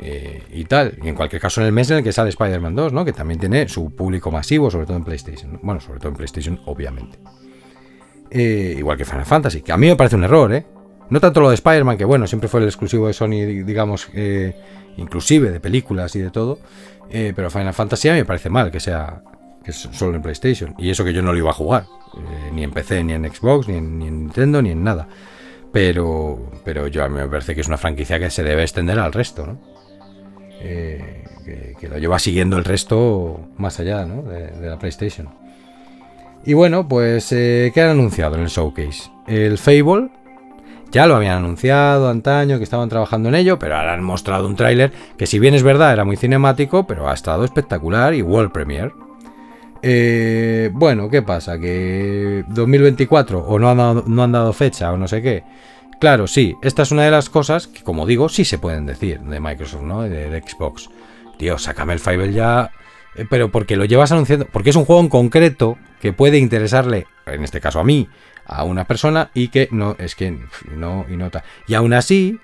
[0.01, 0.97] Eh, y tal.
[1.03, 3.03] Y en cualquier caso, en el mes en el que sale Spider-Man 2, ¿no?
[3.03, 5.59] Que también tiene su público masivo, sobre todo en PlayStation.
[5.61, 7.19] Bueno, sobre todo en PlayStation, obviamente.
[8.31, 10.65] Eh, igual que Final Fantasy, que a mí me parece un error, ¿eh?
[11.09, 14.55] No tanto lo de Spider-Man, que bueno, siempre fue el exclusivo de Sony, digamos, eh,
[14.97, 16.59] inclusive de películas y de todo.
[17.11, 19.23] Pero Final Fantasy a mí me parece mal que sea
[19.71, 20.75] solo en PlayStation.
[20.77, 21.85] Y eso que yo no lo iba a jugar.
[22.53, 25.07] Ni en PC, ni en Xbox, ni en, Nintendo, ni en nada.
[25.71, 28.97] Pero, pero yo a mí me parece que es una franquicia que se debe extender
[28.99, 29.59] al resto, ¿no?
[31.79, 34.23] que, lo lleva siguiendo el resto más allá ¿no?
[34.23, 35.29] de, la PlayStation.
[36.45, 39.11] Y bueno, pues, ¿qué han anunciado en el showcase?
[39.27, 40.09] El Fable,
[40.91, 44.55] ya lo habían anunciado antaño, que estaban trabajando en ello, pero ahora han mostrado un
[44.55, 48.51] tráiler que si bien es verdad era muy cinemático, pero ha estado espectacular y world
[48.51, 48.91] premiere.
[49.81, 51.59] Eh, bueno, ¿qué pasa?
[51.59, 55.43] Que 2024 o no han, dado, fecha o no sé qué.
[55.99, 59.19] Claro, sí, esta es una de las cosas que, como digo, sí se pueden decir
[59.19, 60.03] de Microsoft, ¿no?
[60.03, 60.89] De, Xbox.
[61.37, 62.71] Tío, sácame el Fable ya.
[63.15, 64.47] Eh, pero porque lo llevas anunciando.
[64.51, 68.07] Porque es un juego en concreto que puede interesarle, en este caso a mí,
[68.45, 70.37] a una persona y que no, es que
[70.73, 71.43] no, y nota.
[71.67, 72.39] Y aún así,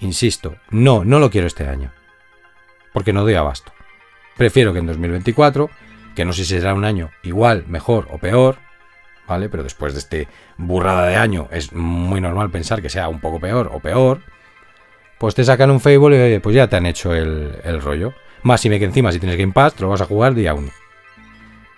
[0.00, 1.92] insisto, no, no lo quiero este año.
[2.92, 3.72] Porque no doy abasto.
[4.36, 5.70] Prefiero que en 2024,
[6.14, 8.56] que no sé si será un año igual, mejor o peor,
[9.26, 9.48] ¿vale?
[9.48, 13.40] Pero después de este burrada de año es muy normal pensar que sea un poco
[13.40, 14.22] peor o peor.
[15.18, 18.14] Pues te sacan un Fable y pues ya te han hecho el, el rollo.
[18.42, 20.54] Más si me que encima si tienes Game Pass, te lo vas a jugar día
[20.54, 20.70] uno.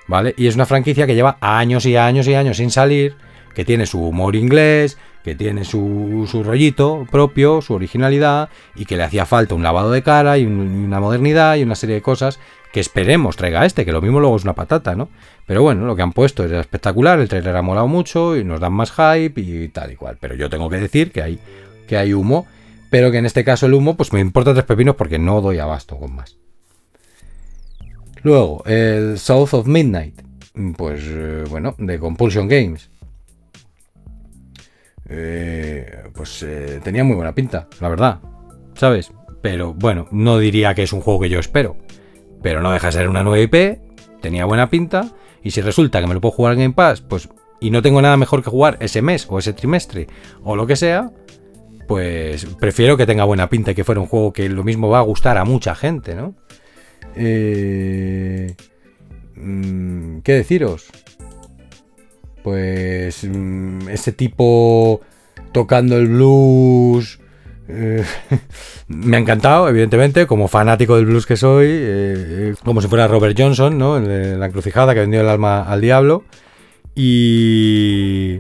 [0.07, 0.35] ¿Vale?
[0.37, 3.17] Y es una franquicia que lleva años y años y años sin salir
[3.55, 8.97] que tiene su humor inglés, que tiene su, su, rollito propio, su originalidad, y que
[8.97, 12.41] le hacía falta un lavado de cara y, una modernidad y una serie de cosas
[12.73, 15.09] que esperemos traiga este, que lo mismo luego es una patata, ¿no?
[15.47, 18.61] Pero bueno, lo que han puesto es espectacular, el trailer ha molado mucho y nos
[18.61, 20.17] dan más hype y tal y cual.
[20.19, 21.39] Pero yo tengo que decir que hay,
[21.87, 22.47] que hay humo,
[22.91, 25.59] pero que en este caso el humo, pues me importa tres pepinos porque no doy
[25.59, 26.39] abasto con más.
[28.23, 30.23] Luego, el South of Midnight,
[30.77, 32.91] pues eh, bueno, de Compulsion Games.
[35.09, 38.21] Eh, pues eh, tenía muy buena pinta, la verdad,
[38.75, 39.13] ¿sabes?
[39.43, 41.77] Pero bueno, no diría que es un juego que yo espero,
[42.43, 43.81] pero no deja de ser una nueva IP,
[44.21, 45.13] tenía buena pinta,
[45.43, 47.29] y si resulta que me lo puedo jugar en Game Pass, pues
[47.61, 50.09] y no tengo nada mejor que jugar ese mes o ese trimestre
[50.43, 51.13] o lo que sea,
[51.87, 54.99] pues prefiero que tenga buena pinta y que fuera un juego que lo mismo va
[54.99, 56.35] a gustar a mucha gente, ¿no?
[57.15, 58.55] Eh,
[59.37, 60.91] mm, ¿Qué deciros?
[62.43, 65.01] pues ese tipo
[65.53, 67.21] tocando el blues
[67.73, 68.05] eh,
[68.89, 73.09] me ha encantado, evidentemente, como fanático del blues que soy, eh, eh, como si fuera
[73.09, 73.97] Robert Johnson, ¿no?
[73.97, 76.25] En la encrucijada que vendió el alma al diablo.
[76.95, 78.39] Y.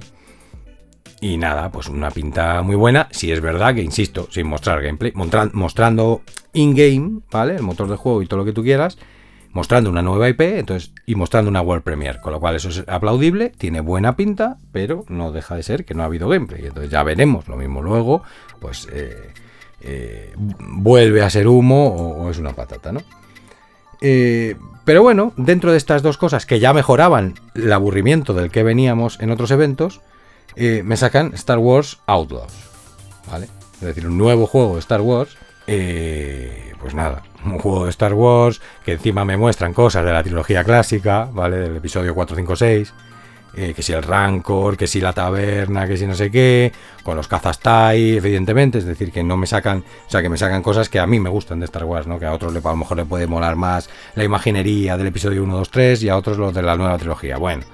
[1.20, 3.08] Y nada, pues una pinta muy buena.
[3.12, 6.22] Si es verdad que, insisto, sin mostrar gameplay, mostrando
[6.52, 7.54] in-game, ¿vale?
[7.54, 8.98] El motor de juego y todo lo que tú quieras
[9.52, 12.84] mostrando una nueva IP entonces, y mostrando una World Premiere, con lo cual eso es
[12.88, 16.64] aplaudible, tiene buena pinta, pero no deja de ser que no ha habido gameplay.
[16.66, 18.22] Entonces ya veremos, lo mismo luego,
[18.62, 19.34] pues eh,
[19.82, 23.00] eh, vuelve a ser humo o, es una patata, ¿no?
[24.00, 28.62] Eh, pero bueno, dentro de estas dos cosas que ya mejoraban el aburrimiento del que
[28.62, 30.00] veníamos en otros eventos,
[30.56, 32.52] me sacan Star Wars Outlaws,
[33.30, 33.48] ¿vale?
[33.74, 35.36] Es decir, un nuevo juego de Star Wars
[36.82, 40.64] pues nada, un juego de Star Wars que encima me muestran cosas de la trilogía
[40.64, 41.56] clásica, ¿vale?
[41.56, 42.94] Del episodio 4, 5, 6.
[43.54, 46.72] Que si el Rancor, que si la taberna, que si no sé qué,
[47.02, 50.38] con los cazas TIE, evidentemente, es decir, que no me sacan, o sea, que me
[50.38, 52.18] sacan cosas que a mí me gustan de Star Wars, ¿no?
[52.18, 55.42] Que a otros le, a lo mejor le puede molar más la imaginería del episodio
[55.42, 57.36] 1, 2, 3 y a otros los de la nueva trilogía.
[57.36, 57.64] Bueno,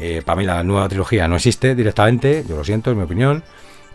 [0.00, 3.42] eh, para mí la nueva trilogía no existe directamente, yo lo siento, es mi opinión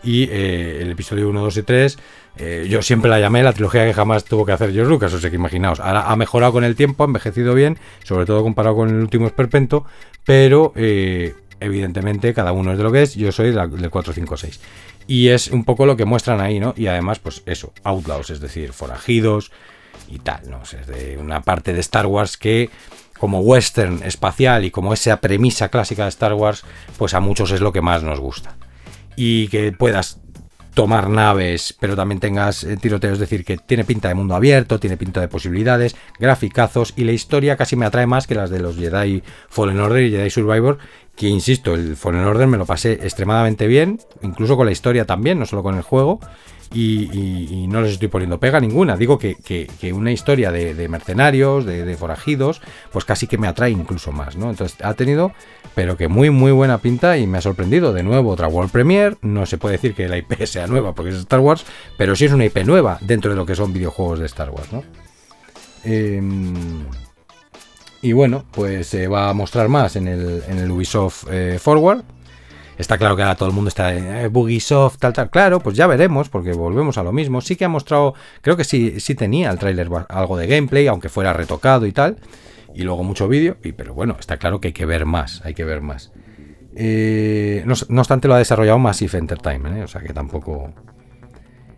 [0.02, 1.98] Y eh, el episodio 1, 2 y 3,
[2.36, 5.20] eh, yo siempre la llamé la trilogía que jamás tuvo que hacer George Lucas, o
[5.20, 8.76] sea que imaginaos, ahora ha mejorado con el tiempo, ha envejecido bien, sobre todo comparado
[8.76, 9.84] con el último Esperpento,
[10.24, 14.60] pero eh, evidentemente cada uno es de lo que es, yo soy del 456.
[15.06, 16.74] Y es un poco lo que muestran ahí, ¿no?
[16.76, 19.50] Y además, pues eso, outlaws, es decir, forajidos
[20.08, 20.62] y tal, ¿no?
[20.62, 22.70] es de una parte de Star Wars que
[23.18, 26.64] como western espacial y como esa premisa clásica de Star Wars,
[26.98, 28.56] pues a muchos es lo que más nos gusta.
[29.16, 30.22] Y que puedas
[30.74, 34.80] tomar naves, pero también tengas eh, tiroteos, es decir, que tiene pinta de mundo abierto,
[34.80, 38.60] tiene pinta de posibilidades, graficazos y la historia casi me atrae más que las de
[38.60, 40.78] los Jedi Fallen Order y Jedi Survivor,
[41.14, 45.38] que insisto, el Fallen Order me lo pasé extremadamente bien, incluso con la historia también,
[45.38, 46.20] no solo con el juego,
[46.74, 48.96] y, no les estoy poniendo pega ninguna.
[48.96, 52.60] Digo que, una historia de, mercenarios, de, forajidos,
[52.92, 54.50] pues casi que me atrae incluso más, ¿no?
[54.50, 55.32] Entonces ha tenido,
[55.74, 57.92] pero que muy, muy buena pinta y me ha sorprendido.
[57.92, 59.16] De nuevo, otra World Premiere.
[59.22, 61.64] No se puede decir que la IP sea nueva porque es Star Wars,
[61.96, 64.72] pero sí es una IP nueva dentro de lo que son videojuegos de Star Wars,
[64.72, 64.82] ¿no?
[65.84, 66.84] Em,
[68.02, 72.02] y bueno, pues se va a mostrar más en el, Ubisoft eh, Forward.
[72.78, 75.30] Está claro que ahora todo el mundo está en eh, Bugisoft, tal, tal.
[75.30, 77.40] Claro, pues ya veremos, porque volvemos a lo mismo.
[77.40, 81.08] Sí que ha mostrado, creo que sí, sí tenía el tráiler algo de gameplay, aunque
[81.08, 82.16] fuera retocado y tal.
[82.74, 83.56] Y luego mucho vídeo.
[83.76, 86.12] Pero bueno, está claro que hay que ver más, hay que ver más.
[86.74, 90.72] Eh, no, obstante, lo ha desarrollado Massive Entertainment, o sea que tampoco,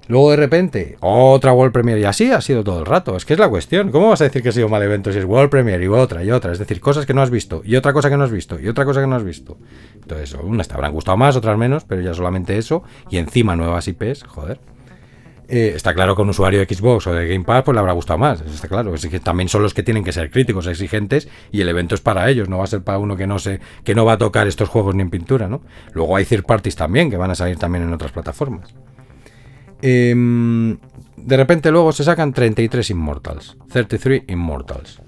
[0.06, 3.16] Luego de repente, otra World Premiere y así ha sido todo el rato.
[3.16, 3.90] Es que es la cuestión.
[3.90, 6.22] ¿Cómo vas a decir que ha sido mal evento si es World Premiere y otra
[6.22, 6.52] y otra?
[6.52, 8.68] Es decir, cosas que no has visto y otra cosa que no has visto y
[8.68, 9.56] otra cosa que no has visto.
[9.94, 12.82] Entonces, unas te habrán gustado más, otras menos, pero ya solamente eso.
[13.08, 14.60] Y encima nuevas IPs, joder.
[15.46, 17.92] Eh, está claro que un usuario de Xbox o de Game Pass pues le habrá
[17.92, 18.40] gustado más.
[18.40, 18.94] Está claro.
[18.94, 22.00] Es que también son los que tienen que ser críticos, exigentes y el evento es
[22.00, 22.48] para ellos.
[22.48, 24.68] No va a ser para uno que no sé, que no va a tocar estos
[24.68, 25.62] juegos ni en pintura, ¿no?
[25.92, 28.74] Luego hay third parties también que van a salir también en otras plataformas.
[29.86, 30.78] Em,
[31.18, 33.54] de repente luego se sacan 33 Immortals.
[33.70, 35.02] 33 Immortals.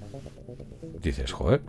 [1.03, 1.63] Dices, joder.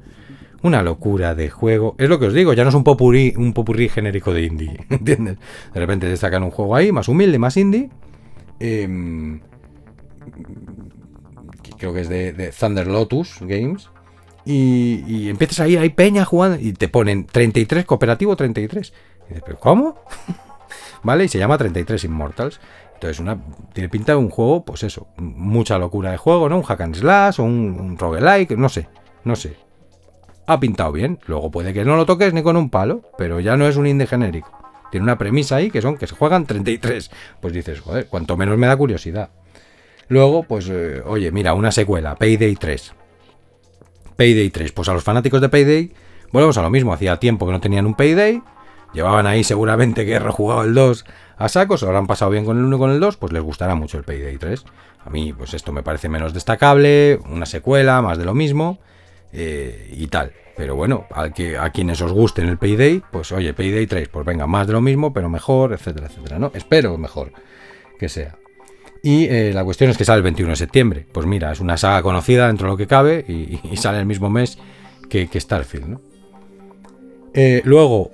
[0.62, 1.96] Una locura de juego.
[2.00, 4.86] Es lo que os digo, ya no es un popurrí, un popurrí genérico de indie.
[4.90, 5.38] ¿Entiendes?
[5.74, 7.90] De repente te sacan un juego ahí, más humilde, más indie.
[8.60, 9.40] Em,
[11.78, 13.90] creo que es de, Thunder Lotus Games.
[14.44, 16.60] Y, empiezas ahí, hay peña jugando.
[16.60, 18.92] Y te ponen 33, cooperativo 33.
[18.92, 19.96] Y dices, ¿pero cómo?
[21.04, 21.24] ¿Vale?
[21.24, 22.60] Y se llama 33 Immortals.
[23.00, 23.24] Entonces,
[23.74, 26.58] tiene pinta de un juego, pues eso, mucha locura de juego, ¿no?
[26.58, 28.90] Un hack and slash o un, roguelike, no sé,
[29.24, 29.56] no sé.
[30.48, 33.56] Ha pintado bien, luego puede que no lo toques ni con un palo, pero ya
[33.56, 34.50] no es un indie genérico.
[34.90, 37.12] Tiene una premisa ahí que son que se juegan 33.
[37.40, 39.30] Pues dices, joder, cuanto menos me da curiosidad.
[40.08, 42.94] Luego, pues, eh, oye, mira, una secuela, Payday 3.
[44.16, 45.94] Payday 3, pues a los fanáticos de Payday,
[46.32, 48.42] volvemos a lo mismo, hacía tiempo que no tenían un Payday,
[48.94, 51.06] llevaban ahí seguramente que he el 2
[51.38, 53.32] a saco, se lo habrán pasado bien con el 1 y con el 2, pues
[53.32, 54.66] les gustará mucho el Payday 3.
[55.06, 58.80] A mí, pues esto me parece menos destacable, una secuela, más de lo mismo
[59.32, 60.34] eh, y tal.
[60.56, 64.26] Pero bueno, a, que, a quienes os gusten el Payday, pues oye, Payday 3, pues
[64.26, 66.52] venga, más de lo mismo, pero mejor, etcétera, etcétera, ¿no?
[66.56, 67.32] Espero mejor
[68.00, 68.36] que sea.
[69.04, 71.06] Y eh, la cuestión es que sale el 21 de septiembre.
[71.12, 74.32] Pues mira, es una saga conocida dentro de lo que cabe y, sale el mismo
[74.32, 74.58] mes
[75.08, 76.02] que, Starfield, ¿no?
[77.36, 78.10] Eh, luego,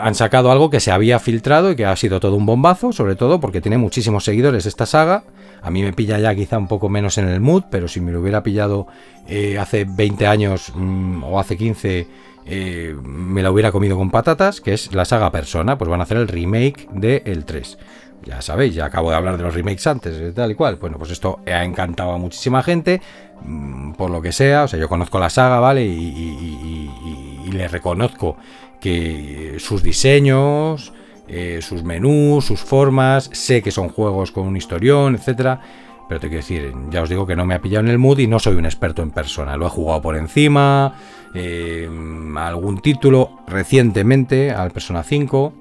[0.00, 3.14] han sacado algo que se había filtrado y que ha sido todo un bombazo, sobre
[3.14, 5.24] todo porque tiene muchísimos seguidores esta saga.
[5.62, 8.12] A mí me pilla ya quizá un poco menos en el mood, pero si me
[8.12, 8.86] lo hubiera pillado
[9.28, 12.06] eh, hace 20 años mm, o hace 15,
[12.46, 15.78] eh, me la hubiera comido con patatas, que es la saga Persona.
[15.78, 17.78] Pues van a hacer el remake de el 3.
[18.24, 20.76] Ya sabéis, ya acabo de hablar de los remakes antes, tal y cual.
[20.76, 23.00] Bueno, pues esto ha encantado a muchísima gente,
[23.44, 24.64] mm, por lo que sea.
[24.64, 25.84] O sea, yo conozco la saga, ¿vale?
[25.84, 28.36] y le reconozco
[28.80, 30.92] que sus diseños,
[31.28, 35.60] eh, sus menús, sus formas, sé que son juegos con un historión, etcétera,
[36.08, 38.18] pero te quiero decir, ya os digo que no me ha pillado en el mood
[38.18, 39.56] y no soy un experto en persona.
[39.56, 40.94] Lo he jugado por encima,
[41.34, 41.88] eh,
[42.36, 45.52] algún título recientemente al Persona 5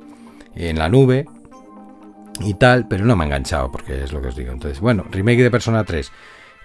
[0.55, 1.27] en la nube
[2.39, 4.51] y tal, pero no me ha enganchado porque es lo que os digo.
[4.51, 6.11] Entonces, bueno, remake de Persona 3.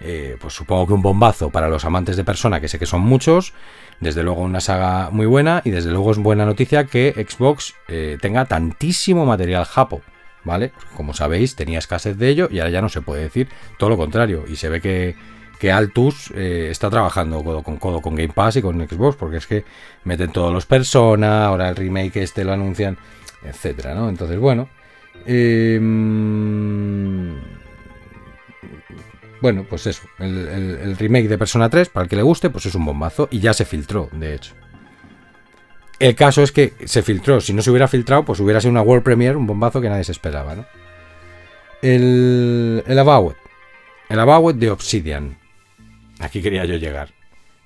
[0.01, 3.01] Eh, pues supongo que un bombazo para los amantes de Persona, que sé que son
[3.01, 3.53] muchos.
[3.99, 8.17] Desde luego una saga muy buena y desde luego es buena noticia que Xbox eh,
[8.19, 10.01] tenga tantísimo material japo,
[10.43, 10.73] ¿vale?
[10.97, 13.97] Como sabéis, tenía escasez de ello y ahora ya no se puede decir todo lo
[13.97, 14.43] contrario.
[14.49, 15.15] Y se ve que,
[15.59, 19.37] que Altus eh, está trabajando codo con codo con Game Pass y con Xbox, porque
[19.37, 19.63] es que
[20.03, 22.97] meten todos los Persona, ahora el remake este lo anuncian,
[23.43, 24.09] etcétera, ¿no?
[24.09, 24.67] Entonces, bueno.
[25.25, 25.79] Eh,
[29.41, 32.75] bueno, pues eso, el, remake de Persona 3, para el que le guste, pues es
[32.75, 34.53] un bombazo y ya se filtró, de hecho.
[35.99, 37.39] El caso es que se filtró.
[37.39, 40.03] Si no se hubiera filtrado, pues hubiera sido una World Premiere, un bombazo que nadie
[40.03, 40.65] se esperaba, ¿no?
[41.81, 42.99] El, el.
[44.07, 45.37] El About de Obsidian.
[46.19, 47.09] Aquí quería yo llegar.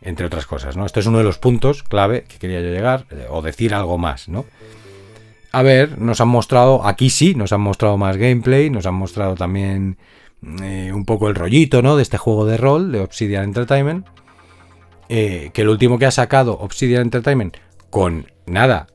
[0.02, 0.86] Entre otras cosas, ¿no?
[0.86, 3.06] Este es uno de los puntos clave que quería yo llegar.
[3.12, 4.46] Eh, o decir algo más, ¿no?
[5.52, 9.36] A ver, nos han mostrado, aquí sí, nos han mostrado más gameplay, nos han mostrado
[9.36, 9.98] también
[10.62, 11.96] eh, un poco el rollito, ¿no?
[11.96, 14.08] De este juego de rol de Obsidian Entertainment.
[15.10, 17.58] Eh, que el último que ha sacado Obsidian Entertainment
[17.90, 18.88] con nada,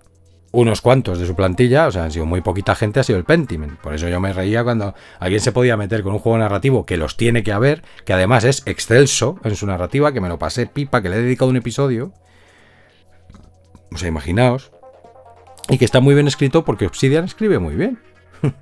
[0.53, 3.25] unos cuantos de su plantilla, o sea, han sido muy poquita gente, ha sido el
[3.25, 3.77] Pentiment.
[3.81, 6.97] Por eso yo me reía cuando alguien se podía meter con un juego narrativo que
[6.97, 10.67] los tiene que haber, que además es excelso en su narrativa, que me lo pasé
[10.67, 12.13] pipa, que le he dedicado un episodio.
[13.93, 14.71] O sea, imaginaos.
[15.69, 17.99] Y que está muy bien escrito porque Obsidian escribe muy bien.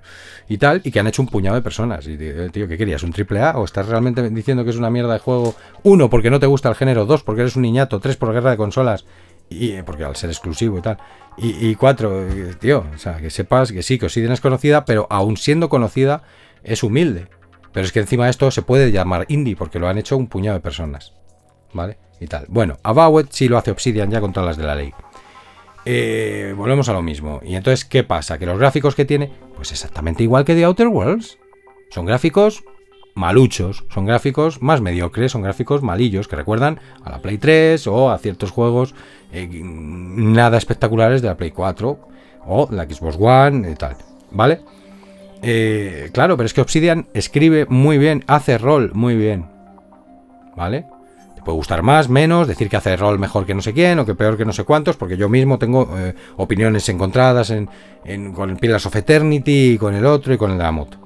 [0.48, 2.06] y tal, y que han hecho un puñado de personas.
[2.06, 3.02] Y tío, ¿qué querías?
[3.02, 3.58] ¿Un triple A?
[3.58, 5.54] ¿O estás realmente diciendo que es una mierda de juego?
[5.82, 7.06] Uno, porque no te gusta el género.
[7.06, 8.00] Dos, porque eres un niñato.
[8.00, 9.04] Tres, por guerra de consolas.
[9.48, 10.98] Y, eh, porque al ser exclusivo y tal.
[11.38, 15.06] Y, cuatro, eh, tío, o sea, que sepas que sí, que Obsidian es conocida, pero
[15.08, 16.22] aún siendo conocida,
[16.62, 17.28] es humilde.
[17.72, 20.28] Pero es que encima de esto se puede llamar indie, porque lo han hecho un
[20.28, 21.14] puñado de personas.
[21.72, 21.96] ¿Vale?
[22.20, 22.44] Y tal.
[22.48, 24.92] Bueno, Avowed sí lo hace Obsidian ya contra las de la ley.
[25.84, 27.40] Eh, volvemos a lo mismo.
[27.42, 28.38] Y entonces, ¿qué pasa?
[28.38, 31.38] Que los gráficos que tiene, pues exactamente igual que de Outer Worlds.
[31.90, 32.64] Son gráficos
[33.14, 38.10] maluchos, son gráficos más mediocres, son gráficos malillos que recuerdan a la Play 3 o
[38.10, 38.94] a ciertos juegos
[39.32, 41.98] eh, nada espectaculares de la Play 4
[42.46, 43.96] o la Xbox One y tal,
[44.30, 44.60] ¿vale?
[45.42, 49.46] Eh, claro, pero es que Obsidian escribe muy bien, hace rol muy bien,
[50.56, 50.86] ¿vale?
[51.44, 54.14] Puede gustar más, menos, decir que hace rol mejor que no sé quién o que
[54.14, 57.68] peor que no sé cuántos, porque yo mismo tengo eh, opiniones encontradas en,
[58.32, 60.98] con el Pillars of Eternity y con el otro y con el de la moto.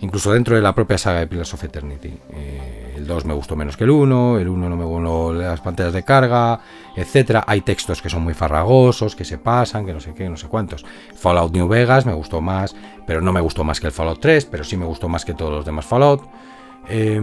[0.00, 2.12] Incluso dentro de la propia saga de Pillars of Eternity.
[2.30, 5.60] Eh, el 2 me gustó menos que el 1, el 1 no me gustó las
[5.60, 6.60] pantallas de carga,
[6.94, 7.44] etcétera.
[7.46, 10.48] Hay textos que son muy farragosos, que se pasan, que no sé qué, no sé
[10.48, 10.84] cuántos.
[11.16, 12.76] Fallout New Vegas me gustó más,
[13.06, 15.32] pero no me gustó más que el Fallout 3, pero sí me gustó más que
[15.32, 16.22] todos los demás Fallout.
[16.88, 17.20] Eh,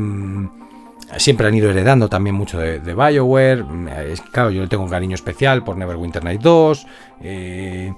[1.17, 3.65] Siempre han ido heredando también mucho de, Bioware.
[4.09, 6.87] Es, claro, yo le tengo un cariño especial por Neverwinter Night 2,
[7.21, 7.93] eh,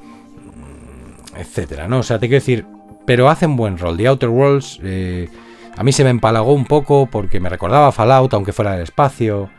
[1.38, 1.99] etcétera, ¿no?
[1.99, 2.66] O sea, te quiero decir,
[3.05, 3.97] pero hacen buen rol.
[3.97, 5.30] The Outer Worlds eh,
[5.76, 9.49] a mí se me empalagó un poco porque me recordaba Fallout, aunque fuera del espacio.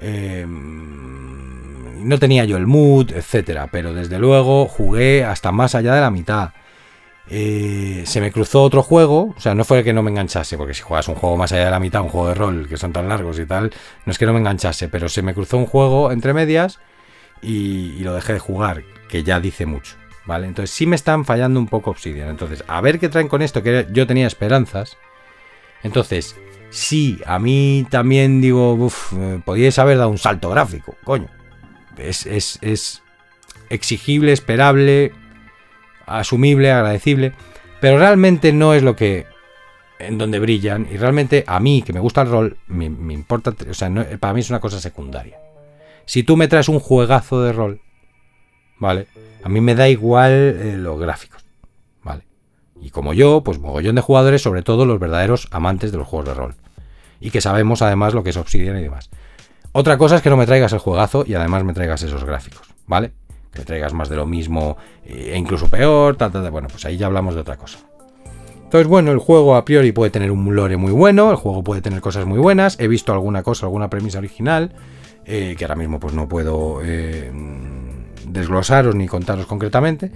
[0.00, 6.00] Eh, no tenía yo el mood, etcétera, pero desde luego jugué hasta más allá de
[6.00, 6.50] la mitad.
[7.34, 10.74] Eh, se me cruzó otro juego, o sea, no fue que no me enganchase, porque
[10.74, 12.92] si juegas un juego más allá de la mitad, un juego de rol que son
[12.92, 13.72] tan largos y tal,
[14.04, 16.78] no es que no me enganchase, pero se me cruzó un juego entre medias
[17.40, 20.46] y, lo dejé de jugar, que ya dice mucho, ¿vale?
[20.46, 23.62] Entonces sí me están fallando un poco Obsidian, entonces a ver qué traen con esto,
[23.62, 24.98] que yo tenía esperanzas.
[25.82, 26.36] Entonces,
[26.68, 29.14] sí, a mí también digo, uff,
[29.46, 31.28] podíais haber dado un salto gráfico, coño.
[31.96, 33.02] Es, es
[33.70, 35.14] exigible, esperable,
[36.06, 37.32] asumible, agradecible,
[37.80, 39.26] pero realmente no es lo que
[39.98, 43.74] en donde brillan y realmente a mí que me gusta el rol me, importa, o
[43.74, 45.38] sea, para mí es una cosa secundaria.
[46.04, 47.80] Si tú me traes un juegazo de rol,
[48.78, 49.06] ¿vale?
[49.44, 51.44] A mí me da igual eh, los gráficos,
[52.02, 52.24] ¿vale?
[52.80, 56.28] Y como yo, pues mogollón de jugadores, sobre todo los verdaderos amantes de los juegos
[56.28, 56.54] de rol.
[57.20, 59.10] Y que sabemos además lo que es Obsidian y demás.
[59.70, 62.68] Otra cosa es que no me traigas el juegazo y además me traigas esos gráficos,
[62.86, 63.12] ¿vale?
[63.52, 67.06] Que traigas más de lo mismo e incluso peor, tal, tal, bueno, pues ahí ya
[67.06, 67.78] hablamos de otra cosa.
[68.72, 71.82] Entonces, bueno, el juego a priori puede tener un lore muy bueno, el juego puede
[71.82, 74.72] tener cosas muy buenas, he visto alguna cosa, alguna premisa original,
[75.26, 77.30] eh, que ahora mismo pues no puedo eh,
[78.26, 80.10] desglosaros ni contaros concretamente,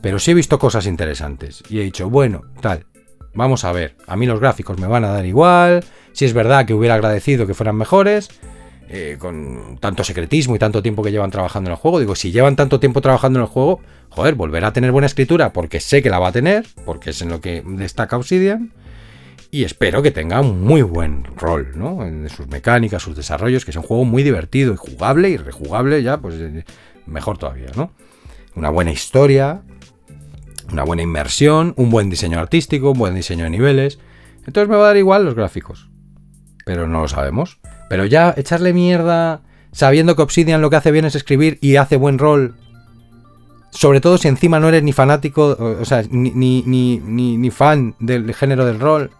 [0.00, 2.86] pero sí he visto cosas interesantes y he dicho, bueno, tal,
[3.34, 6.66] vamos a ver, a mí los gráficos me van a dar igual, si es verdad
[6.66, 8.30] que hubiera agradecido que fueran mejores,
[8.94, 11.98] eh, con tanto secretismo y tanto tiempo que llevan trabajando en el juego.
[11.98, 13.80] Digo, si llevan tanto tiempo trabajando en el juego,
[14.10, 17.22] joder, volverá a tener buena escritura porque sé que la va a tener, porque es
[17.22, 18.74] en lo que destaca Obsidian.
[19.50, 22.04] Y espero que tenga un muy buen rol, ¿no?
[22.04, 26.02] En sus mecánicas, sus desarrollos, que es un juego muy divertido y jugable y rejugable
[26.02, 26.66] ya, pues eh,
[27.06, 27.92] mejor todavía, ¿no?
[28.56, 29.62] Una buena historia,
[30.70, 33.98] una buena inmersión, un buen diseño artístico, un buen diseño de niveles.
[34.46, 35.88] Entonces me va a dar igual los gráficos.
[36.66, 37.58] Pero no lo sabemos.
[37.92, 41.98] Pero ya echarle mierda sabiendo que Obsidian lo que hace bien es escribir y hace
[41.98, 42.54] buen rol.
[43.68, 48.80] Sobre todo si encima no eres ni fanático, o sea, ni, fan del género del
[48.80, 49.10] rol.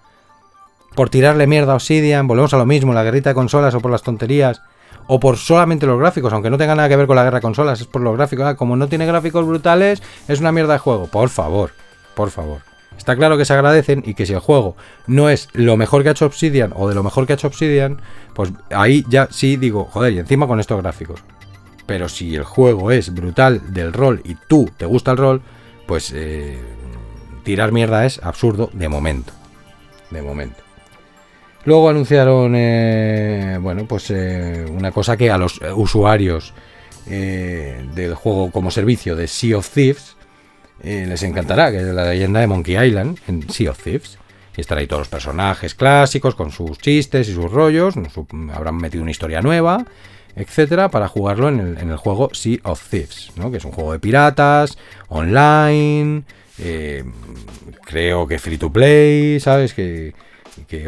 [0.95, 3.91] Por tirarle mierda a Obsidian, volvemos a lo mismo, la guerrita de consolas o por
[3.91, 4.63] las tonterías.
[5.07, 7.43] O por solamente los gráficos, aunque no tenga nada que ver con la guerra de
[7.43, 8.47] consolas, es por los gráficos.
[8.47, 11.09] Ah, como no tiene gráficos brutales, es una mierda de juego.
[11.09, 11.73] Por favor,
[12.15, 12.72] por favor.
[12.97, 14.77] Está claro que se agradecen y que si el juego
[15.07, 17.49] no es lo mejor que ha hecho Obsidian o de lo mejor que ha hecho
[17.49, 18.01] Obsidian,
[18.35, 21.25] pues ahí ya sí digo, joder, y encima con estos gráficos.
[21.87, 25.43] Pero si el juego es brutal del rol y tú te gusta el rol,
[25.87, 26.59] pues eh,
[27.43, 29.33] tirar mierda es absurdo de momento.
[30.11, 30.63] De momento.
[31.65, 36.55] Luego anunciaron, eh, bueno, pues eh, una cosa que a los usuarios
[37.05, 40.17] del juego como servicio de Sea of Thieves
[40.83, 44.19] les encantará, que es la leyenda de Monkey Island en Sea of Thieves.
[44.57, 47.95] Y estarán ahí todos los personajes clásicos con sus chistes y sus rollos.
[48.53, 49.87] Habrán metido una historia nueva
[50.35, 53.51] etcétera, para jugarlo en el, juego Sea of Thieves, ¿no?
[53.51, 54.79] que es un juego de piratas,
[55.09, 56.23] online,
[56.59, 57.05] eh,
[57.85, 59.75] creo que free to play, ¿sabes?
[59.75, 60.15] Que,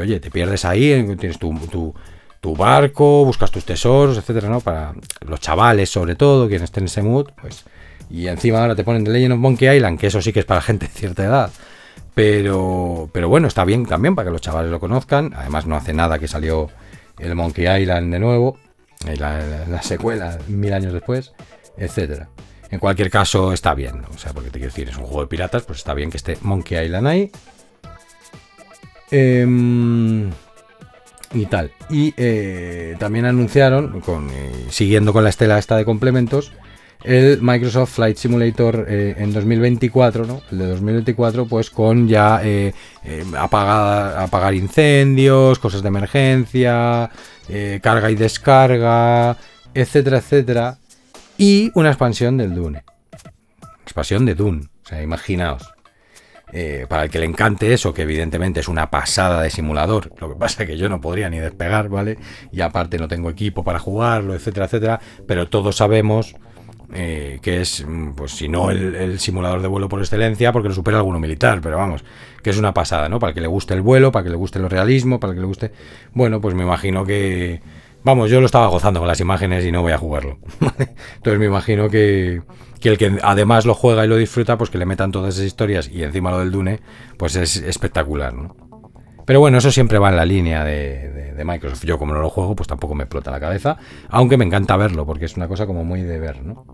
[0.01, 1.95] oye, te pierdes ahí, tienes tu,
[2.41, 4.61] tu, barco, buscas tus tesoros, etcétera, ¿no?
[4.61, 4.95] Para
[5.27, 7.65] los chavales, sobre todo, quienes estén en ese mood, pues.
[8.11, 10.47] Y encima ahora te ponen The Legend of Monkey Island, que eso sí que es
[10.47, 11.51] para gente de cierta edad.
[12.15, 15.33] Pero, pero bueno, está bien también para que los chavales lo conozcan.
[15.35, 16.71] Además, no hace nada que salió
[17.19, 18.59] el Monkey Island de nuevo
[19.17, 21.33] la, secuela mil años después,
[21.77, 22.29] etcétera.
[22.71, 24.03] En cualquier caso, está bien.
[24.15, 26.17] O sea, porque te quiero decir, es un juego de piratas, pues está bien que
[26.17, 27.31] esté Monkey Island ahí.
[29.11, 30.31] Em,
[31.33, 31.71] y tal.
[31.91, 36.53] Y eh, también anunciaron, con, eh, siguiendo con la estela esta de complementos,
[37.05, 40.43] el Microsoft Flight Simulator eh, en 2024, ¿no?
[40.51, 42.43] El de 2024, pues con ya
[43.39, 47.11] apagar, apagar incendios, cosas de emergencia,
[47.49, 49.37] eh, carga y descarga,
[49.75, 50.79] etcétera, etcétera.
[51.37, 52.85] Y una expansión del Dune.
[53.83, 54.69] Expansión de Dune.
[54.85, 55.75] O sea, imaginaos.
[56.53, 60.29] Eh, para el que le encante eso, que evidentemente es una pasada de simulador, lo
[60.29, 62.17] que pasa es que yo no podría ni despegar, ¿vale?
[62.53, 66.37] Y aparte no tengo equipo para jugarlo, etcétera, etcétera, pero todos sabemos
[66.95, 70.75] eh, que es, mm, pues si no el, simulador de vuelo por excelencia, porque lo
[70.75, 72.05] supera alguno militar, pero vamos,
[72.43, 73.19] que es una pasada, ¿no?
[73.19, 75.47] Para que le guste el vuelo, para que le guste el realismo, para que le
[75.47, 75.73] guste...
[76.13, 77.61] Bueno, pues me imagino que...
[78.05, 80.39] Vamos, yo lo estaba gozando con las imágenes y no voy a jugarlo.
[81.17, 82.43] Entonces me imagino que,
[82.81, 85.47] que el que además lo juega y lo disfruta, pues que le metan todas esas
[85.47, 86.81] historias y encima lo del Dune,
[87.17, 88.65] pues es espectacular, ¿no?
[89.25, 91.85] Pero bueno, eso siempre va en la línea de, Microsoft.
[91.85, 93.77] Yo como no lo juego, pues tampoco me explota la cabeza.
[94.09, 96.67] Aunque me encanta verlo, porque es una cosa como muy de ver, ¿no?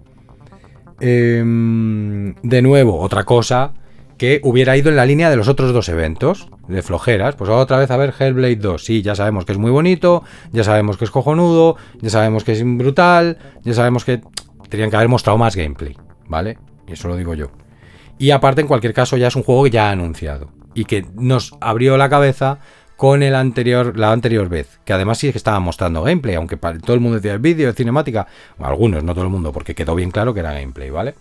[1.01, 3.73] Em, de nuevo, otra cosa
[4.19, 7.37] que hubiera ido en la línea de los otros dos eventos de flojeras.
[7.37, 8.85] Pues otra vez a ver Hellblade 2.
[8.85, 10.23] Sí, ya sabemos que es muy bonito,
[10.53, 14.21] ya sabemos que es cojonudo, ya sabemos que es brutal, ya sabemos que
[14.69, 15.97] tenían que haber mostrado más gameplay,
[16.29, 16.59] ¿vale?
[16.87, 17.51] Y eso lo digo yo.
[18.19, 21.07] Y aparte, en cualquier caso, ya es un juego que ya ha anunciado y que
[21.15, 22.59] nos abrió la cabeza
[23.01, 26.79] con el anterior, la anterior vez, que además sí que estaba mostrando gameplay, aunque para
[26.79, 28.27] todo el mundo decía el vídeo, de cinemática,
[28.59, 31.15] algunos, no todo el mundo, porque quedó bien claro que era gameplay, ¿vale?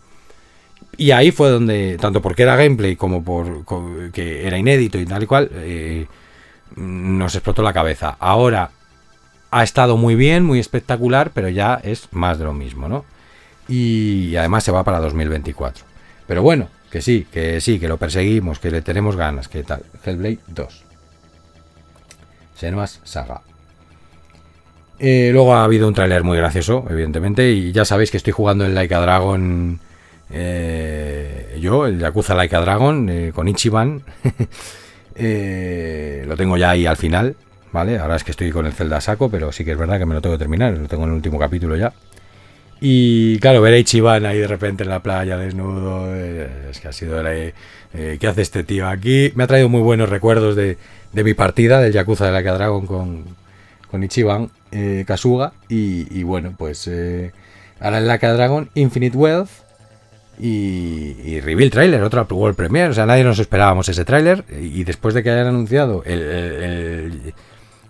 [0.98, 3.64] Y ahí fue donde, tanto porque era gameplay como por
[4.12, 6.06] que era inédito y tal y cual, eh,
[6.76, 8.18] nos explotó la cabeza.
[8.20, 8.72] Ahora
[9.50, 13.06] ha estado muy bien, muy espectacular, pero ya es más de lo mismo, ¿no?
[13.70, 15.86] Y, además se va para 2024.
[16.28, 19.84] Pero bueno, que sí, que sí, que lo perseguimos, que le tenemos ganas, que tal.
[20.04, 20.89] Hellblade 2.
[22.60, 23.42] Senua's Saga.
[25.00, 28.66] Eh, luego ha habido un tráiler muy gracioso, evidentemente, y ya sabéis que estoy jugando
[28.66, 29.80] el Laika Dragon.
[30.30, 34.04] Eh, yo, el Yakuza Laika Dragon, eh, con Ichiban.
[35.16, 37.38] lo tengo ya ahí al final,
[37.72, 37.98] ¿vale?
[37.98, 40.14] Ahora es que estoy con el Zelda saco, pero sí que es verdad que me
[40.14, 41.94] lo tengo que terminar, lo tengo en el último capítulo ya.
[42.82, 46.94] Y claro, ver a Ichiban ahí de repente en la playa desnudo, es que ha
[46.94, 47.32] sido la,
[47.92, 49.32] ¿Qué hace este tío aquí?
[49.36, 50.78] Me ha traído muy buenos recuerdos de,
[51.12, 53.26] de mi partida del Yakuza de la Dragon con,
[53.90, 55.54] con Ichiban eh, Kasuga.
[55.68, 57.32] Y, bueno, pues eh,
[57.80, 59.50] ahora en la Dragon Infinite Wealth
[60.40, 62.90] y, y Reveal Trailer, otra World Premiere.
[62.90, 64.46] O sea, nadie nos esperábamos ese trailer.
[64.50, 67.34] Y después de que hayan anunciado el,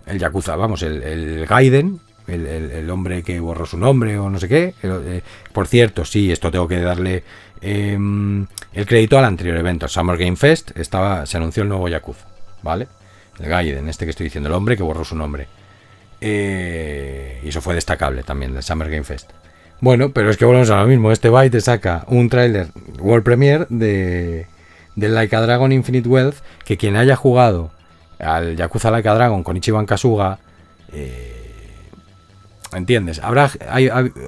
[0.05, 4.73] el, Yakuza, vamos, el, Gaiden, el, hombre que borró su nombre o no sé qué.
[4.81, 5.21] Eh,
[5.53, 7.23] por cierto, sí, esto tengo que darle
[7.61, 10.75] em, el crédito al anterior evento, Summer Game Fest.
[10.77, 12.25] Estaba, se anunció el nuevo Yakuza,
[12.63, 12.87] ¿vale?
[13.39, 15.47] El Gaiden, este que estoy diciendo, el hombre que borró su nombre.
[16.21, 19.31] Eh, y eso fue destacable también del Summer Game Fest.
[19.81, 21.11] Bueno, pero es que volvemos a lo mismo.
[21.11, 22.67] Este byte te saca un tráiler
[22.99, 24.47] World Premiere de,
[24.95, 26.37] de Laika Dragon Infinite Wealth.
[26.65, 27.71] Que quien haya jugado
[28.19, 30.39] al Yakuza Laika Dragon con Ichiban Kasuga.
[30.91, 31.38] Eh,
[32.71, 33.19] ¿Entiendes?
[33.23, 33.49] Habrá,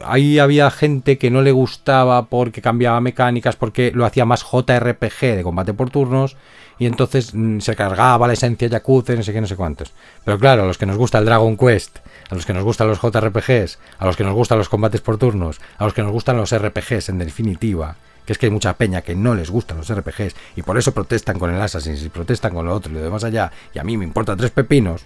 [0.04, 5.36] ahí había gente que no le gustaba porque cambiaba mecánicas, porque lo hacía más JRPG
[5.36, 6.38] de combate por turnos
[6.80, 9.94] y entonces mm, se cargaba la esencia Yakuza, no sé qué, no sé cuántos.
[10.26, 12.00] Pero claro, a los que nos gusta el Dragon Quest,
[12.32, 15.20] a los que nos gustan los JRPGs, a los que nos gustan los combates por
[15.20, 18.74] turnos, a los que nos gustan los RPGs en definitiva, que es que hay mucha
[18.74, 22.10] peña que no les gustan los RPGs y por eso protestan con el Assassin's y
[22.10, 25.04] protestan con lo otro y lo demás allá, y a mí me importa tres pepinos,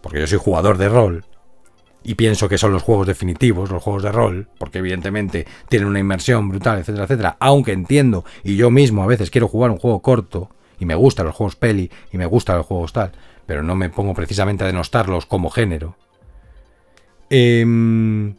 [0.00, 1.26] porque yo soy jugador de rol,
[2.08, 5.98] y pienso que son los juegos definitivos, los juegos de rol, porque evidentemente tienen una
[5.98, 10.00] inmersión brutal, etcétera, etcétera, aunque entiendo y yo mismo a veces quiero jugar un juego
[10.02, 13.10] corto y me gustan los juegos peli y me gustan los juegos tal,
[13.44, 15.96] pero no me pongo precisamente a denostarlos como género.
[17.28, 18.36] Em,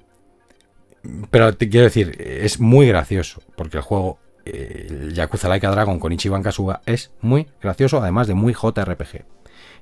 [1.30, 6.14] pero te quiero decir, es muy gracioso, porque el juego eh, Yakuza Laika Dragon con
[6.14, 9.26] Ichiban Kasuga es muy gracioso, además de muy JRPG.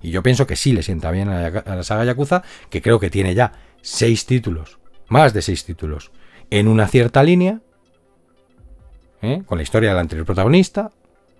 [0.01, 3.09] Y yo pienso que sí le sienta bien a la, saga Yakuza, que creo que
[3.09, 3.53] tiene ya
[3.85, 4.79] seis títulos,
[5.09, 6.11] más de seis títulos,
[6.49, 7.61] en una cierta línea,
[9.21, 9.43] ¿eh?
[9.45, 10.89] con la historia del anterior protagonista,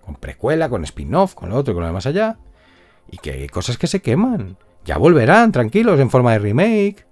[0.00, 2.38] con precuela, con spin-off, con lo otro, con lo de más allá,
[3.10, 4.56] y que hay cosas que se queman.
[4.84, 7.04] Ya volverán, tranquilos, en forma de remake.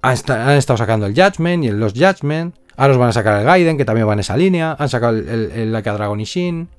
[0.00, 2.56] Han, estado sacando el Judgment y el Lost Judgment.
[2.76, 4.74] Ahora os van a sacar el Gaiden, que también va en esa línea.
[4.78, 6.70] Han sacado el, el, el Dragon Ishin,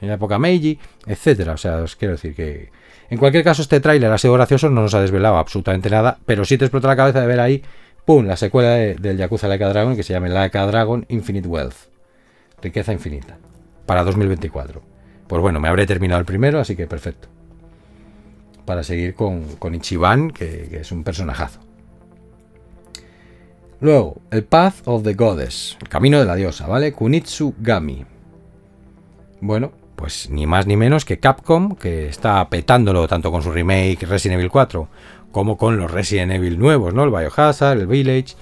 [0.00, 1.52] en la época Meiji, etcétera.
[1.52, 2.70] O sea, os quiero decir que.
[3.10, 6.44] En cualquier caso, este tráiler ha sido gracioso, no nos ha desvelado absolutamente nada, pero
[6.44, 7.62] sí te explota la cabeza de ver ahí,
[8.04, 8.26] ¡pum!
[8.26, 11.88] la secuela del Yakuza Laika Dragon, que se llama Laika Dragon Infinite Wealth.
[12.60, 13.38] Riqueza infinita.
[13.86, 14.82] Para 2024.
[15.26, 17.28] Pues bueno, me habré terminado el primero, así que perfecto.
[18.66, 21.60] Para seguir con, con Ichiban, que, es un personajazo.
[23.80, 26.92] Luego, el Path of the Goddess, el camino de la diosa, ¿vale?
[26.92, 28.04] Kunitsu Gami.
[29.40, 34.06] Bueno, pues ni más ni menos que Capcom, que está petándolo tanto con su remake
[34.06, 34.88] Resident Evil 4
[35.32, 37.02] como con los Resident Evil nuevos, ¿no?
[37.02, 38.36] El Biohazard, el Village,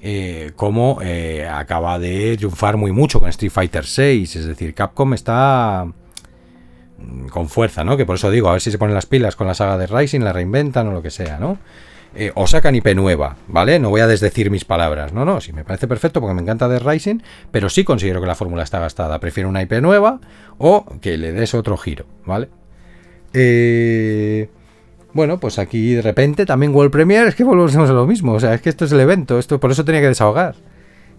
[0.00, 5.14] eh, como eh, acaba de triunfar muy mucho con Street Fighter 6, es decir, Capcom
[5.14, 5.86] está
[6.98, 7.96] mm, con fuerza, ¿no?
[7.96, 9.86] Que por eso digo, a ver si se ponen las pilas con la saga de
[9.86, 11.58] Rising, la reinventan o lo que sea, ¿no?
[12.16, 13.78] Eh, o sacan IP nueva, ¿vale?
[13.78, 16.68] No voy a desdecir mis palabras, no, no, sí me parece perfecto porque me encanta
[16.68, 17.18] The Rising,
[17.50, 19.20] pero sí considero que la fórmula está gastada.
[19.20, 20.20] Prefiero una IP nueva
[20.58, 22.48] o que le des otro giro, ¿vale?
[23.34, 24.48] Eh,
[25.12, 28.40] bueno, pues aquí de repente también World Premiere, es que volvemos a lo mismo, o
[28.40, 30.56] sea, es que esto es el evento, esto por eso tenía que desahogar.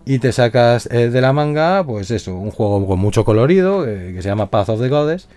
[0.05, 4.13] Y te sacas eh, de la manga, pues eso, un juego con mucho colorido, eh,
[4.13, 5.27] que se llama Path of the Goddess,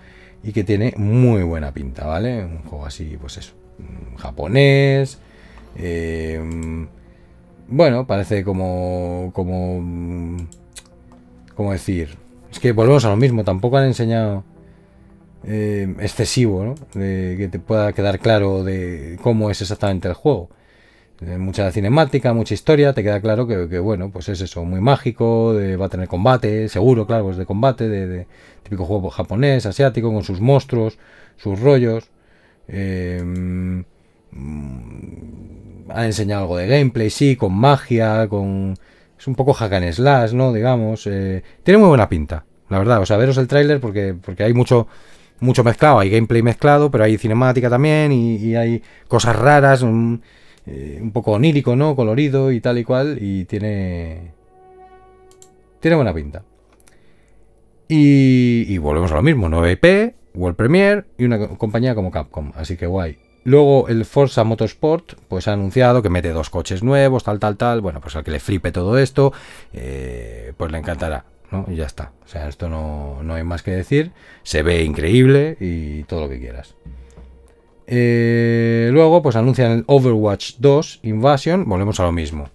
[0.44, 2.44] y que tiene muy buena pinta, ¿vale?
[2.44, 3.52] Un juego así, pues eso,
[4.18, 5.18] japonés,
[5.76, 6.40] eh,
[7.68, 9.30] bueno, parece como.
[9.32, 10.36] como.
[11.54, 12.16] ¿Cómo decir?
[12.50, 14.44] Es que volvemos a lo mismo, tampoco han enseñado
[15.44, 16.74] eh, excesivo, ¿no?
[16.94, 20.48] De que te pueda quedar claro de cómo es exactamente el juego.
[21.20, 25.54] Eh, mucha cinemática, mucha historia, te queda claro que, bueno, pues es eso, muy mágico,
[25.78, 28.26] va a tener combate, seguro, claro, es de combate, de,
[28.62, 30.98] típico juego japonés, asiático, con sus monstruos,
[31.36, 32.10] sus rollos.
[32.68, 33.84] Eh,
[34.32, 38.76] ha enseñado algo de gameplay, sí, con magia, con...
[39.18, 40.52] Es un poco hack and slash, ¿no?
[40.52, 41.06] Digamos.
[41.06, 43.00] Eh, tiene muy buena pinta, la verdad.
[43.02, 44.86] O sea, veros el tráiler porque, porque hay mucho,
[45.40, 45.98] mucho mezclado.
[45.98, 50.22] Hay gameplay mezclado, pero hay cinemática también y, hay cosas raras, un,
[50.66, 51.94] eh, un, poco onírico, ¿no?
[51.94, 53.18] Colorido y tal y cual.
[53.20, 54.32] Y tiene...
[55.80, 56.42] Tiene buena pinta.
[57.88, 59.48] Y, y volvemos a lo mismo.
[59.50, 62.52] 9IP, World Premiere y una compañía como Capcom.
[62.54, 63.18] Así que guay.
[63.45, 67.80] Luego el Forza Motorsport pues ha anunciado que mete dos coches nuevos, tal, tal, tal.
[67.80, 69.32] Bueno, pues al que le flipe todo esto,
[69.72, 71.64] eh, pues le encantará, ¿no?
[71.68, 72.12] Y ya está.
[72.24, 74.12] O sea, esto no, no, hay más que decir.
[74.43, 76.75] Se ve increíble y todo lo que quieras.
[77.87, 81.67] Eh, luego, pues anuncian el Overwatch 2 Invasion.
[81.67, 82.50] Volvemos a lo mismo.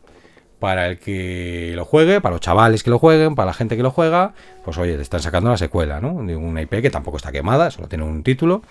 [0.59, 3.83] Para el que lo juegue, para los chavales que lo jueguen, para la gente que
[3.83, 4.33] lo juega,
[4.63, 6.23] pues oye, te están sacando la secuela, ¿no?
[6.23, 8.61] De una IP que tampoco está quemada, solo tiene un título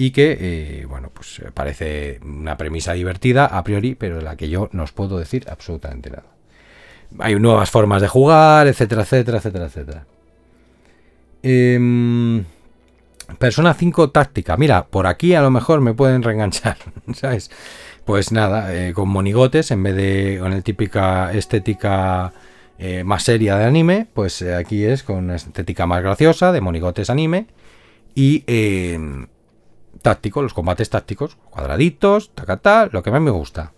[0.00, 4.34] y que, eh, bueno, pues eh, parece una premisa divertida a priori, pero de la
[4.34, 6.24] que yo no os puedo decir absolutamente nada.
[7.18, 10.06] Hay nuevas formas de jugar, etcétera, etcétera, etcétera, etcétera.
[11.42, 12.46] Em,
[13.38, 14.56] Persona 5 táctica.
[14.56, 16.78] Mira, por aquí a lo mejor me pueden reenganchar,
[17.14, 17.50] ¿sabes?
[18.06, 22.32] Pues nada, eh, con monigotes en vez de con el típica estética
[23.04, 27.48] más seria de anime, pues aquí es con estética más graciosa de monigotes anime
[28.14, 29.26] y em,
[30.02, 33.72] táctico, los combates tácticos, cuadraditos, tacatá, lo que más me gusta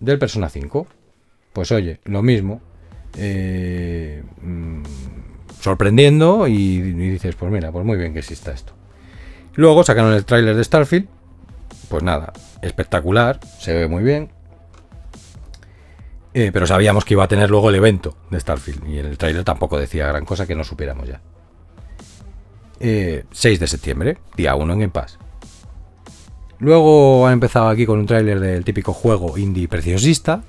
[0.00, 0.86] del Persona 5.
[1.52, 2.60] Pues oye, lo mismo.
[3.16, 4.82] Eh, mm,
[5.60, 8.72] sorprendiendo y, dices, pues mira, pues muy bien que exista esto.
[9.54, 11.08] Luego sacaron el tráiler de Starfield.
[11.88, 14.30] Pues nada, espectacular, se ve muy bien.
[16.32, 18.88] Eh, pero sabíamos que iba a tener luego el evento de Starfield.
[18.88, 21.20] Y el tráiler tampoco decía gran cosa que no supiéramos ya.
[22.80, 25.18] 6 eh, de septiembre, día 1 en Game Pass.
[26.58, 30.42] Luego han empezado aquí con un tráiler del típico juego indie preciosista,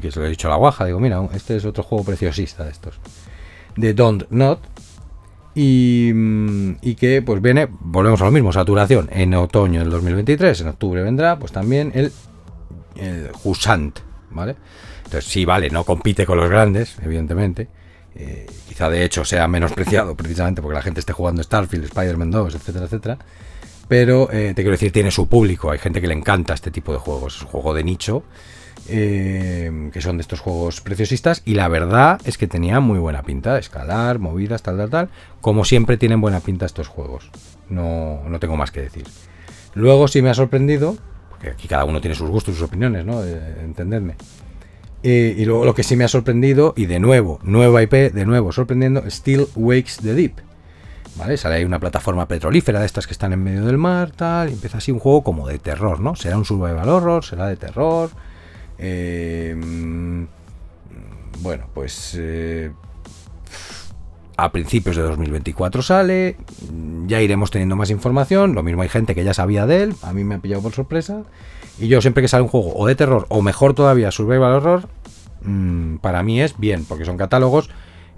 [0.00, 2.64] que se lo he dicho a la guaja, digo, mira, este es otro juego preciosista
[2.64, 2.98] de estos,
[3.76, 4.60] de Don't Not,
[5.54, 10.68] y, mm, que pues viene, volvemos a lo mismo, saturación en otoño del 2023, en
[10.68, 12.12] octubre vendrá pues también el,
[12.96, 13.98] el Husant,
[14.30, 14.56] ¿vale?
[15.04, 17.68] Entonces sí, vale, no compite con los grandes, evidentemente.
[18.14, 22.54] Eh, quizá de hecho sea menospreciado precisamente porque la gente esté jugando Starfield, Spider-Man 2,
[22.54, 23.18] etcétera, etcétera.
[23.90, 26.92] Pero eh, te quiero decir, tiene su público, hay gente que le encanta este tipo
[26.92, 28.22] de juegos, es un juego de nicho
[28.88, 33.24] eh, que son de estos juegos preciosistas, y la verdad es que tenía muy buena
[33.24, 35.08] pinta, escalar, movidas, tal, tal, tal.
[35.40, 37.32] Como siempre tienen buena pinta estos juegos,
[37.68, 39.08] no, no tengo más que decir.
[39.74, 40.96] Luego sí me ha sorprendido,
[41.28, 43.24] porque aquí cada uno tiene sus gustos, sus opiniones, ¿no?
[43.24, 44.14] Eh, entendedme.
[45.02, 48.52] Y luego lo que sí me ha sorprendido, y de nuevo, nueva IP, de nuevo
[48.52, 50.49] sorprendiendo, Still Wakes the Deep.
[51.16, 51.36] ¿Vale?
[51.36, 54.52] Sale ahí una plataforma petrolífera de estas que están en medio del mar, tal, y
[54.52, 56.16] empieza así un juego como de terror, ¿no?
[56.16, 58.10] Será un survival horror, será de terror,
[58.78, 59.54] eh,
[61.42, 62.70] bueno, pues eh,
[64.36, 66.36] a principios de 2024 sale,
[67.06, 70.12] ya iremos teniendo más información, lo mismo hay gente que ya sabía de él, a
[70.12, 71.24] mí me ha pillado por sorpresa,
[71.78, 74.88] y yo siempre que sale un juego o de terror o mejor todavía survival horror,
[75.42, 77.68] mm, para mí es bien, porque son catálogos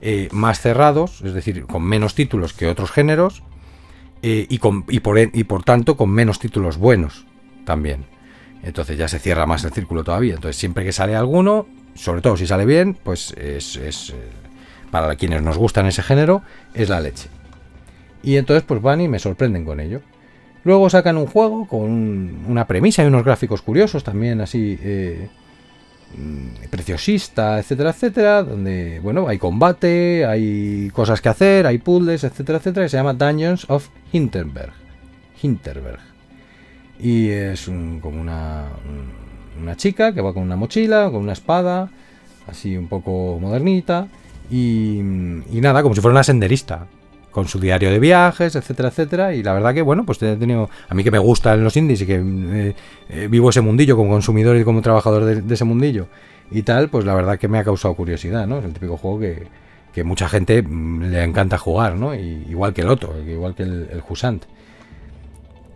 [0.02, 3.42] eh, más cerrados, es decir, con menos títulos que otros géneros,
[4.24, 7.26] y, con, y, por, y por tanto con menos títulos buenos
[7.64, 8.04] también.
[8.62, 10.34] Entonces ya se cierra más el círculo todavía.
[10.34, 14.12] Entonces siempre que sale alguno, sobre todo si sale bien, pues es, eh,
[14.90, 16.42] para quienes nos gustan ese género,
[16.74, 17.28] es la leche.
[18.22, 20.00] Y entonces pues van y me sorprenden con ello.
[20.64, 25.28] Luego sacan un juego con una premisa y unos gráficos curiosos también así eh,
[26.70, 32.86] preciosista, etcétera, etcétera, donde bueno hay combate, hay cosas que hacer, hay puzzles, etcétera, etcétera,
[32.86, 34.72] que se llama Dungeons of Hinterberg.
[35.42, 36.00] Hinterberg.
[37.00, 37.64] Y es
[38.00, 38.68] como una,
[39.60, 41.90] una chica que va con una mochila, con una espada,
[42.46, 44.08] así un poco modernita.
[44.50, 46.86] Y, nada, como si fuera una senderista,
[47.32, 49.34] con su diario de viajes, etcétera, etcétera.
[49.34, 52.02] Y la verdad que, bueno, pues he tenido, a mí que me gustan los indies
[52.02, 52.74] y que eh,
[53.08, 56.06] eh, vivo ese mundillo como consumidor y como trabajador de, ese mundillo
[56.50, 58.58] y tal, pues la verdad que me ha causado curiosidad, ¿no?
[58.58, 59.46] Es el típico juego que,
[59.92, 62.14] que mucha gente mm, le encanta jugar, ¿no?
[62.14, 64.44] igual que el otro, igual que el, el Husant.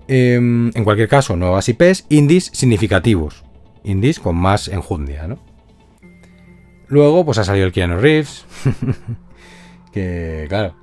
[0.09, 3.45] Em, en cualquier caso, nuevas IPs, indies significativos.
[3.83, 5.39] Indies con más enjundia, ¿no?
[6.89, 8.45] Luego, pues ha salido el Keanu Reeves.
[9.93, 10.75] que, claro,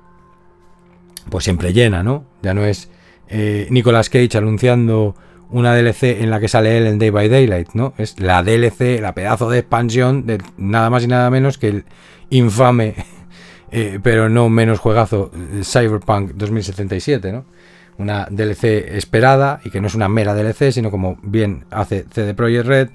[1.30, 2.24] pues siempre llena, ¿no?
[2.42, 2.90] Ya no es
[3.28, 5.14] eh, Nicolas Cage anunciando
[5.50, 7.94] una DLC en la que sale él en Day by Daylight, ¿no?
[7.98, 11.84] Es la DLC, la pedazo de expansión de nada más y nada menos que el
[12.30, 12.94] infame,
[13.70, 15.30] eh, pero no menos juegazo,
[15.62, 17.44] Cyberpunk 2077, ¿no?
[17.98, 18.64] una DLC
[18.96, 22.88] esperada y que no es una mera DLC, sino como bien hace CD Projekt Red.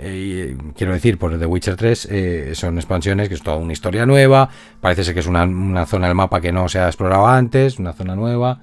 [0.00, 4.06] Eh, quiero decir, por The Witcher 3 eh, son expansiones que es toda una historia
[4.06, 4.48] nueva.
[4.80, 7.92] Parece ser que es una, zona del mapa que no se ha explorado antes, una
[7.92, 8.60] zona nueva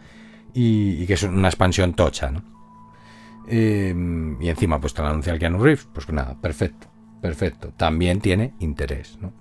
[0.53, 2.31] y, que es una expansión tocha.
[3.49, 3.93] Eh,
[4.39, 6.87] y encima, pues te anuncia el Keanu Reeves, pues nada, perfecto,
[7.21, 7.73] perfecto.
[7.75, 9.33] También tiene interés, ¿no?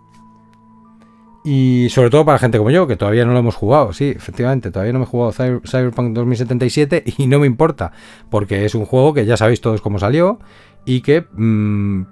[1.46, 3.92] Y sobre todo para gente como yo, que todavía no lo hemos jugado.
[3.92, 7.92] Sí, efectivamente, todavía no me he jugado Cyberpunk 2077 y no me importa,
[8.30, 10.38] porque es un juego que ya sabéis todos cómo salió
[10.84, 12.02] y que mm,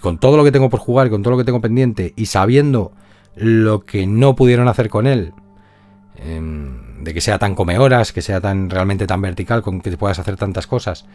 [0.00, 2.26] con todo lo que tengo por jugar y con todo lo que tengo pendiente y
[2.26, 2.92] sabiendo
[3.36, 5.32] lo que no pudieron hacer con él,
[6.16, 9.96] em, de que sea tan come horas, que sea tan realmente tan vertical, con que
[9.96, 11.06] puedas hacer tantas cosas,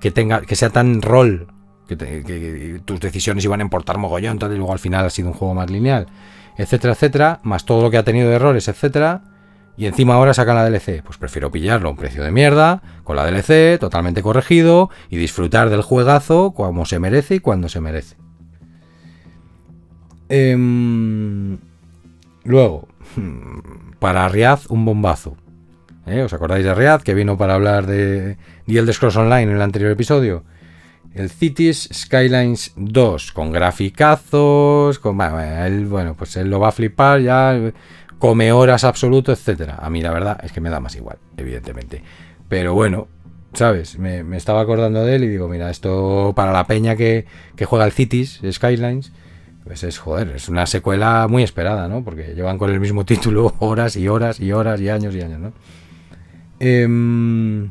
[0.00, 1.48] que tenga, que sea tan rol,
[1.88, 5.54] que, tus decisiones iban a importar mogollón, entonces luego al final ha sido un juego
[5.54, 6.06] más lineal
[6.56, 9.22] etcétera, etcétera, más todo lo que ha tenido de errores, etcétera,
[9.76, 11.02] y encima ahora sacan la DLC.
[11.02, 15.70] Pues prefiero pillarlo a un precio de mierda, con la DLC, totalmente corregido, y disfrutar
[15.70, 18.16] del juegazo como se merece y cuando se merece.
[20.28, 21.58] Em,
[22.44, 22.88] luego,
[23.98, 25.36] para Riad, un bombazo.
[26.06, 26.22] ¿Eh?
[26.22, 28.36] ¿Os acordáis de Riad, que vino para hablar de
[28.66, 30.44] The Elder Scrolls Online en el anterior episodio?
[31.14, 37.20] el Cities Skylines 2 con graficazos, con él, bueno, pues él lo va a flipar
[37.20, 37.58] ya,
[38.22, 39.80] come horas absoluto, etcétera.
[39.82, 42.04] A mí la verdad es que me da más igual, evidentemente.
[42.48, 43.08] Pero bueno,
[43.52, 43.98] ¿sabes?
[43.98, 47.26] Me, estaba acordando de él y digo, mira, esto para la peña que,
[47.64, 49.10] juega el Cities Skylines,
[49.64, 52.04] pues es, joder, es una secuela muy esperada, ¿no?
[52.04, 55.40] Porque llevan con el mismo título horas y horas y horas y años y años,
[55.40, 55.52] ¿no?
[56.60, 57.68] Eh,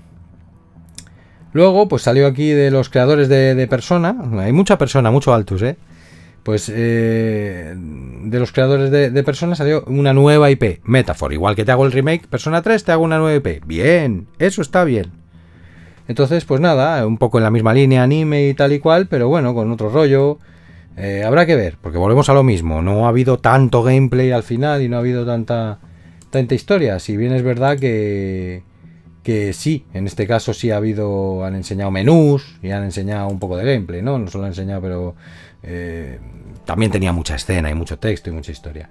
[1.53, 4.15] Luego, pues salió aquí de los creadores de, Persona.
[4.39, 5.77] Hay mucha persona, mucho Altus, ¿eh?
[6.43, 11.33] Pues eh, de los creadores de, Persona salió una nueva IP, Metaphor.
[11.33, 13.65] Igual que te hago el remake Persona 3, te hago una nueva IP.
[13.65, 15.11] Bien, eso está bien.
[16.07, 19.27] Entonces, pues nada, un poco en la misma línea, anime y tal y cual, pero
[19.27, 20.39] bueno, con otro rollo.
[20.97, 22.81] Eh, habrá que ver, porque volvemos a lo mismo.
[22.81, 25.79] No ha habido tanto gameplay al final y no ha habido tanta,
[26.31, 26.99] tanta historia.
[26.99, 28.63] Si bien es verdad que,
[29.23, 33.39] que sí, en este caso sí ha habido, han enseñado menús y han enseñado un
[33.39, 34.17] poco de gameplay, ¿no?
[34.17, 35.15] No solo han enseñado, pero
[35.63, 36.19] eh,
[36.65, 38.89] también tenía mucha escena y mucho texto y mucha historia.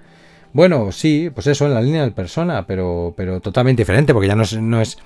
[0.53, 4.35] Bueno, sí, pues eso, en la línea del persona, pero, pero totalmente diferente, porque ya
[4.35, 4.53] no es...
[4.59, 4.97] No es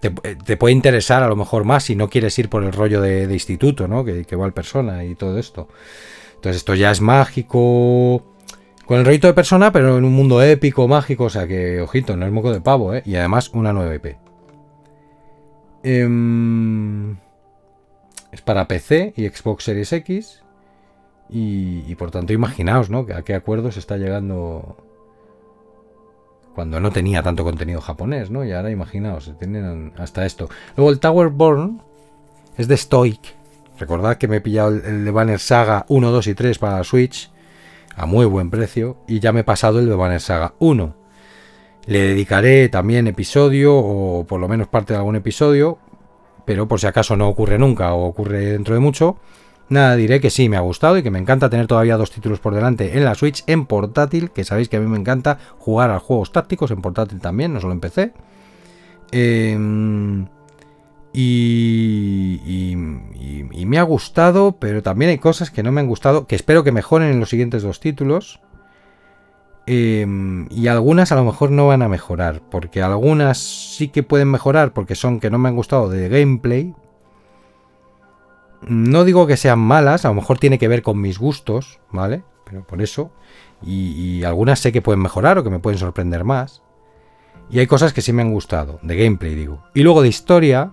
[0.00, 3.24] te, puede interesar a lo mejor más si no quieres ir por el rollo de,
[3.32, 4.04] instituto, ¿no?
[4.04, 5.68] Que, va al persona y todo esto.
[6.36, 8.34] Entonces esto ya es mágico,
[8.84, 12.16] con el rollito de persona, pero en un mundo épico, mágico, o sea que, ojito,
[12.16, 13.02] no es moco de pavo, ¿eh?
[13.04, 14.16] Y además una nueva IP.
[15.82, 17.16] Em,
[18.32, 20.42] es para PC y Xbox Series X.
[21.28, 23.06] Y, por tanto, imaginaos, ¿no?
[23.14, 24.76] A qué acuerdos está llegando
[26.54, 28.44] cuando no tenía tanto contenido japonés, ¿no?
[28.44, 30.48] Y ahora imaginaos, tienen hasta esto.
[30.76, 31.82] Luego el Tower Born
[32.56, 33.34] es de Stoic.
[33.78, 37.30] Recordad que me he pillado el, de Banner Saga 1, 2 y 3 para Switch
[37.94, 40.94] a muy buen precio y ya me he pasado el de Banner Saga 1.
[41.86, 45.78] Le dedicaré también episodio o por lo menos parte de algún episodio,
[46.46, 49.18] pero por si acaso no ocurre nunca o ocurre dentro de mucho,
[49.68, 52.38] Nada, diré que sí, me ha gustado y que me encanta tener todavía dos títulos
[52.38, 55.90] por delante en la Switch en portátil, que sabéis que a mí me encanta jugar
[55.90, 58.12] a juegos tácticos en portátil también, no solo en PC.
[59.10, 60.26] Em,
[61.12, 66.36] y, y, me ha gustado, pero también hay cosas que no me han gustado, que
[66.36, 68.40] espero que mejoren en los siguientes dos títulos.
[69.66, 74.30] Em, y algunas a lo mejor no van a mejorar, porque algunas sí que pueden
[74.30, 76.72] mejorar, porque son que no me han gustado de gameplay,
[78.62, 82.22] no digo que sean malas, a lo mejor tiene que ver con mis gustos, ¿vale?
[82.44, 83.12] Pero por eso.
[83.62, 86.62] Y, algunas sé que pueden mejorar o que me pueden sorprender más.
[87.50, 89.64] Y hay cosas que sí me han gustado, de gameplay digo.
[89.74, 90.72] Y luego de historia,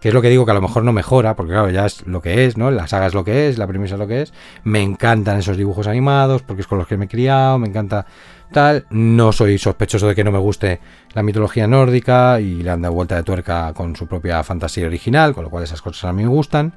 [0.00, 2.06] que es lo que digo que a lo mejor no mejora, porque claro, ya es
[2.06, 2.70] lo que es, ¿no?
[2.70, 4.32] La saga es lo que es, la premisa es lo que es.
[4.64, 8.06] Me encantan esos dibujos animados, porque es con los que me he criado, me encanta
[8.52, 8.86] tal.
[8.90, 10.80] No soy sospechoso de que no me guste
[11.12, 15.34] la mitología nórdica y le han dado vuelta de tuerca con su propia fantasía original,
[15.34, 16.74] con lo cual esas cosas a mí me gustan.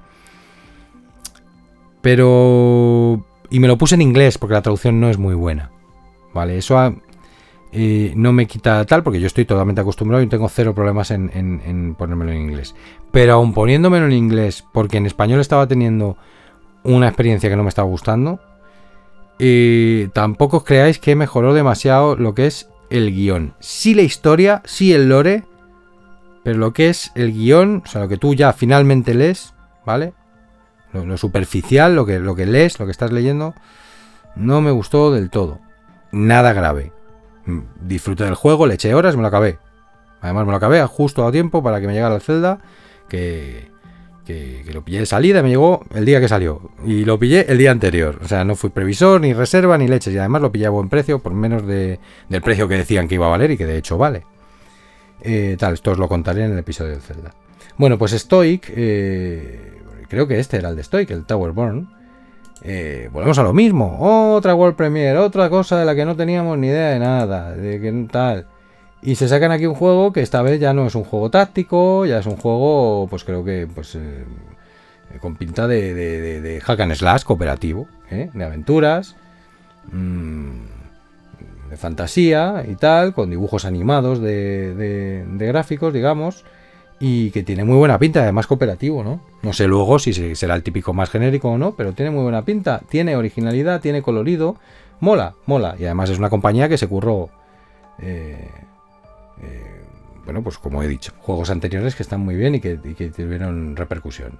[2.05, 3.25] Pero...
[3.49, 5.71] Y me lo puse en inglés porque la traducción no es muy buena.
[6.35, 6.59] ¿Vale?
[6.59, 6.77] Eso
[7.71, 11.95] eh, no me quita tal porque yo estoy totalmente acostumbrado y tengo cero problemas en,
[11.97, 12.75] ponérmelo en inglés.
[13.09, 16.15] Pero aún poniéndomelo en inglés porque en español estaba teniendo
[16.83, 18.39] una experiencia que no me estaba gustando,
[19.39, 23.55] eh, tampoco os creáis que mejoró demasiado lo que es el guion.
[23.59, 25.43] Sí la historia, sí el lore,
[26.43, 29.55] pero lo que es el guion, o sea, lo que tú ya finalmente lees,
[29.87, 30.13] ¿vale?
[31.03, 33.53] Lo, superficial, lo que, lo que lees, lo que estás leyendo,
[34.35, 35.59] no me gustó del todo.
[36.11, 36.91] Nada grave.
[37.45, 39.59] Mm, disfruté del juego, le eché horas, me lo acabé.
[40.21, 42.59] Además me lo acabé justo a tiempo para que me llegara la celda,
[43.09, 43.69] que,
[44.25, 46.71] que, lo pillé de salida, me llegó el día que salió.
[46.85, 48.19] Y lo pillé el día anterior.
[48.23, 50.13] O sea, no fui previsor, ni reserva, ni leches.
[50.13, 51.99] Y además lo pillé a buen precio, por menos de,
[52.29, 54.25] del precio que decían que iba a valer y que de hecho vale.
[55.21, 57.33] Eh, tal, esto os lo contaré en el episodio de Zelda.
[57.77, 59.74] Bueno, pues Stoic, eh,
[60.07, 61.89] creo que este era el de Stoic, el Towerborn.
[62.61, 63.97] Eh, volvemos a lo mismo,
[64.33, 67.79] otra World Premiere, otra cosa de la que no teníamos ni idea de nada, de
[67.79, 68.47] que tal.
[69.01, 72.05] Y se sacan aquí un juego que esta vez ya no es un juego táctico,
[72.05, 74.23] ya es un juego, pues creo que, pues, eh,
[75.19, 78.29] con pinta de, de, hack and slash cooperativo, ¿eh?
[78.33, 79.15] de aventuras,
[79.91, 80.49] mm,
[81.69, 86.43] de fantasía y tal, con dibujos animados de, gráficos, digamos
[86.99, 89.19] y que tiene muy buena pinta, además cooperativo, ¿no?
[89.41, 92.45] No sé luego si será el típico más genérico o no, pero tiene muy buena
[92.45, 94.55] pinta, tiene originalidad, tiene colorido,
[95.01, 95.75] mola, mola.
[95.77, 97.29] Y además es una compañía que se curró,
[97.99, 98.49] eh,
[99.41, 99.81] eh,
[100.23, 104.39] bueno, pues como he dicho, juegos anteriores que están muy bien y que, tuvieron repercusión.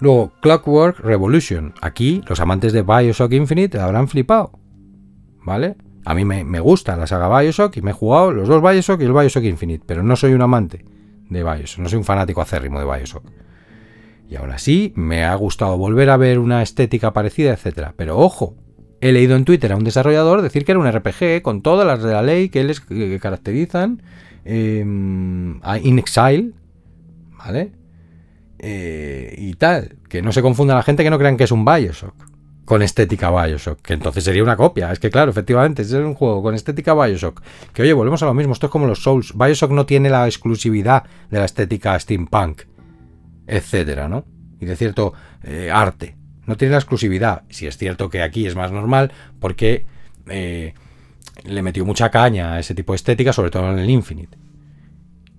[0.00, 1.74] Luego, Clockwork Revolution.
[1.82, 4.52] Aquí los amantes de Bioshock Infinite habrán flipado,
[5.44, 5.76] ¿vale?
[6.06, 9.02] A mí me, me gusta la saga Bioshock y me he jugado los dos Bioshock
[9.02, 10.86] y el Bioshock Infinite, pero no soy un amante
[11.30, 11.78] de Bioshock.
[11.78, 13.24] No soy un fanático acérrimo de Bioshock.
[14.28, 17.92] Y aún así, me ha gustado volver a ver una estética parecida, etc.
[17.96, 18.54] Pero ojo,
[19.00, 22.02] he leído en Twitter a un desarrollador decir que era un RPG con todas las
[22.02, 22.80] de la ley que les
[23.20, 24.02] caracterizan.
[24.44, 26.52] Em, In Exile,
[27.38, 27.72] ¿vale?
[28.58, 29.96] Eh, y tal.
[30.08, 32.29] Que no se confunda la gente que no crean que es un Bioshock
[32.70, 34.92] con estética Bioshock, que entonces sería una copia.
[34.92, 37.42] Es que claro, efectivamente, es un juego con estética Bioshock.
[37.72, 39.34] Que oye, volvemos a lo mismo, esto es como los Souls.
[39.36, 41.02] Bioshock no tiene la exclusividad
[41.32, 42.62] de la estética steampunk,
[43.48, 44.24] etcétera, ¿no?
[44.60, 46.14] Y de cierto eh, arte.
[46.46, 47.42] No tiene la exclusividad.
[47.48, 49.10] Si es cierto que aquí es más normal,
[49.40, 49.84] porque
[50.28, 50.74] eh,
[51.42, 54.38] le metió mucha caña a ese tipo de estética, sobre todo en el Infinite.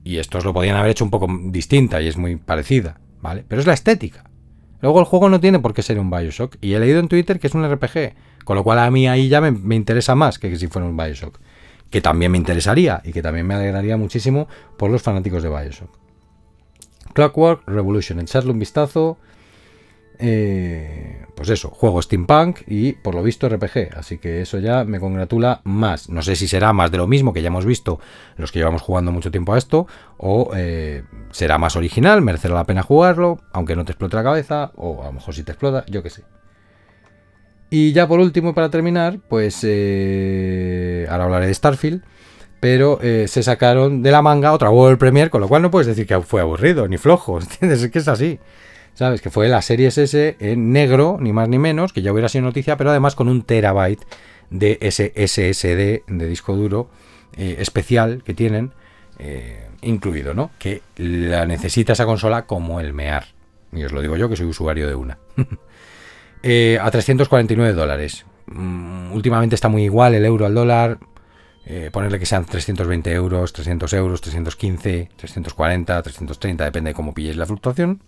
[0.04, 3.46] Y estos lo podían haber hecho un poco distinta y es muy parecida, ¿vale?
[3.48, 4.26] Pero es la estética.
[4.82, 6.58] Luego el juego no tiene por qué ser un Bioshock.
[6.62, 8.14] Y he leído en Twitter que es un RPG.
[8.44, 11.40] Con lo cual a mí ahí ya me, interesa más que, si fuera un Bioshock.
[11.90, 14.48] Que también me interesaría y que también me alegraría muchísimo
[14.78, 15.90] por los fanáticos de Bioshock.
[17.14, 18.20] Clockwork Revolution.
[18.20, 19.18] Echarle un vistazo.
[20.24, 23.98] Eh, pues eso, juego steampunk y por lo visto RPG.
[23.98, 26.10] Así que eso ya me congratula más.
[26.10, 28.00] No sé si será más de lo mismo que ya hemos visto
[28.38, 29.88] los que llevamos jugando mucho tiempo a esto,
[30.18, 34.72] o eh, será más original, merecerá la pena jugarlo, aunque no te explote la cabeza,
[34.76, 36.24] o a lo mejor si te explota, yo que sé.
[37.72, 42.04] Y ya por último, para terminar, pues eh, ahora hablaré de Starfield.
[42.60, 46.06] Pero se sacaron de la manga otra World Premiere, con lo cual no puedes decir
[46.06, 47.82] que fue aburrido ni flojo, ¿entiendes?
[47.82, 48.40] Es que es así.
[48.94, 49.22] ¿Sabes?
[49.22, 52.46] Que fue la serie S en negro, ni más ni menos, que ya hubiera sido
[52.46, 54.06] noticia, pero además con un terabyte
[54.52, 56.90] de SSD de disco duro
[57.38, 58.74] eh, especial que tienen
[59.18, 60.52] eh, incluido, ¿no?
[60.60, 63.28] Que la necesita esa consola como el mear.
[63.72, 65.18] Y os lo digo yo que soy usuario de una.
[66.44, 68.26] Eh, a 349 dólares.
[68.48, 70.98] Mm, últimamente está muy igual el euro al dólar.
[71.92, 77.46] ponerle que sean 320 euros, 300 euros, 315, 340, 330, depende de cómo pilléis la
[77.46, 78.02] fluctuación.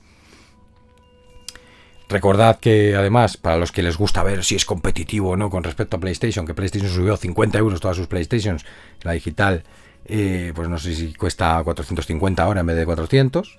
[2.14, 5.64] Recordad que además, para los que les gusta ver si es competitivo o no con
[5.64, 8.68] respecto a PlayStation, que PlayStation subió 50 euros todas sus PlayStations,
[9.02, 9.64] la digital,
[10.06, 13.58] eh, pues no sé si cuesta 450 ahora en vez de 400,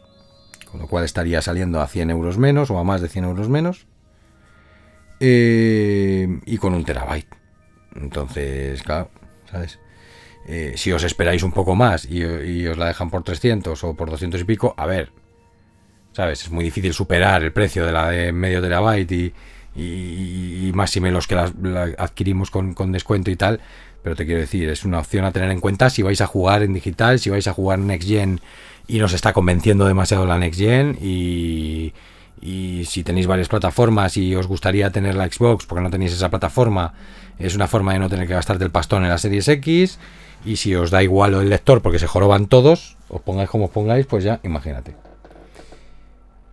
[0.70, 3.48] con lo cual estaría saliendo a 100 euros menos o a más de 100 euros
[3.48, 3.88] menos,
[5.18, 7.34] eh, y con un terabyte.
[7.96, 9.10] Entonces, claro,
[9.50, 9.80] ¿sabes?
[10.46, 13.94] Eh, si os esperáis un poco más y, y, os la dejan por 300 o
[13.94, 15.10] por 200 y pico, a ver,
[16.14, 16.42] ¿Sabes?
[16.42, 19.32] Es muy difícil superar el precio de la de medio terabyte y,
[19.74, 21.52] y, más si menos que las
[21.98, 23.60] adquirimos con, descuento y tal.
[24.02, 26.62] Pero te quiero decir, es una opción a tener en cuenta si vais a jugar
[26.62, 28.40] en digital, si vais a jugar Next Gen
[28.86, 31.94] y nos está convenciendo demasiado la Next Gen y,
[32.40, 36.30] y si tenéis varias plataformas y os gustaría tener la Xbox porque no tenéis esa
[36.30, 36.92] plataforma,
[37.40, 39.98] es una forma de no tener que gastarte el pastón en la Series X.
[40.44, 43.70] Y si os da igual el lector porque se joroban todos, os pongáis como os
[43.70, 44.94] pongáis, pues ya imagínate.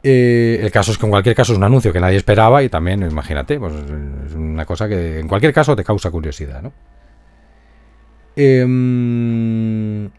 [0.03, 2.69] Eh, el caso es que en cualquier caso es un anuncio que nadie esperaba y
[2.69, 6.73] también, imagínate, pues es una cosa que en cualquier caso te causa curiosidad, ¿no?
[8.35, 10.09] Em,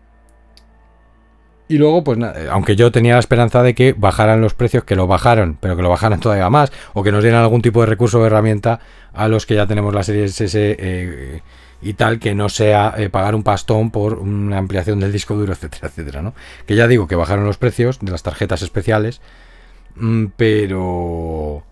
[1.69, 2.19] y luego, pues
[2.51, 5.83] aunque yo tenía la esperanza de que bajaran los precios, que lo bajaron, pero que
[5.83, 8.81] lo bajaran todavía más, o que nos dieran algún tipo de recurso o herramienta
[9.15, 11.41] a los que ya tenemos la serie SS eh,
[11.81, 15.53] y tal, que no sea eh, pagar un pastón por una ampliación del disco duro,
[15.53, 16.35] etcétera, etcétera, ¿no?
[16.67, 19.21] Que ya digo que bajaron los precios de las tarjetas especiales
[20.37, 21.65] pero...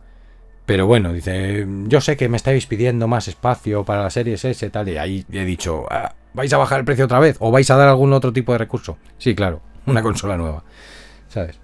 [0.66, 4.70] Pero bueno, dice, yo sé que me estáis pidiendo más espacio para la serie S,
[4.70, 7.36] tal, y ahí he dicho, ah, ¿vais a bajar el precio otra vez?
[7.40, 8.96] ¿O vais a dar algún otro tipo de recurso?
[9.18, 10.62] Sí, claro, una consola nueva,
[11.26, 11.58] ¿sabes?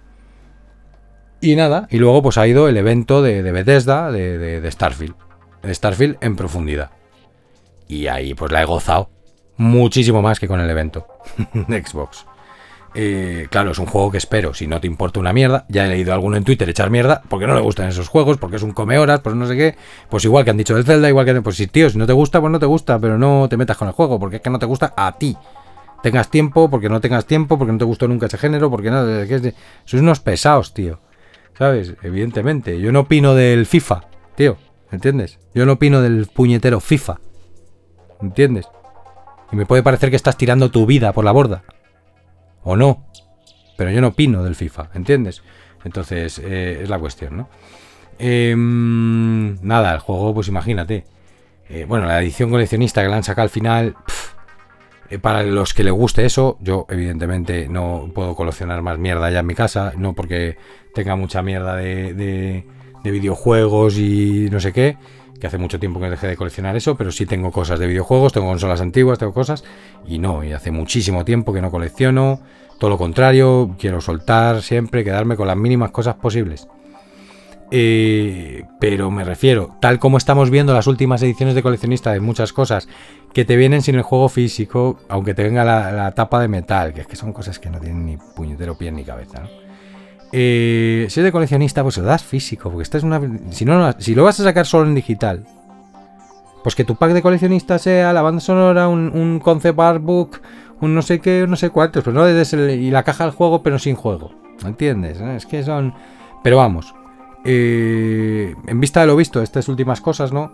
[1.40, 5.14] Y nada, y luego pues ha ido el evento de, Bethesda, de, de, de Starfield,
[5.62, 6.90] de Starfield en profundidad.
[7.86, 9.10] Y ahí pues la he gozado
[9.56, 11.06] muchísimo más que con el evento
[11.52, 12.26] de Xbox.
[12.94, 15.88] Eh, claro, es un juego que espero, si no te importa una mierda, ya he
[15.88, 18.72] leído alguno en Twitter echar mierda, porque no le gustan esos juegos, porque es un
[18.72, 19.76] come horas, pues no sé qué,
[20.08, 22.14] pues igual que han dicho del Zelda, igual que, pues si tío, si no te
[22.14, 24.50] gusta, pues no te gusta, pero no te metas con el juego, porque es que
[24.50, 25.36] no te gusta a ti.
[26.02, 29.34] Tengas tiempo, porque no tengas tiempo, porque no te gustó nunca ese género, porque que
[29.34, 29.54] es
[29.84, 31.00] sois unos pesados, tío.
[31.58, 31.94] ¿Sabes?
[32.02, 34.02] Evidentemente, yo no opino del FIFA,
[34.36, 34.56] tío,
[34.90, 35.38] ¿entiendes?
[35.54, 37.18] Yo no opino del puñetero FIFA.
[38.22, 38.68] ¿Entiendes?
[39.52, 41.62] Y me puede parecer que estás tirando tu vida por la borda
[42.66, 43.06] o no.
[43.76, 45.42] Pero yo no opino del FIFA, ¿entiendes?
[45.84, 47.48] Entonces, eh, es la cuestión, ¿no?
[48.18, 51.04] Em, nada, el juego, pues imagínate.
[51.68, 53.96] Eh, bueno, la edición coleccionista que la han sacado al final.
[55.08, 59.40] Eh, para los que le guste eso, yo evidentemente no puedo coleccionar más mierda ya
[59.40, 59.92] en mi casa.
[59.96, 60.58] No porque
[60.94, 62.66] tenga mucha mierda de, de,
[63.04, 64.96] de videojuegos y no sé qué
[65.38, 68.32] que hace mucho tiempo que dejé de coleccionar eso, pero sí tengo cosas de videojuegos,
[68.32, 69.64] tengo consolas antiguas, tengo cosas,
[70.06, 72.40] y no, y hace muchísimo tiempo que no colecciono,
[72.78, 76.68] todo lo contrario, quiero soltar siempre, quedarme con las mínimas cosas posibles.
[77.70, 82.52] Eh, pero me refiero, tal como estamos viendo las últimas ediciones de coleccionista de muchas
[82.52, 82.88] cosas
[83.32, 87.00] que te vienen sin el juego físico, aunque te venga la, tapa de metal, que
[87.00, 89.40] es que son cosas que no tienen ni puñetero pie ni cabeza.
[89.40, 89.65] ¿no?
[90.38, 93.22] Eh, si eres de coleccionista, pues lo das físico, porque esta es una.
[93.48, 95.46] Si, no, si lo vas a sacar solo en digital,
[96.62, 100.42] pues que tu pack de coleccionista sea la banda sonora, un, concept art book,
[100.82, 103.62] un no sé qué, no sé cuántos, pero no des y la caja del juego,
[103.62, 104.30] pero sin juego.
[104.62, 105.18] ¿Me entiendes?
[105.22, 105.94] Es que son.
[106.42, 106.94] Pero vamos.
[107.46, 110.52] Eh, en vista de lo visto, estas últimas cosas, ¿no?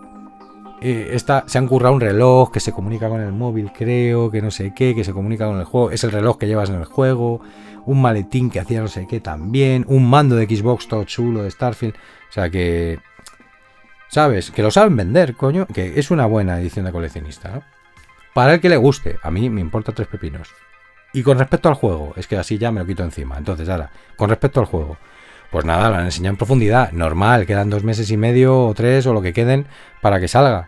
[0.81, 4.43] Eh, esta, se han currado un reloj que se comunica con el móvil, creo, que
[4.43, 5.91] no sé qué, que se comunica con el juego.
[5.91, 7.41] Es el reloj que llevas en el juego
[7.87, 11.51] un maletín que hacía no sé qué también, un mando de Xbox todo chulo de
[11.51, 11.95] Starfield.
[11.95, 13.01] O sea que,
[14.09, 14.51] ¿sabes?
[14.51, 17.67] Que lo saben vender, coño, que es una buena edición de coleccionista.
[18.35, 20.49] Para el que le guste, a mí me importa tres pepinos.
[21.13, 23.37] Y con respecto al juego, es que así ya me lo quito encima.
[23.37, 24.97] Entonces, ahora, con respecto al juego,
[25.53, 26.93] Pues nada, lo han enseñado en profundidad.
[26.93, 29.67] Normal, quedan dos meses y medio o tres o lo que queden
[30.01, 30.67] para que salga.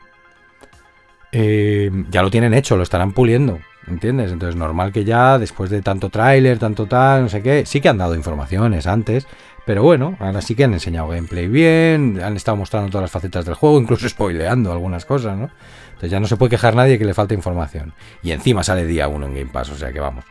[1.33, 3.61] Eh, ya lo tienen hecho, lo estarán puliendo.
[3.87, 4.33] ¿Entiendes?
[4.33, 7.89] Entonces normal que ya, después de tanto tráiler, tanto tal, no sé qué, sí que
[7.89, 9.27] han dado informaciones antes,
[9.67, 13.45] pero bueno, ahora sí que han enseñado gameplay bien, han estado mostrando todas las facetas
[13.45, 15.51] del juego, incluso spoileando algunas cosas, ¿no?
[15.89, 17.93] Entonces ya no se puede quejar nadie que le falte información.
[18.23, 20.25] Y encima sale día uno en Game Pass, o sea que vamos.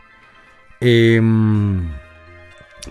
[0.80, 1.88] Em,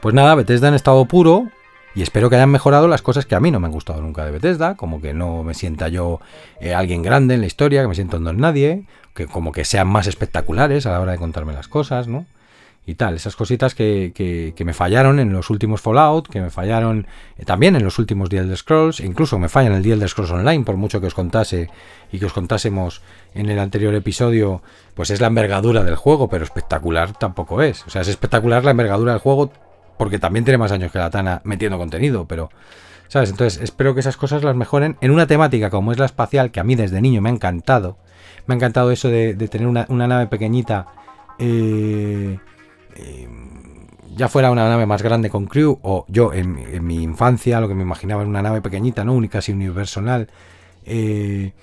[0.01, 1.49] pues nada, Bethesda en estado puro,
[1.95, 4.25] y espero que hayan mejorado las cosas que a mí no me han gustado nunca
[4.25, 6.19] de Bethesda, como que no me sienta yo
[6.59, 8.83] eh, alguien grande en la historia, que me siento no en nadie,
[9.13, 12.25] que como que sean más espectaculares a la hora de contarme las cosas, ¿no?
[12.85, 17.07] Y tal, esas cositas que, que, me fallaron en los últimos Fallout, que me fallaron
[17.37, 20.31] eh, también en los últimos The Elder Scrolls, incluso me fallan el The Elder Scrolls
[20.31, 21.69] Online, por mucho que os contase
[22.11, 23.01] y que os contásemos
[23.35, 24.61] en el anterior episodio,
[24.95, 27.87] pues es la envergadura del juego, pero espectacular tampoco es.
[27.87, 29.53] O sea, es espectacular la envergadura del juego
[30.03, 32.49] porque también tiene más años que la Tana metiendo contenido, pero...
[33.07, 33.29] ¿Sabes?
[33.29, 36.59] Entonces espero que esas cosas las mejoren en una temática como es la espacial, que
[36.59, 37.97] a mí desde niño me ha encantado
[38.45, 40.87] me ha encantado eso de, tener una, nave pequeñita.
[41.39, 42.37] Eh,
[42.95, 43.27] eh,
[44.15, 47.73] ya fuera una nave más grande con crew, o yo en, mi infancia lo que
[47.73, 49.13] me imaginaba era una nave pequeñita, ¿no?
[49.13, 50.29] Única, y universal.
[50.85, 51.53] Eh,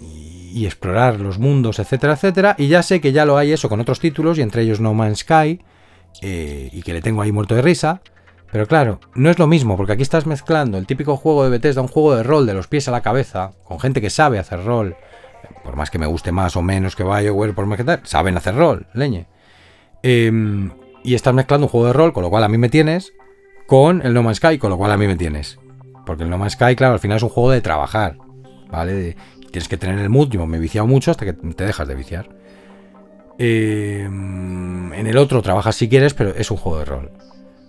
[0.00, 2.54] y, explorar los mundos, etcétera, etcétera.
[2.58, 4.92] Y ya sé que ya lo hay eso con otros títulos, y entre ellos No
[4.92, 5.60] Man's Sky,
[6.20, 8.00] y que le tengo ahí muerto de risa.
[8.52, 11.82] Pero claro, no es lo mismo, porque aquí estás mezclando el típico juego de Bethesda,
[11.82, 14.64] un juego de rol de los pies a la cabeza, con gente que sabe hacer
[14.64, 14.96] rol,
[15.64, 18.36] por más que me guste más o menos que BioWare, por más que tal, saben
[18.36, 19.26] hacer rol, leñe.
[20.04, 20.70] Em,
[21.02, 23.12] y estás mezclando un juego de rol, con lo cual a mí me tienes,
[23.66, 25.58] con el No Man's Sky, con lo cual a mí me tienes.
[26.06, 28.18] Porque el No Man's Sky, claro, al final es un juego de trabajar,
[28.70, 29.16] ¿vale?
[29.50, 32.28] tienes que tener el mood, me he viciado mucho hasta que te dejas de viciar.
[33.38, 37.10] Em, en el otro trabajas si quieres, pero es un juego de rol.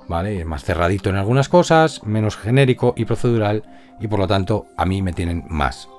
[0.08, 0.40] ¿Vale?
[0.40, 3.64] Es más cerradito en algunas cosas, menos genérico y procedural,
[4.00, 5.90] y por lo tanto a mí me tienen más.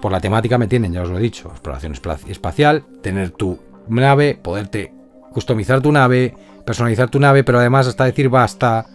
[0.00, 1.92] Por la temática me tienen, ya os lo he dicho, exploración
[2.28, 3.58] espacial, tener tu
[3.88, 4.94] nave, poderte
[5.32, 6.34] customizar tu nave,
[6.64, 8.86] personalizar tu nave, pero además hasta decir basta,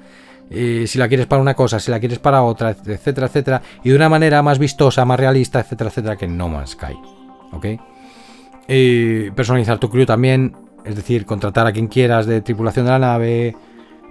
[0.50, 3.90] eh, si la quieres para una cosa, si la quieres para otra, etcétera, etcétera, y
[3.90, 6.98] de una manera más vistosa, más realista, etcétera, etcétera, que No Man's Sky.
[7.52, 7.66] ¿Ok?
[8.68, 13.00] Eh, personalizar tu crew también, es decir, contratar a quien quieras de tripulación de la
[13.00, 13.56] nave,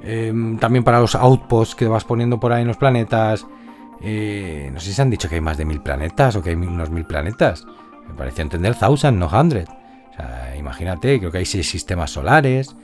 [0.03, 3.47] em, también para los outposts que vas poniendo por ahí en los planetas,
[4.03, 6.51] eh, no sé si se han dicho que hay más de mil planetas o que
[6.51, 7.65] hay unos mil planetas.
[8.09, 9.69] Me parecía entender thousand, no hundred.
[9.69, 12.75] O sea, imagínate, creo que hay seis sistemas solares.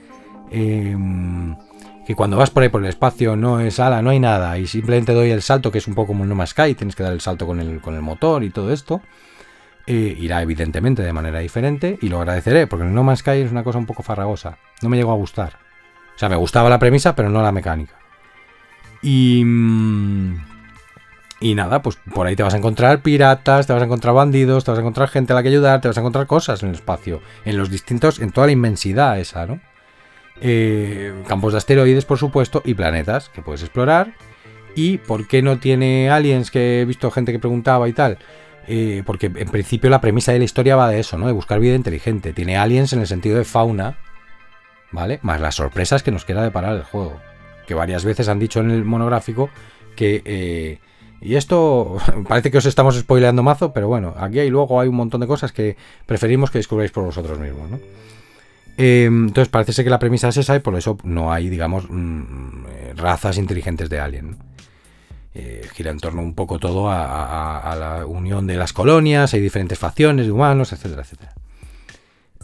[0.49, 1.55] Em,
[2.05, 4.57] que cuando vas por ahí por el espacio no es ala, no hay nada.
[4.57, 6.73] Y simplemente doy el salto, que es un poco como el No Man's Sky.
[6.73, 9.01] Tienes que dar el salto con el, con el motor y todo esto.
[9.91, 13.63] Eh, irá evidentemente de manera diferente y lo agradeceré, porque No Man's Sky es una
[13.63, 14.59] cosa un poco farragosa.
[14.83, 15.57] No me llegó a gustar.
[16.15, 17.95] O sea, me gustaba la premisa, pero no la mecánica.
[19.01, 19.43] Y...
[19.43, 20.45] Mm,
[21.39, 24.63] y nada, pues por ahí te vas a encontrar piratas, te vas a encontrar bandidos,
[24.63, 26.69] te vas a encontrar gente a la que ayudar, te vas a encontrar cosas en
[26.69, 29.59] el espacio, en los distintos, en toda la inmensidad esa, ¿no?
[30.39, 34.13] Eh, campos de asteroides, por supuesto, y planetas que puedes explorar.
[34.75, 36.51] ¿Y por qué no tiene aliens?
[36.51, 38.19] Que he visto gente que preguntaba y tal.
[38.71, 41.25] Eh, porque en principio la premisa de la historia va de eso, ¿no?
[41.25, 42.33] De buscar vida inteligente.
[42.33, 43.97] Tiene aliens en el sentido de fauna,
[44.91, 45.19] ¿vale?
[45.23, 47.19] Más las sorpresas que nos queda deparar el juego.
[47.65, 49.49] Que varias veces han dicho en el monográfico
[49.95, 50.79] que eh,
[51.21, 51.97] y esto
[52.27, 55.27] parece que os estamos spoileando mazo, pero bueno, aquí hay luego hay un montón de
[55.27, 55.75] cosas que
[56.05, 57.79] preferimos que descubráis por vosotros mismos, ¿no?
[58.77, 61.89] Em, entonces parece ser que la premisa es esa y por eso no hay, digamos,
[61.89, 64.37] mm, eh, razas inteligentes de alien.
[65.35, 69.77] Eh, gira en torno un poco todo a, la unión de las colonias, hay diferentes
[69.77, 71.33] facciones de humanos, etcétera, etcétera.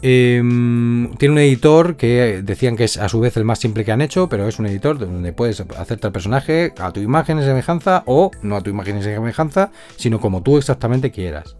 [0.02, 3.92] Em, tiene un editor que decían que es a su vez el más simple que
[3.92, 7.42] han hecho, pero es un editor donde puedes hacerte el personaje a tu imagen y
[7.42, 11.56] semejanza o no a tu imagen y semejanza, sino como tú exactamente quieras.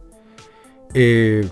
[0.95, 1.49] Eh,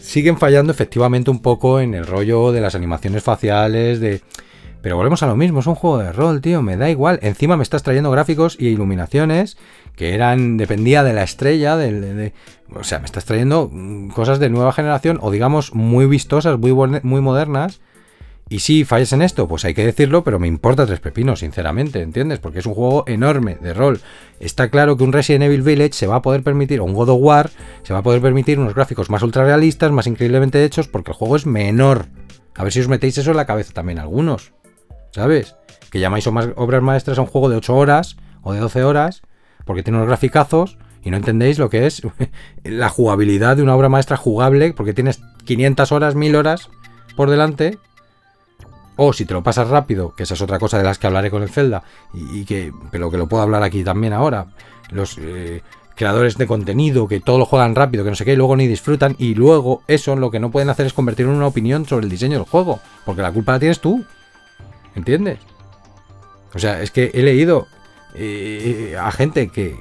[0.00, 4.20] siguen fallando efectivamente un poco en el rollo de las animaciones faciales, de
[4.84, 7.18] pero volvemos a lo mismo, es un juego de rol, tío, me da igual.
[7.22, 9.56] Encima me estás trayendo gráficos y iluminaciones
[9.96, 12.34] que eran, dependía de la estrella, de,
[12.70, 17.20] o sea, me estás trayendo mm, cosas de nueva generación o digamos muy vistosas, muy,
[17.22, 17.80] modernas.
[18.50, 22.02] Y si falles en esto, pues hay que decirlo, pero me importa tres pepinos, sinceramente,
[22.02, 22.38] ¿entiendes?
[22.38, 24.02] Porque es un juego enorme de rol.
[24.38, 27.08] Está claro que un Resident Evil Village se va a poder permitir, o un God
[27.08, 27.50] of War,
[27.84, 31.16] se va a poder permitir unos gráficos más ultra realistas, más increíblemente hechos, porque el
[31.16, 32.08] juego es menor.
[32.54, 34.52] A ver si os metéis eso en la cabeza también algunos.
[35.14, 35.54] ¿Sabes?
[35.90, 39.22] Que llamáis obras maestras a un juego de 8 horas o de 12 horas,
[39.64, 42.02] porque tiene unos graficazos y no entendéis lo que es
[42.64, 46.68] la jugabilidad de una obra maestra jugable, porque tienes 500 horas, 1000 horas
[47.16, 47.78] por delante.
[48.96, 51.30] O si te lo pasas rápido, que esa es otra cosa de las que hablaré
[51.30, 51.82] con el Zelda,
[52.12, 54.46] y, que, pero que lo puedo hablar aquí también ahora.
[54.90, 55.62] Los eh,
[55.96, 58.66] creadores de contenido que todo lo juegan rápido, que no sé qué, y luego ni
[58.66, 62.04] disfrutan, y luego eso lo que no pueden hacer es convertirlo en una opinión sobre
[62.04, 64.04] el diseño del juego, porque la culpa la tienes tú.
[64.94, 65.38] ¿Entiendes?
[66.54, 67.66] O sea, es que he leído
[68.14, 69.74] eh, a gente que,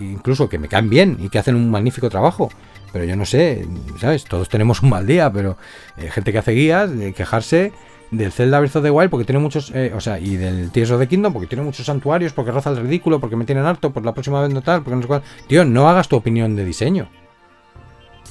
[0.00, 2.50] incluso que me caen bien y que hacen un magnífico trabajo.
[2.92, 3.66] Pero yo no sé,
[3.98, 4.24] ¿sabes?
[4.24, 5.56] Todos tenemos un mal día, pero
[5.96, 7.72] eh, gente que hace guías, de quejarse
[8.10, 10.90] del Zelda Breath of the Wild porque tiene muchos, eh, o sea, y del Tears
[10.90, 13.90] of the Kingdom porque tiene muchos santuarios, porque roza el ridículo, porque me tienen harto,
[13.92, 15.22] por la próxima vez no tal, porque no sé cuál.
[15.46, 17.08] Tío, no hagas tu opinión de diseño.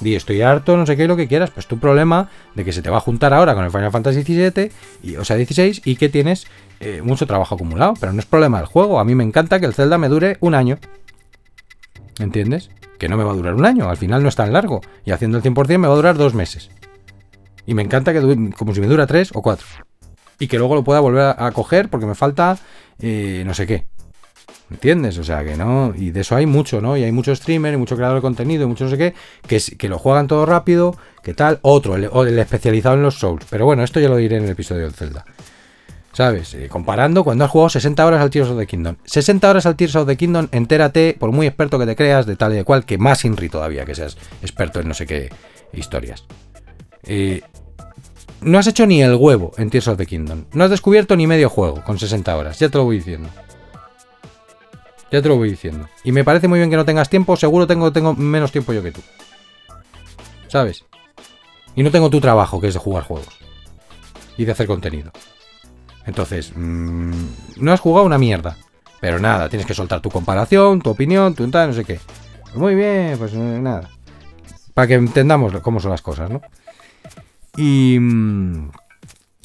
[0.00, 2.80] Di, estoy harto, no sé qué, lo que quieras, pues tu problema de que se
[2.82, 4.70] te va a juntar ahora con el Final Fantasy XVII,
[5.02, 6.46] y, o sea, 16, y que tienes
[6.80, 8.98] eh, mucho trabajo acumulado, pero no es problema del juego.
[8.98, 10.78] A mí me encanta que el Zelda me dure un año.
[12.18, 12.70] ¿Entiendes?
[12.98, 15.10] Que no me va a durar un año, al final no es tan largo, y
[15.10, 16.70] haciendo el 100% me va a durar dos meses.
[17.66, 19.66] Y me encanta que como si me dura tres o cuatro.
[20.38, 22.58] Y que luego lo pueda volver a, coger porque me falta
[22.98, 23.86] eh, no sé qué.
[24.70, 25.18] ¿Entiendes?
[25.18, 25.92] O sea que no.
[25.96, 26.96] Y de eso hay mucho, ¿no?
[26.96, 29.14] Y hay mucho streamer y mucho creador de contenido y mucho no sé qué,
[29.76, 31.58] que, lo juegan todo rápido, que tal.
[31.62, 33.44] Otro, el, especializado en los Souls.
[33.50, 35.24] Pero bueno, esto ya lo diré en el episodio del Zelda.
[36.12, 36.54] ¿Sabes?
[36.54, 38.96] Eh, comparando cuando has jugado 60 horas al Tears of the Kingdom.
[39.04, 42.36] 60 horas al Tears of the Kingdom, entérate, por muy experto que te creas, de
[42.36, 45.30] tal y de cual, que más Inri todavía, que seas experto en no sé qué
[45.72, 46.24] historias.
[47.04, 47.42] Eh,
[48.40, 50.44] no has hecho ni el huevo en Tears of the Kingdom.
[50.52, 52.58] No has descubierto ni medio juego con 60 horas.
[52.58, 53.28] Ya te lo voy diciendo.
[55.10, 55.88] Ya te lo voy diciendo.
[56.04, 58.82] Y me parece muy bien que no tengas tiempo, seguro tengo, tengo menos tiempo yo
[58.82, 59.00] que tú.
[60.48, 60.84] ¿Sabes?
[61.74, 63.38] Y no tengo tu trabajo, que es de jugar juegos.
[64.36, 65.12] Y de hacer contenido.
[66.06, 67.12] Entonces, mm,
[67.56, 68.56] no has jugado una mierda.
[69.00, 72.00] Pero nada, tienes que soltar tu comparación, tu opinión, tu tal, no sé qué.
[72.54, 73.88] Muy bien, pues eh, nada.
[74.74, 76.40] Para que entendamos cómo son las cosas, ¿no?
[77.56, 77.98] Y...
[77.98, 78.70] Mm,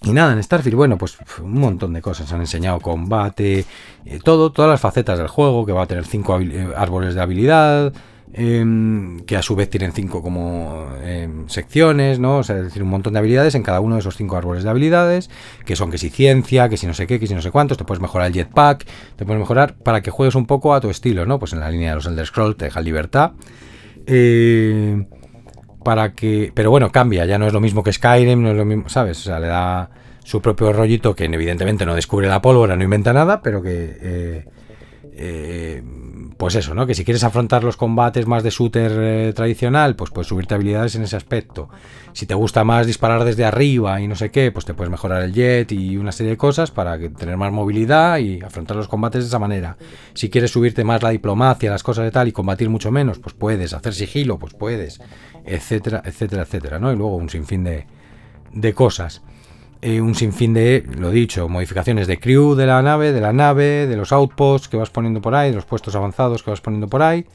[0.06, 2.32] y nada, en Starfield, bueno, pues un montón de cosas.
[2.32, 3.66] Han enseñado combate,
[4.06, 7.22] eh, todo, todas las facetas del juego, que va a tener cinco eh, árboles de
[7.22, 7.92] habilidad,
[8.34, 12.38] em, que a su vez tienen cinco como em, secciones, ¿no?
[12.38, 14.64] O sea, es decir, un montón de habilidades en cada uno de esos cinco árboles
[14.64, 15.32] de habilidades,
[15.66, 17.78] que son que si ciencia, que si no sé qué, que si no sé cuántos,
[17.78, 20.90] te puedes mejorar el jetpack, te puedes mejorar para que juegues un poco a tu
[20.92, 21.40] estilo, ¿no?
[21.40, 23.32] Pues en la línea de los Elder Scrolls te deja libertad.
[24.08, 25.08] Eh,
[25.86, 26.52] para que.
[26.54, 29.20] Pero bueno, cambia, ya no es lo mismo que Skyrim, no es lo mismo, ¿sabes?
[29.20, 29.90] O sea, le da
[30.24, 33.98] su propio rollito que evidentemente no descubre la pólvora, no inventa nada, pero que.
[34.02, 34.46] Eh,
[35.18, 35.84] eh,
[36.38, 36.86] pues eso, ¿no?
[36.86, 40.96] Que si quieres afrontar los combates más de shooter eh, tradicional, pues puedes subirte habilidades
[40.96, 41.70] en ese aspecto.
[42.14, 45.24] Si te gusta más disparar desde arriba y no sé qué, pues te puedes mejorar
[45.24, 49.24] el jet y una serie de cosas para tener más movilidad y afrontar los combates
[49.24, 49.78] de esa manera.
[50.14, 53.34] Si quieres subirte más la diplomacia, las cosas de tal y combatir mucho menos, pues
[53.34, 53.74] puedes.
[53.74, 55.00] Hacer sigilo, pues puedes
[55.46, 56.92] etcétera, etcétera, etcétera, ¿no?
[56.92, 57.86] Y luego un sinfín de,
[58.52, 59.22] de cosas.
[59.82, 63.86] Eh, un sinfín de, lo dicho, modificaciones de crew de la nave, de la nave,
[63.86, 66.88] de los outposts que vas poniendo por ahí, de los puestos avanzados que vas poniendo
[66.88, 67.26] por ahí.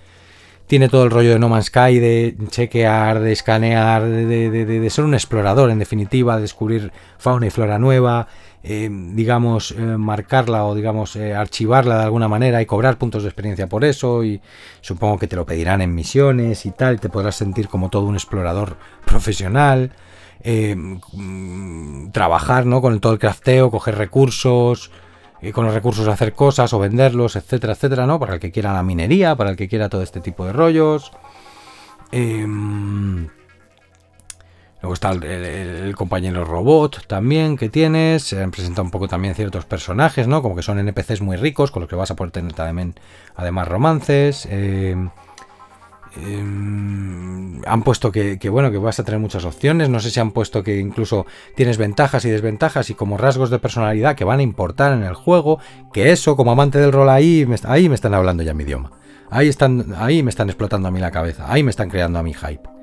[0.66, 4.90] Tiene todo el rollo de No Man's Sky, de chequear, de escanear, de, de, de
[4.90, 8.28] ser un explorador en definitiva, de descubrir fauna y flora nueva,
[8.62, 13.68] eh, digamos, eh, marcarla o, digamos, archivarla de alguna manera y cobrar puntos de experiencia
[13.68, 14.24] por eso.
[14.24, 14.40] Y
[14.80, 17.00] supongo que te lo pedirán en misiones y tal.
[17.00, 19.92] te podrás sentir como todo un explorador profesional.
[20.44, 22.80] Mm, trabajar ¿no?
[22.80, 24.90] con todo el crafteo, coger recursos.
[25.42, 28.20] Y con los recursos hacer cosas o venderlos, etcétera, etcétera, ¿no?
[28.20, 31.12] Para el que quiera la minería, para el que quiera todo este tipo de rollos.
[32.12, 33.26] Em,
[34.82, 38.22] Luego está el, compañero robot también que tienes.
[38.22, 40.40] Se han presentado un poco también ciertos personajes, ¿no?
[40.40, 42.94] Como que son NPCs muy ricos, con los que vas a poder tener también,
[43.36, 44.48] además, romances.
[44.50, 44.96] Eh,
[46.16, 49.88] em, han puesto que, bueno, que vas a tener muchas opciones.
[49.88, 51.26] No sé si han puesto que incluso
[51.56, 55.14] tienes ventajas y desventajas y como rasgos de personalidad que van a importar en el
[55.14, 55.58] juego.
[55.92, 58.92] Que eso, como amante del rol ahí, me, ahí me están hablando ya mi idioma.
[59.30, 61.46] Ahí están, ahí me están explotando a mí la cabeza.
[61.50, 62.80] Ahí me están creando a mi hype.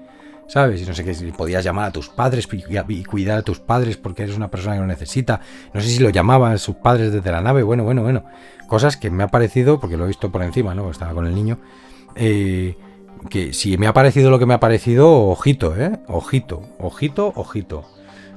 [0.48, 0.82] ¿sabes?
[0.82, 3.98] Y no sé qué, si podías llamar a tus padres y, cuidar a tus padres
[3.98, 5.42] porque eres una persona que lo necesita.
[5.74, 8.24] No sé si lo llamaban sus padres desde la nave, bueno, bueno, bueno.
[8.68, 10.90] Cosas que me ha parecido, porque lo he visto por encima, ¿no?
[10.90, 11.60] Estaba con el niño.
[12.16, 12.76] Eh,
[13.30, 16.00] que si me ha parecido lo que me ha parecido, ojito, ¿eh?
[16.08, 17.86] Ojito, ojito, ojito.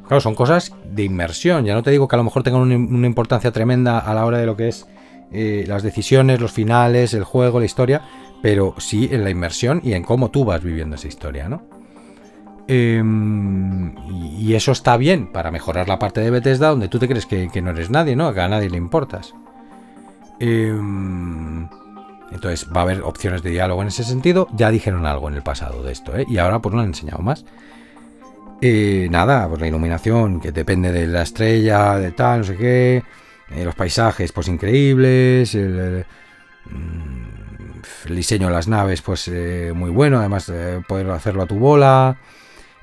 [0.06, 1.64] Claro, son cosas de inmersión.
[1.64, 4.38] Ya no te digo que a lo mejor tengan una, importancia tremenda a la hora
[4.38, 4.86] de lo que es
[5.32, 8.02] eh, las decisiones, los finales, el juego, la historia,
[8.42, 11.62] pero sí en la inmersión y en cómo tú vas viviendo esa historia, ¿no?
[12.66, 13.94] Em,
[14.38, 17.62] y eso está bien para mejorar la parte de Bethesda donde tú te crees que,
[17.62, 18.32] no eres nadie, ¿no?
[18.32, 19.34] Que a nadie le importas.
[20.38, 21.68] Em,
[22.30, 24.48] entonces va a haber opciones de diálogo en ese sentido.
[24.52, 26.24] Ya dijeron algo en el pasado de esto, ¿eh?
[26.28, 27.44] Y ahora pues no han enseñado más.
[28.62, 33.02] Eh, nada, pues la iluminación, que depende de la estrella, de tal, no sé qué.
[33.50, 35.54] Eh, los paisajes, pues increíbles.
[35.54, 36.04] El,
[36.66, 40.18] mm, diseño de las naves, pues eh, muy bueno.
[40.18, 40.52] Además,
[40.86, 42.18] poder hacerlo a tu bola.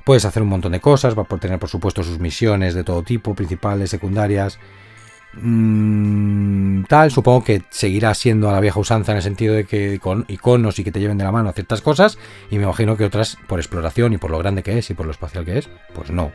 [0.03, 1.17] Puedes hacer un montón de cosas.
[1.17, 4.59] Va a tener, por supuesto, sus misiones de todo tipo, principales, secundarias.
[5.39, 9.99] Mm, tal, supongo que seguirá siendo a la vieja usanza en el sentido de que
[9.99, 12.17] con iconos y que te lleven de la mano ciertas cosas,
[12.49, 15.05] y me imagino que otras, por exploración y por lo grande que es y por
[15.05, 16.31] lo espacial que es, pues no.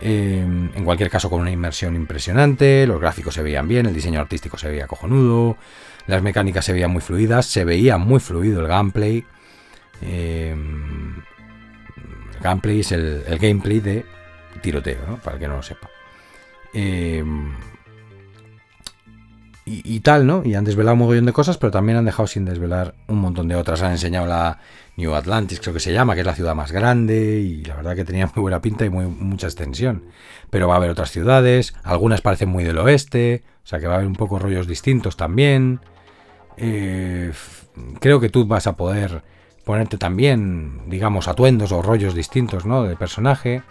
[0.00, 4.20] Em, en cualquier caso, con una inmersión impresionante, los gráficos se veían bien, el diseño
[4.20, 5.56] artístico se veía cojonudo,
[6.06, 9.24] las mecánicas se veían muy fluidas, se veía muy fluido el gameplay.
[10.02, 11.16] Em,
[12.36, 14.04] el gameplay es el, gameplay de
[14.60, 15.16] tiroteo, ¿no?
[15.18, 15.88] para el que no lo sepa.
[16.72, 17.24] Eh,
[19.66, 20.42] y, tal, ¿no?
[20.44, 23.48] Y han desvelado un montón de cosas, pero también han dejado sin desvelar un montón
[23.48, 23.80] de otras.
[23.80, 24.58] Han enseñado la
[24.96, 27.96] New Atlantis, creo que se llama, que es la ciudad más grande, y la verdad
[27.96, 30.04] que tenía muy buena pinta y muy, mucha extensión.
[30.50, 33.94] Pero va a haber otras ciudades, algunas parecen muy del oeste, o sea que va
[33.94, 35.80] a haber un poco rollos distintos también.
[36.58, 37.32] Eh,
[38.00, 39.22] creo que tú vas a poder
[39.64, 42.84] ponerte también, digamos, atuendos o rollos distintos, ¿no?
[42.84, 43.62] De personaje.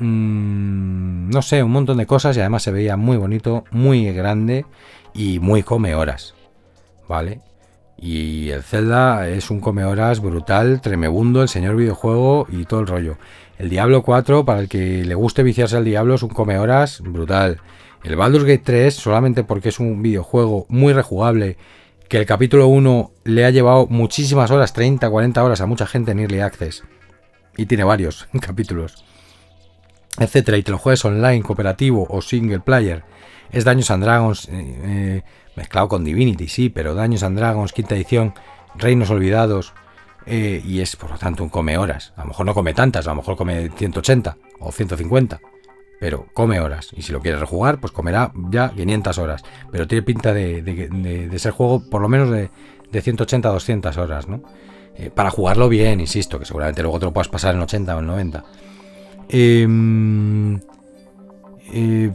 [0.00, 4.64] Mm, no sé, un montón de cosas y además se veía muy bonito, muy grande
[5.14, 6.34] y muy come horas.
[7.06, 7.40] ¿Vale?
[7.98, 12.86] Y el Zelda es un come horas brutal, tremebundo, el señor videojuego y todo el
[12.86, 13.18] rollo.
[13.58, 17.02] El Diablo 4, para el que le guste viciarse al Diablo, es un come horas
[17.02, 17.60] brutal.
[18.02, 21.58] El Baldur's Gate 3, solamente porque es un videojuego muy rejugable,
[22.08, 26.12] que el capítulo 1 le ha llevado muchísimas horas, 30, 40 horas a mucha gente
[26.12, 26.84] en Early Access.
[27.58, 29.04] Y tiene varios capítulos
[30.20, 33.02] etcétera, y te lo juegues online, cooperativo o single player,
[33.50, 35.22] es Daños and Dragons eh, eh,
[35.56, 38.34] mezclado con Divinity, sí, pero Daños and Dragons, quinta edición,
[38.76, 39.72] Reinos Olvidados,
[40.26, 42.12] eh, y es por lo tanto un come horas.
[42.16, 45.40] A lo mejor no come tantas, a lo mejor come 180 o 150,
[45.98, 46.90] pero come horas.
[46.92, 49.42] Y si lo quieres rejugar, pues comerá ya 500 horas.
[49.72, 52.50] Pero tiene pinta de, ser juego por lo menos de,
[52.92, 54.42] 180 a 200 horas, ¿no?
[55.14, 58.06] para jugarlo bien, insisto, que seguramente luego te lo puedas pasar en 80 o en
[58.06, 58.44] 90.
[59.32, 60.58] Em,
[61.72, 62.10] eh,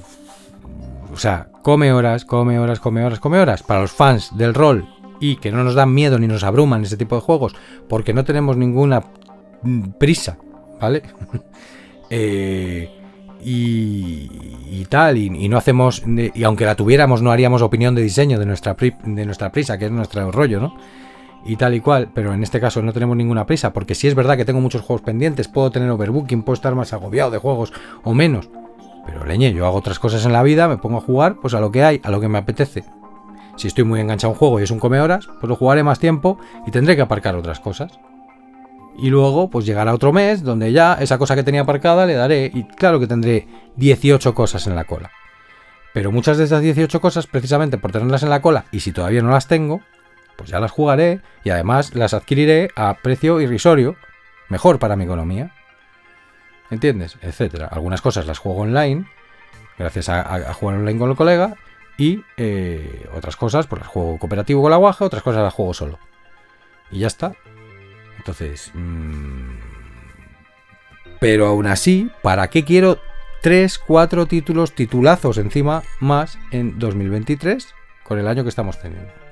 [1.14, 3.64] o sea, come horas, come horas, come horas, come horas.
[3.64, 4.88] Para los fans del rol
[5.20, 7.56] y que no nos dan miedo ni nos abruman ese tipo de juegos,
[7.88, 9.04] porque no tenemos ninguna
[9.98, 10.38] prisa,
[10.80, 11.04] ¿vale?
[12.12, 12.88] Eh,
[13.44, 18.46] y, tal, y, no hacemos, y aunque la tuviéramos, no haríamos opinión de diseño de
[18.46, 20.78] nuestra, de nuestra prisa, que es nuestro rollo, ¿no?
[21.46, 24.16] Y tal y cual, pero en este caso no tenemos ninguna prisa, porque si es
[24.16, 27.72] verdad que tengo muchos juegos pendientes, puedo tener overbooking, puedo estar más agobiado de juegos
[28.04, 28.50] o menos.
[29.06, 31.60] Pero leñe, yo hago otras cosas en la vida, me pongo a jugar pues a
[31.60, 32.84] lo que hay, a lo que me apetece.
[33.56, 35.84] Si estoy muy enganchado a un juego y es un come horas, pues lo jugaré
[35.84, 38.00] más tiempo y tendré que aparcar otras cosas.
[38.98, 42.50] Y luego, pues llegará otro mes donde ya esa cosa que tenía aparcada le daré,
[42.54, 45.12] y claro que tendré 18 cosas en la cola.
[45.94, 49.22] Pero muchas de esas 18 cosas, precisamente por tenerlas en la cola, y si todavía
[49.22, 49.82] no las tengo,
[50.36, 53.96] pues ya las jugaré y además las adquiriré a precio irrisorio,
[54.50, 55.52] mejor para mi economía.
[56.72, 57.18] ¿Entiendes?
[57.22, 57.68] Etcétera.
[57.68, 59.06] Algunas cosas las juego online,
[59.78, 61.56] gracias a, jugar online con el colega,
[61.98, 65.74] y eh, otras cosas, pues las juego cooperativo con la guaja, otras cosas las juego
[65.74, 66.00] solo.
[66.92, 67.34] Y ya está.
[68.18, 68.72] Entonces...
[68.74, 69.76] Mm,
[71.20, 73.00] pero aún así, ¿para qué quiero
[73.42, 79.25] 3, 4 títulos, titulazos encima, más en 2023, con el año que estamos teniendo?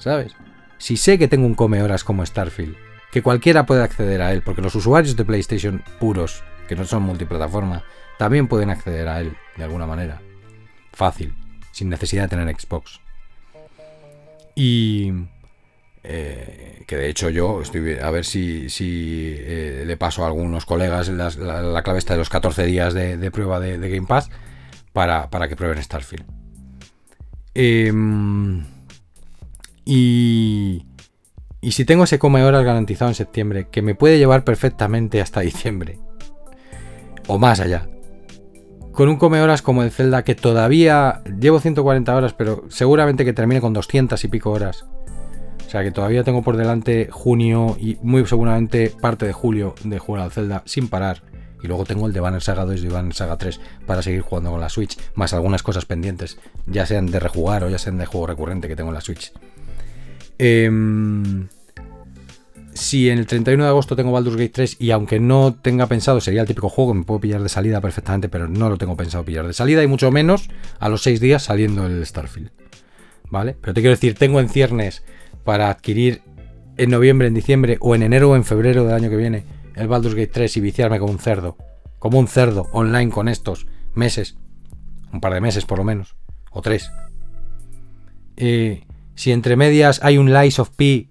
[0.00, 0.34] ¿Sabes?
[0.78, 2.76] Si sé que tengo un come horas como Starfield,
[3.12, 7.02] que cualquiera puede acceder a él, porque los usuarios de PlayStation puros, que no son
[7.02, 7.84] multiplataforma,
[8.18, 10.20] también pueden acceder a él de alguna manera.
[10.92, 11.34] Fácil,
[11.70, 13.00] sin necesidad de tener Xbox.
[14.54, 15.12] Y
[16.02, 20.64] eh, que de hecho yo estoy a ver si, si eh, le paso a algunos
[20.64, 24.30] colegas la, clave está de los 14 días de, prueba de, Game Pass
[24.92, 26.24] para, para que prueben Starfield.
[27.54, 27.92] Eh,
[29.92, 30.86] y,
[31.60, 35.40] y si tengo ese come horas garantizado en septiembre, que me puede llevar perfectamente hasta
[35.40, 35.98] diciembre,
[37.26, 37.88] o más allá,
[38.92, 43.32] con un come horas como el Zelda que todavía llevo 140 horas, pero seguramente que
[43.32, 44.84] termine con 200 y pico horas.
[45.66, 49.98] O sea que todavía tengo por delante junio y muy seguramente parte de julio de
[49.98, 51.22] jugar al Zelda sin parar.
[51.62, 54.50] Y luego tengo el de Banner Saga 2 y Banner Saga 3 para seguir jugando
[54.50, 58.06] con la Switch, más algunas cosas pendientes, ya sean de rejugar o ya sean de
[58.06, 59.32] juego recurrente que tengo en la Switch.
[60.42, 61.48] Em,
[62.72, 66.18] si en el 31 de agosto tengo Baldur's Gate 3 y aunque no tenga pensado,
[66.22, 68.96] sería el típico juego que me puedo pillar de salida perfectamente, pero no lo tengo
[68.96, 70.48] pensado pillar de salida y mucho menos
[70.78, 72.52] a los 6 días saliendo el Starfield.
[73.28, 73.54] ¿Vale?
[73.60, 75.02] Pero te quiero decir, tengo en ciernes
[75.44, 76.22] para adquirir
[76.78, 79.44] en noviembre, en diciembre o en enero o en febrero del año que viene
[79.76, 81.58] el Baldur's Gate 3 y viciarme como un cerdo.
[81.98, 84.38] Como un cerdo, online con estos meses.
[85.12, 86.16] Un par de meses por lo menos.
[86.50, 86.90] O tres.
[88.38, 88.86] Eh,
[89.20, 91.10] si entre medias hay un Lies of P.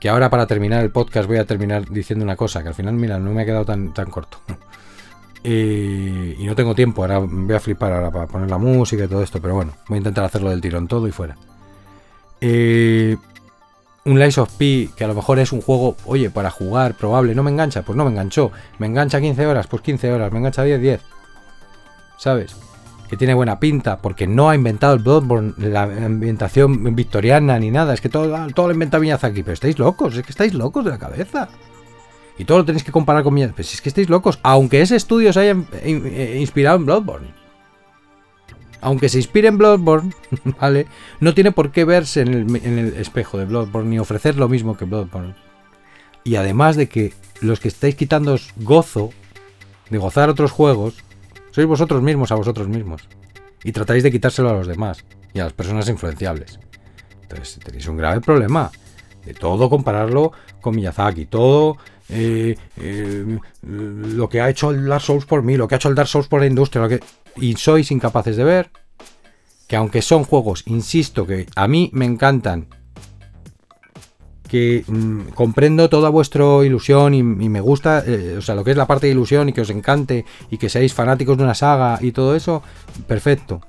[0.00, 2.62] Que ahora para terminar el podcast voy a terminar diciendo una cosa.
[2.62, 4.38] Que al final, mira, no me ha quedado tan, tan corto.
[5.44, 7.02] Y no tengo tiempo.
[7.02, 9.38] Ahora voy a flipar ahora para poner la música y todo esto.
[9.42, 11.36] Pero bueno, voy a intentar hacerlo del tirón todo y fuera.
[12.40, 13.18] Eh,
[14.06, 17.34] un Lies of P, que a lo mejor es un juego, oye, para jugar, probable,
[17.34, 18.50] no me engancha, pues no me enganchó.
[18.78, 21.00] Me engancha 15 horas, pues 15 horas, me engancha 10, 10.
[22.16, 22.56] ¿Sabes?
[23.10, 27.92] Que tiene buena pinta, porque no ha inventado el Bloodborne, la ambientación victoriana ni nada.
[27.92, 30.92] Es que todo, todo lo inventa Miyazaki, pero estáis locos, es que estáis locos de
[30.92, 31.48] la cabeza.
[32.38, 33.56] Y todo lo tenéis que comparar con Miyazaki.
[33.56, 37.40] Pues es que estáis locos, aunque ese estudio se haya eh, inspirado en Bloodborne
[38.80, 40.12] aunque se inspire en Bloodborne,
[40.60, 40.86] ¿vale?
[41.20, 44.84] No tiene por qué verse en el, espejo de Bloodborne ni ofrecer lo mismo que
[44.84, 45.34] Bloodborne.
[46.24, 49.10] Y además de que los que estáis quitando gozo
[49.88, 50.94] de gozar otros juegos,
[51.60, 53.02] sois vosotros mismos a vosotros mismos.
[53.62, 55.04] Y tratáis de quitárselo a los demás
[55.34, 56.58] y a las personas influenciables.
[57.22, 58.70] Entonces tenéis un grave problema.
[59.24, 60.32] De todo compararlo
[60.62, 61.26] con Miyazaki.
[61.26, 61.76] Todo
[62.08, 65.90] eh, eh, lo que ha hecho el Dark Souls por mí, lo que ha hecho
[65.90, 67.00] el Dark Souls por la industria, lo que
[67.36, 68.70] y sois incapaces de ver
[69.68, 72.66] que aunque son juegos, insisto, que a mí me encantan,
[74.50, 78.76] que mm, comprendo toda vuestra ilusión y, me gusta, eh, o sea, lo que es
[78.76, 81.98] la parte de ilusión y que os encante y que seáis fanáticos de una saga
[82.00, 82.62] y todo eso,
[83.06, 83.60] perfecto.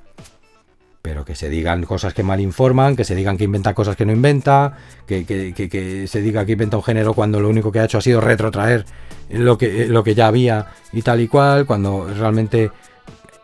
[1.03, 4.05] Pero que se digan cosas que mal informan, que se digan que inventa cosas que
[4.05, 4.77] no inventa,
[5.07, 8.01] que, que se diga que inventa un género cuando lo único que ha hecho ha
[8.01, 8.85] sido retrotraer
[9.29, 12.71] lo que, lo que ya había y tal y cual, cuando realmente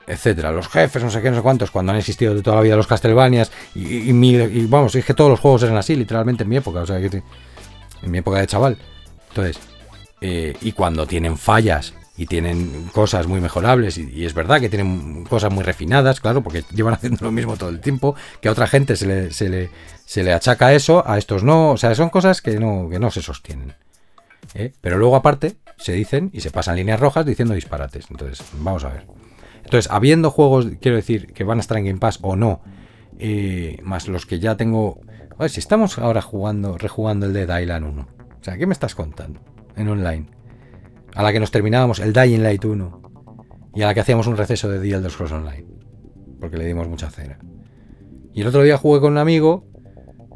[0.07, 0.51] etcétera.
[0.51, 2.75] Los jefes, no sé qué, no sé cuántos, cuando han existido de toda la vida
[2.77, 6.55] los Castlevanias, y, y, vamos, es que todos los juegos eran así, literalmente en mi
[6.55, 7.21] época, o sea, que
[8.01, 8.77] en mi época de chaval.
[9.29, 9.59] Entonces,
[10.21, 15.25] eh, y cuando tienen fallas y tienen cosas muy mejorables, y, es verdad que tienen
[15.25, 18.67] cosas muy refinadas, claro, porque llevan haciendo lo mismo todo el tiempo, que a otra
[18.67, 19.69] gente se le, se le,
[20.05, 23.11] se le achaca eso, a estos no, o sea, son cosas que no, que no
[23.11, 23.75] se sostienen.
[24.55, 24.71] ¿eh?
[24.79, 28.05] Pero luego aparte se dicen y se pasan líneas rojas diciendo disparates.
[28.09, 29.26] Entonces, vamos a ver.
[29.67, 32.61] Entonces, habiendo juegos, quiero decir, que van a estar en Game Pass o no,
[33.19, 35.01] eh, más los que ya tengo.
[35.31, 38.01] A ver, si estamos ahora jugando, rejugando el Dead Island 1.
[38.01, 39.41] O sea, ¿qué me estás contando?
[39.75, 40.27] En online.
[41.15, 43.01] A la que nos terminábamos el Dying Light 1.
[43.75, 45.65] Y a la que hacíamos un receso de The Elder Scrolls Online.
[46.39, 47.37] Porque le dimos mucha cera.
[48.33, 49.65] Y el otro día jugué con un amigo,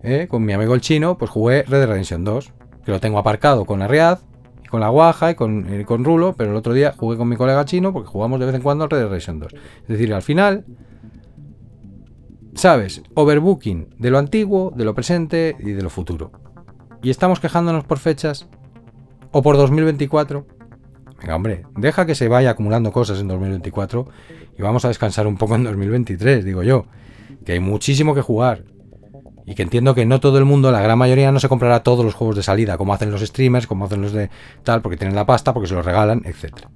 [0.03, 2.53] eh, con mi amigo el chino, pues jugué Red Dead Redemption 2.
[2.83, 4.19] Que lo tengo aparcado con la Riad
[4.71, 7.35] con la guaja y con, eh, con, Rulo, pero el otro día jugué con mi
[7.35, 9.53] colega chino porque jugamos de vez en cuando al Red Dead Redemption 2.
[9.53, 10.65] Es decir, al final,
[12.55, 13.03] ¿sabes?
[13.13, 16.31] Overbooking de lo antiguo, de lo presente y de lo futuro.
[17.03, 18.47] Y estamos quejándonos por fechas
[19.31, 20.47] o por 2024.
[21.19, 24.07] Venga, hombre, deja que se vaya acumulando cosas en 2024
[24.57, 26.85] y vamos a descansar un poco en 2023, digo yo.
[27.45, 28.63] Que hay muchísimo que jugar.
[29.51, 32.05] Y que entiendo que no todo el mundo, la gran mayoría, no se comprará todos
[32.05, 34.29] los juegos de salida, como hacen los streamers, como hacen los de
[34.63, 36.67] tal, porque tienen la pasta, porque se los regalan, etc.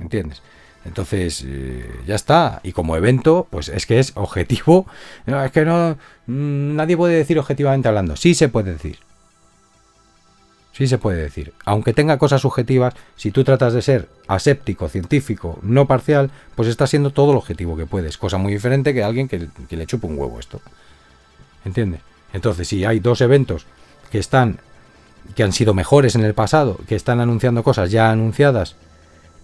[0.00, 0.40] ¿Entiendes?
[0.84, 2.60] Entonces, eh, ya está.
[2.62, 4.86] Y como evento, pues es que es objetivo.
[5.26, 5.98] es que no.
[6.28, 8.14] Mm, nadie puede decir objetivamente hablando.
[8.14, 9.00] Sí se puede decir.
[10.70, 11.54] Sí se puede decir.
[11.64, 16.90] Aunque tenga cosas subjetivas, si tú tratas de ser aséptico, científico, no parcial, pues estás
[16.90, 18.16] siendo todo el objetivo que puedes.
[18.16, 20.60] Cosa muy diferente que alguien que, que le chupa un huevo esto.
[21.64, 22.00] ¿Entiendes?
[22.32, 23.66] Entonces, si hay dos eventos
[24.10, 24.58] que están
[25.34, 28.76] que han sido mejores en el pasado, que están anunciando cosas ya anunciadas,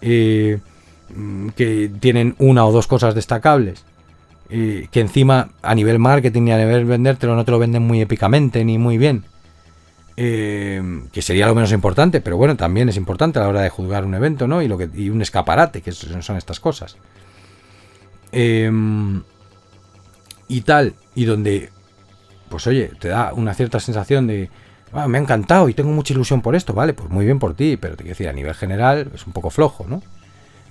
[0.01, 0.59] eh,
[1.57, 3.85] que tienen una o dos cosas destacables,
[4.51, 8.01] eh, que encima a nivel marketing y a nivel vendértelo no te lo venden muy
[8.01, 9.25] épicamente ni muy bien,
[10.17, 10.83] eh,
[11.13, 14.05] que sería lo menos importante, pero bueno, también es importante a la hora de juzgar
[14.05, 14.61] un evento, ¿no?
[14.63, 16.97] Y, lo que, y un escaparate, que son estas cosas.
[20.51, 21.71] y tal, y donde
[22.49, 24.51] pues oye, te da una cierta sensación de,
[24.93, 27.55] ah, me ha encantado y tengo mucha ilusión por esto, vale, pues muy bien por
[27.55, 30.03] ti, pero te quiero decir, a nivel general es un poco flojo, ¿no?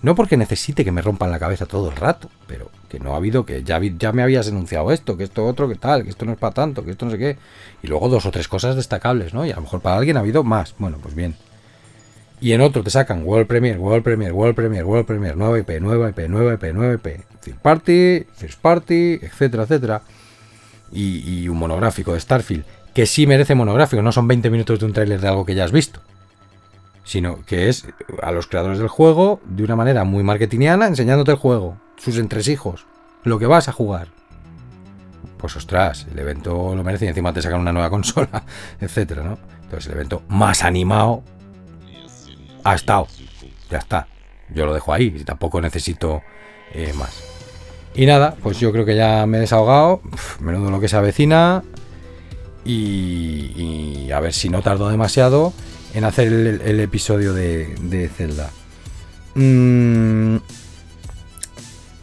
[0.02, 3.18] No porque necesite que me rompan la cabeza todo el rato, pero que no ha
[3.18, 6.26] habido, que ya, ya me habías denunciado esto, que esto otro, que tal, que esto
[6.26, 7.38] no es para tanto, que esto no sé qué.
[7.82, 9.46] Y luego dos o tres cosas destacables, ¿no?
[9.46, 10.76] Y a lo mejor para alguien ha habido más.
[10.78, 11.36] Bueno, pues bien.
[12.40, 15.82] Y en otro te sacan World Premiere, World Premiere, World Premiere, World Premiere, nueva IP,
[15.82, 20.02] nueva IP, nueva IP, nueva IP, Third Party, First Party, etcétera, etcétera
[20.92, 24.94] y, un monográfico de Starfield, que sí merece monográfico, no son 20 minutos de un
[24.94, 26.02] tráiler de algo que ya has visto,
[27.04, 27.86] sino que es
[28.22, 32.86] a los creadores del juego de una manera muy marketingiana enseñándote el juego, sus entresijos,
[33.24, 34.10] lo que vas a jugar.
[35.38, 38.44] Pues ostras, el evento lo merece y encima te sacan una nueva consola,
[38.80, 39.38] etcétera, ¿no?
[39.64, 41.24] Entonces el evento más animado
[42.64, 43.08] ha estado.
[43.70, 44.08] Ya está.
[44.50, 45.12] Yo lo dejo ahí.
[45.24, 46.22] Tampoco necesito
[46.74, 47.27] eh, más.
[47.98, 50.02] Y nada, pues yo creo que ya me he desahogado.
[50.40, 51.64] menudo lo que se avecina.
[52.64, 55.52] Y, a ver si no tardo demasiado
[55.94, 58.52] en hacer el, episodio de, de Zelda.
[59.34, 60.38] Mm,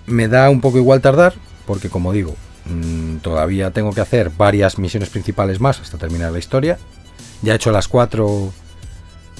[0.06, 1.34] me da un poco igual tardar,
[1.66, 2.34] porque como digo,
[2.64, 6.78] mm, todavía tengo que hacer varias misiones principales más hasta terminar la historia.
[7.42, 8.52] Ya he hecho las cuatro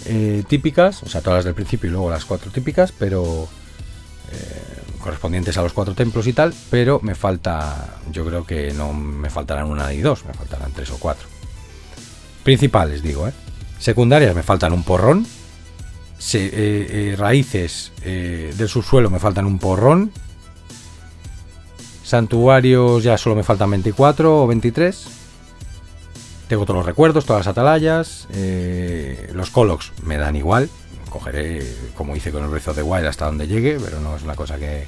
[0.06, 3.48] eh, típicas, o sea, todas las del principio y luego las cuatro típicas, pero
[4.30, 8.94] eh, correspondientes a los cuatro templos y tal, pero me falta, yo creo que no
[8.94, 11.28] me faltarán una y dos, me faltarán tres o cuatro.
[12.42, 13.32] Principales, digo, ¿eh?
[13.78, 15.26] Secundarias me faltan un porrón.
[16.32, 20.10] Eh, raíces del subsuelo me faltan un porrón.
[22.02, 25.06] Santuarios ya solo me faltan 24 o 23.
[26.48, 28.28] Tengo todos los recuerdos, todas las atalayas.
[28.32, 30.68] Eh, los Colox me dan igual.
[31.14, 31.62] Cogeré,
[31.94, 34.58] como hice con el Breath the Wild, hasta donde llegue, pero no es una cosa
[34.58, 34.84] que.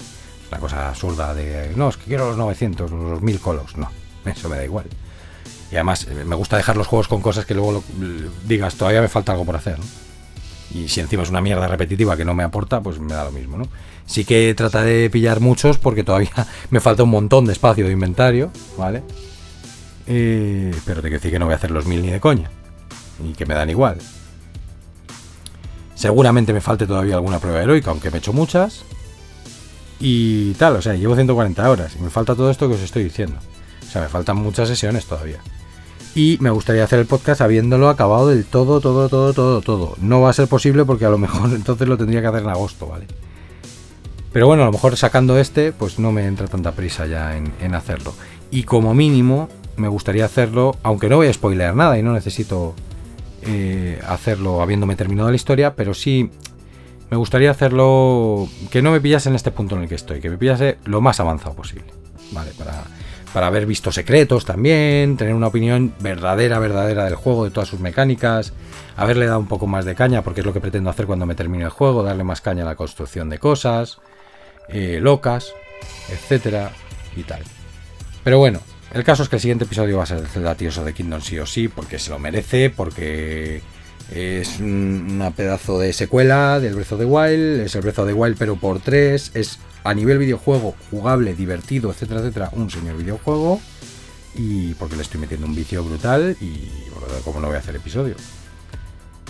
[0.50, 1.72] Una cosa absurda de.
[1.76, 3.76] No, es que quiero los 900, los 1000 Colox.
[3.76, 3.88] No,
[4.24, 4.86] eso me da igual.
[5.70, 7.84] Y además, eh, me gusta dejar los juegos con cosas que luego
[8.44, 9.78] digas, todavía me falta algo por hacer.
[10.74, 13.30] Y si encima es una mierda repetitiva que no me aporta, pues me da lo
[13.30, 13.68] mismo, ¿no?
[14.04, 17.92] Sí que trataré de pillar muchos porque todavía me falta un montón de espacio de
[17.92, 19.04] inventario, ¿vale?
[20.08, 22.50] Eh, pero te quiero decir que no voy a hacer los mil ni de coña.
[23.24, 23.98] Y que me dan igual.
[25.96, 28.84] Seguramente me falte todavía alguna prueba heroica, aunque me he hecho muchas.
[29.98, 33.02] Y tal, o sea, llevo 140 horas y me falta todo esto que os estoy
[33.02, 33.36] diciendo.
[33.84, 35.40] O sea, me faltan muchas sesiones todavía.
[36.14, 39.96] Y me gustaría hacer el podcast habiéndolo acabado del todo, todo, todo, todo, todo.
[40.00, 42.50] No va a ser posible porque a lo mejor entonces lo tendría que hacer en
[42.50, 43.06] agosto, ¿vale?
[44.32, 47.74] Pero bueno, a lo mejor sacando este, pues no me entra tanta prisa ya en,
[47.74, 48.12] hacerlo.
[48.50, 52.74] Y como mínimo, me gustaría hacerlo, aunque no voy a spoilear nada y no necesito
[53.46, 56.30] eh, hacerlo habiéndome terminado la historia, pero sí
[57.10, 60.30] me gustaría hacerlo que no me pillase en este punto en el que estoy, que
[60.30, 61.86] me pillase lo más avanzado posible.
[62.32, 62.84] Vale, para,
[63.32, 67.80] para haber visto secretos también, tener una opinión verdadera, verdadera del juego, de todas sus
[67.80, 68.52] mecánicas,
[68.96, 71.34] haberle dado un poco más de caña, porque es lo que pretendo hacer cuando me
[71.34, 74.00] termine el juego, darle más caña a la construcción de cosas.
[74.68, 75.54] Eh, locas,
[76.08, 76.72] etcétera
[77.14, 77.42] y tal.
[78.24, 78.60] Pero bueno,
[78.92, 80.94] el caso es que el siguiente episodio va a ser de Zelda Tears of the
[80.94, 83.62] Kingdom sí o sí, porque se lo merece, porque
[84.10, 88.12] es una pedazo de secuela del Breath of the Wild, es el Breath of the
[88.12, 93.60] Wild pero por tres, es a nivel videojuego jugable, divertido, etcétera, etcétera, un señor videojuego.
[94.34, 96.68] Y porque le estoy metiendo un vicio brutal y
[97.24, 98.16] como no voy a hacer episodio.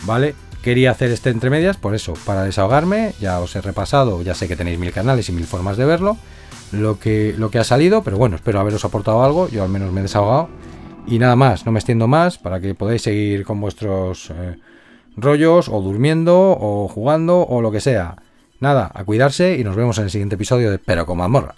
[0.03, 0.35] ¿Vale?
[0.63, 4.49] Quería hacer este entre medias, por eso, para desahogarme, ya os he repasado, ya sé
[4.49, 6.19] que tenéis mil canales y mil formas de verlo,
[6.77, 9.93] lo que, lo que ha salido, pero bueno, espero haberos aportado algo, yo al menos
[9.93, 10.49] me he desahogado.
[11.07, 14.57] Y nada más, no me extiendo más para que podáis seguir con vuestros eh,
[15.17, 18.17] rollos, o durmiendo, o jugando, o lo que sea.
[18.61, 21.55] Nada, a cuidarse y nos vemos en el siguiente episodio de Pero con mazmorra.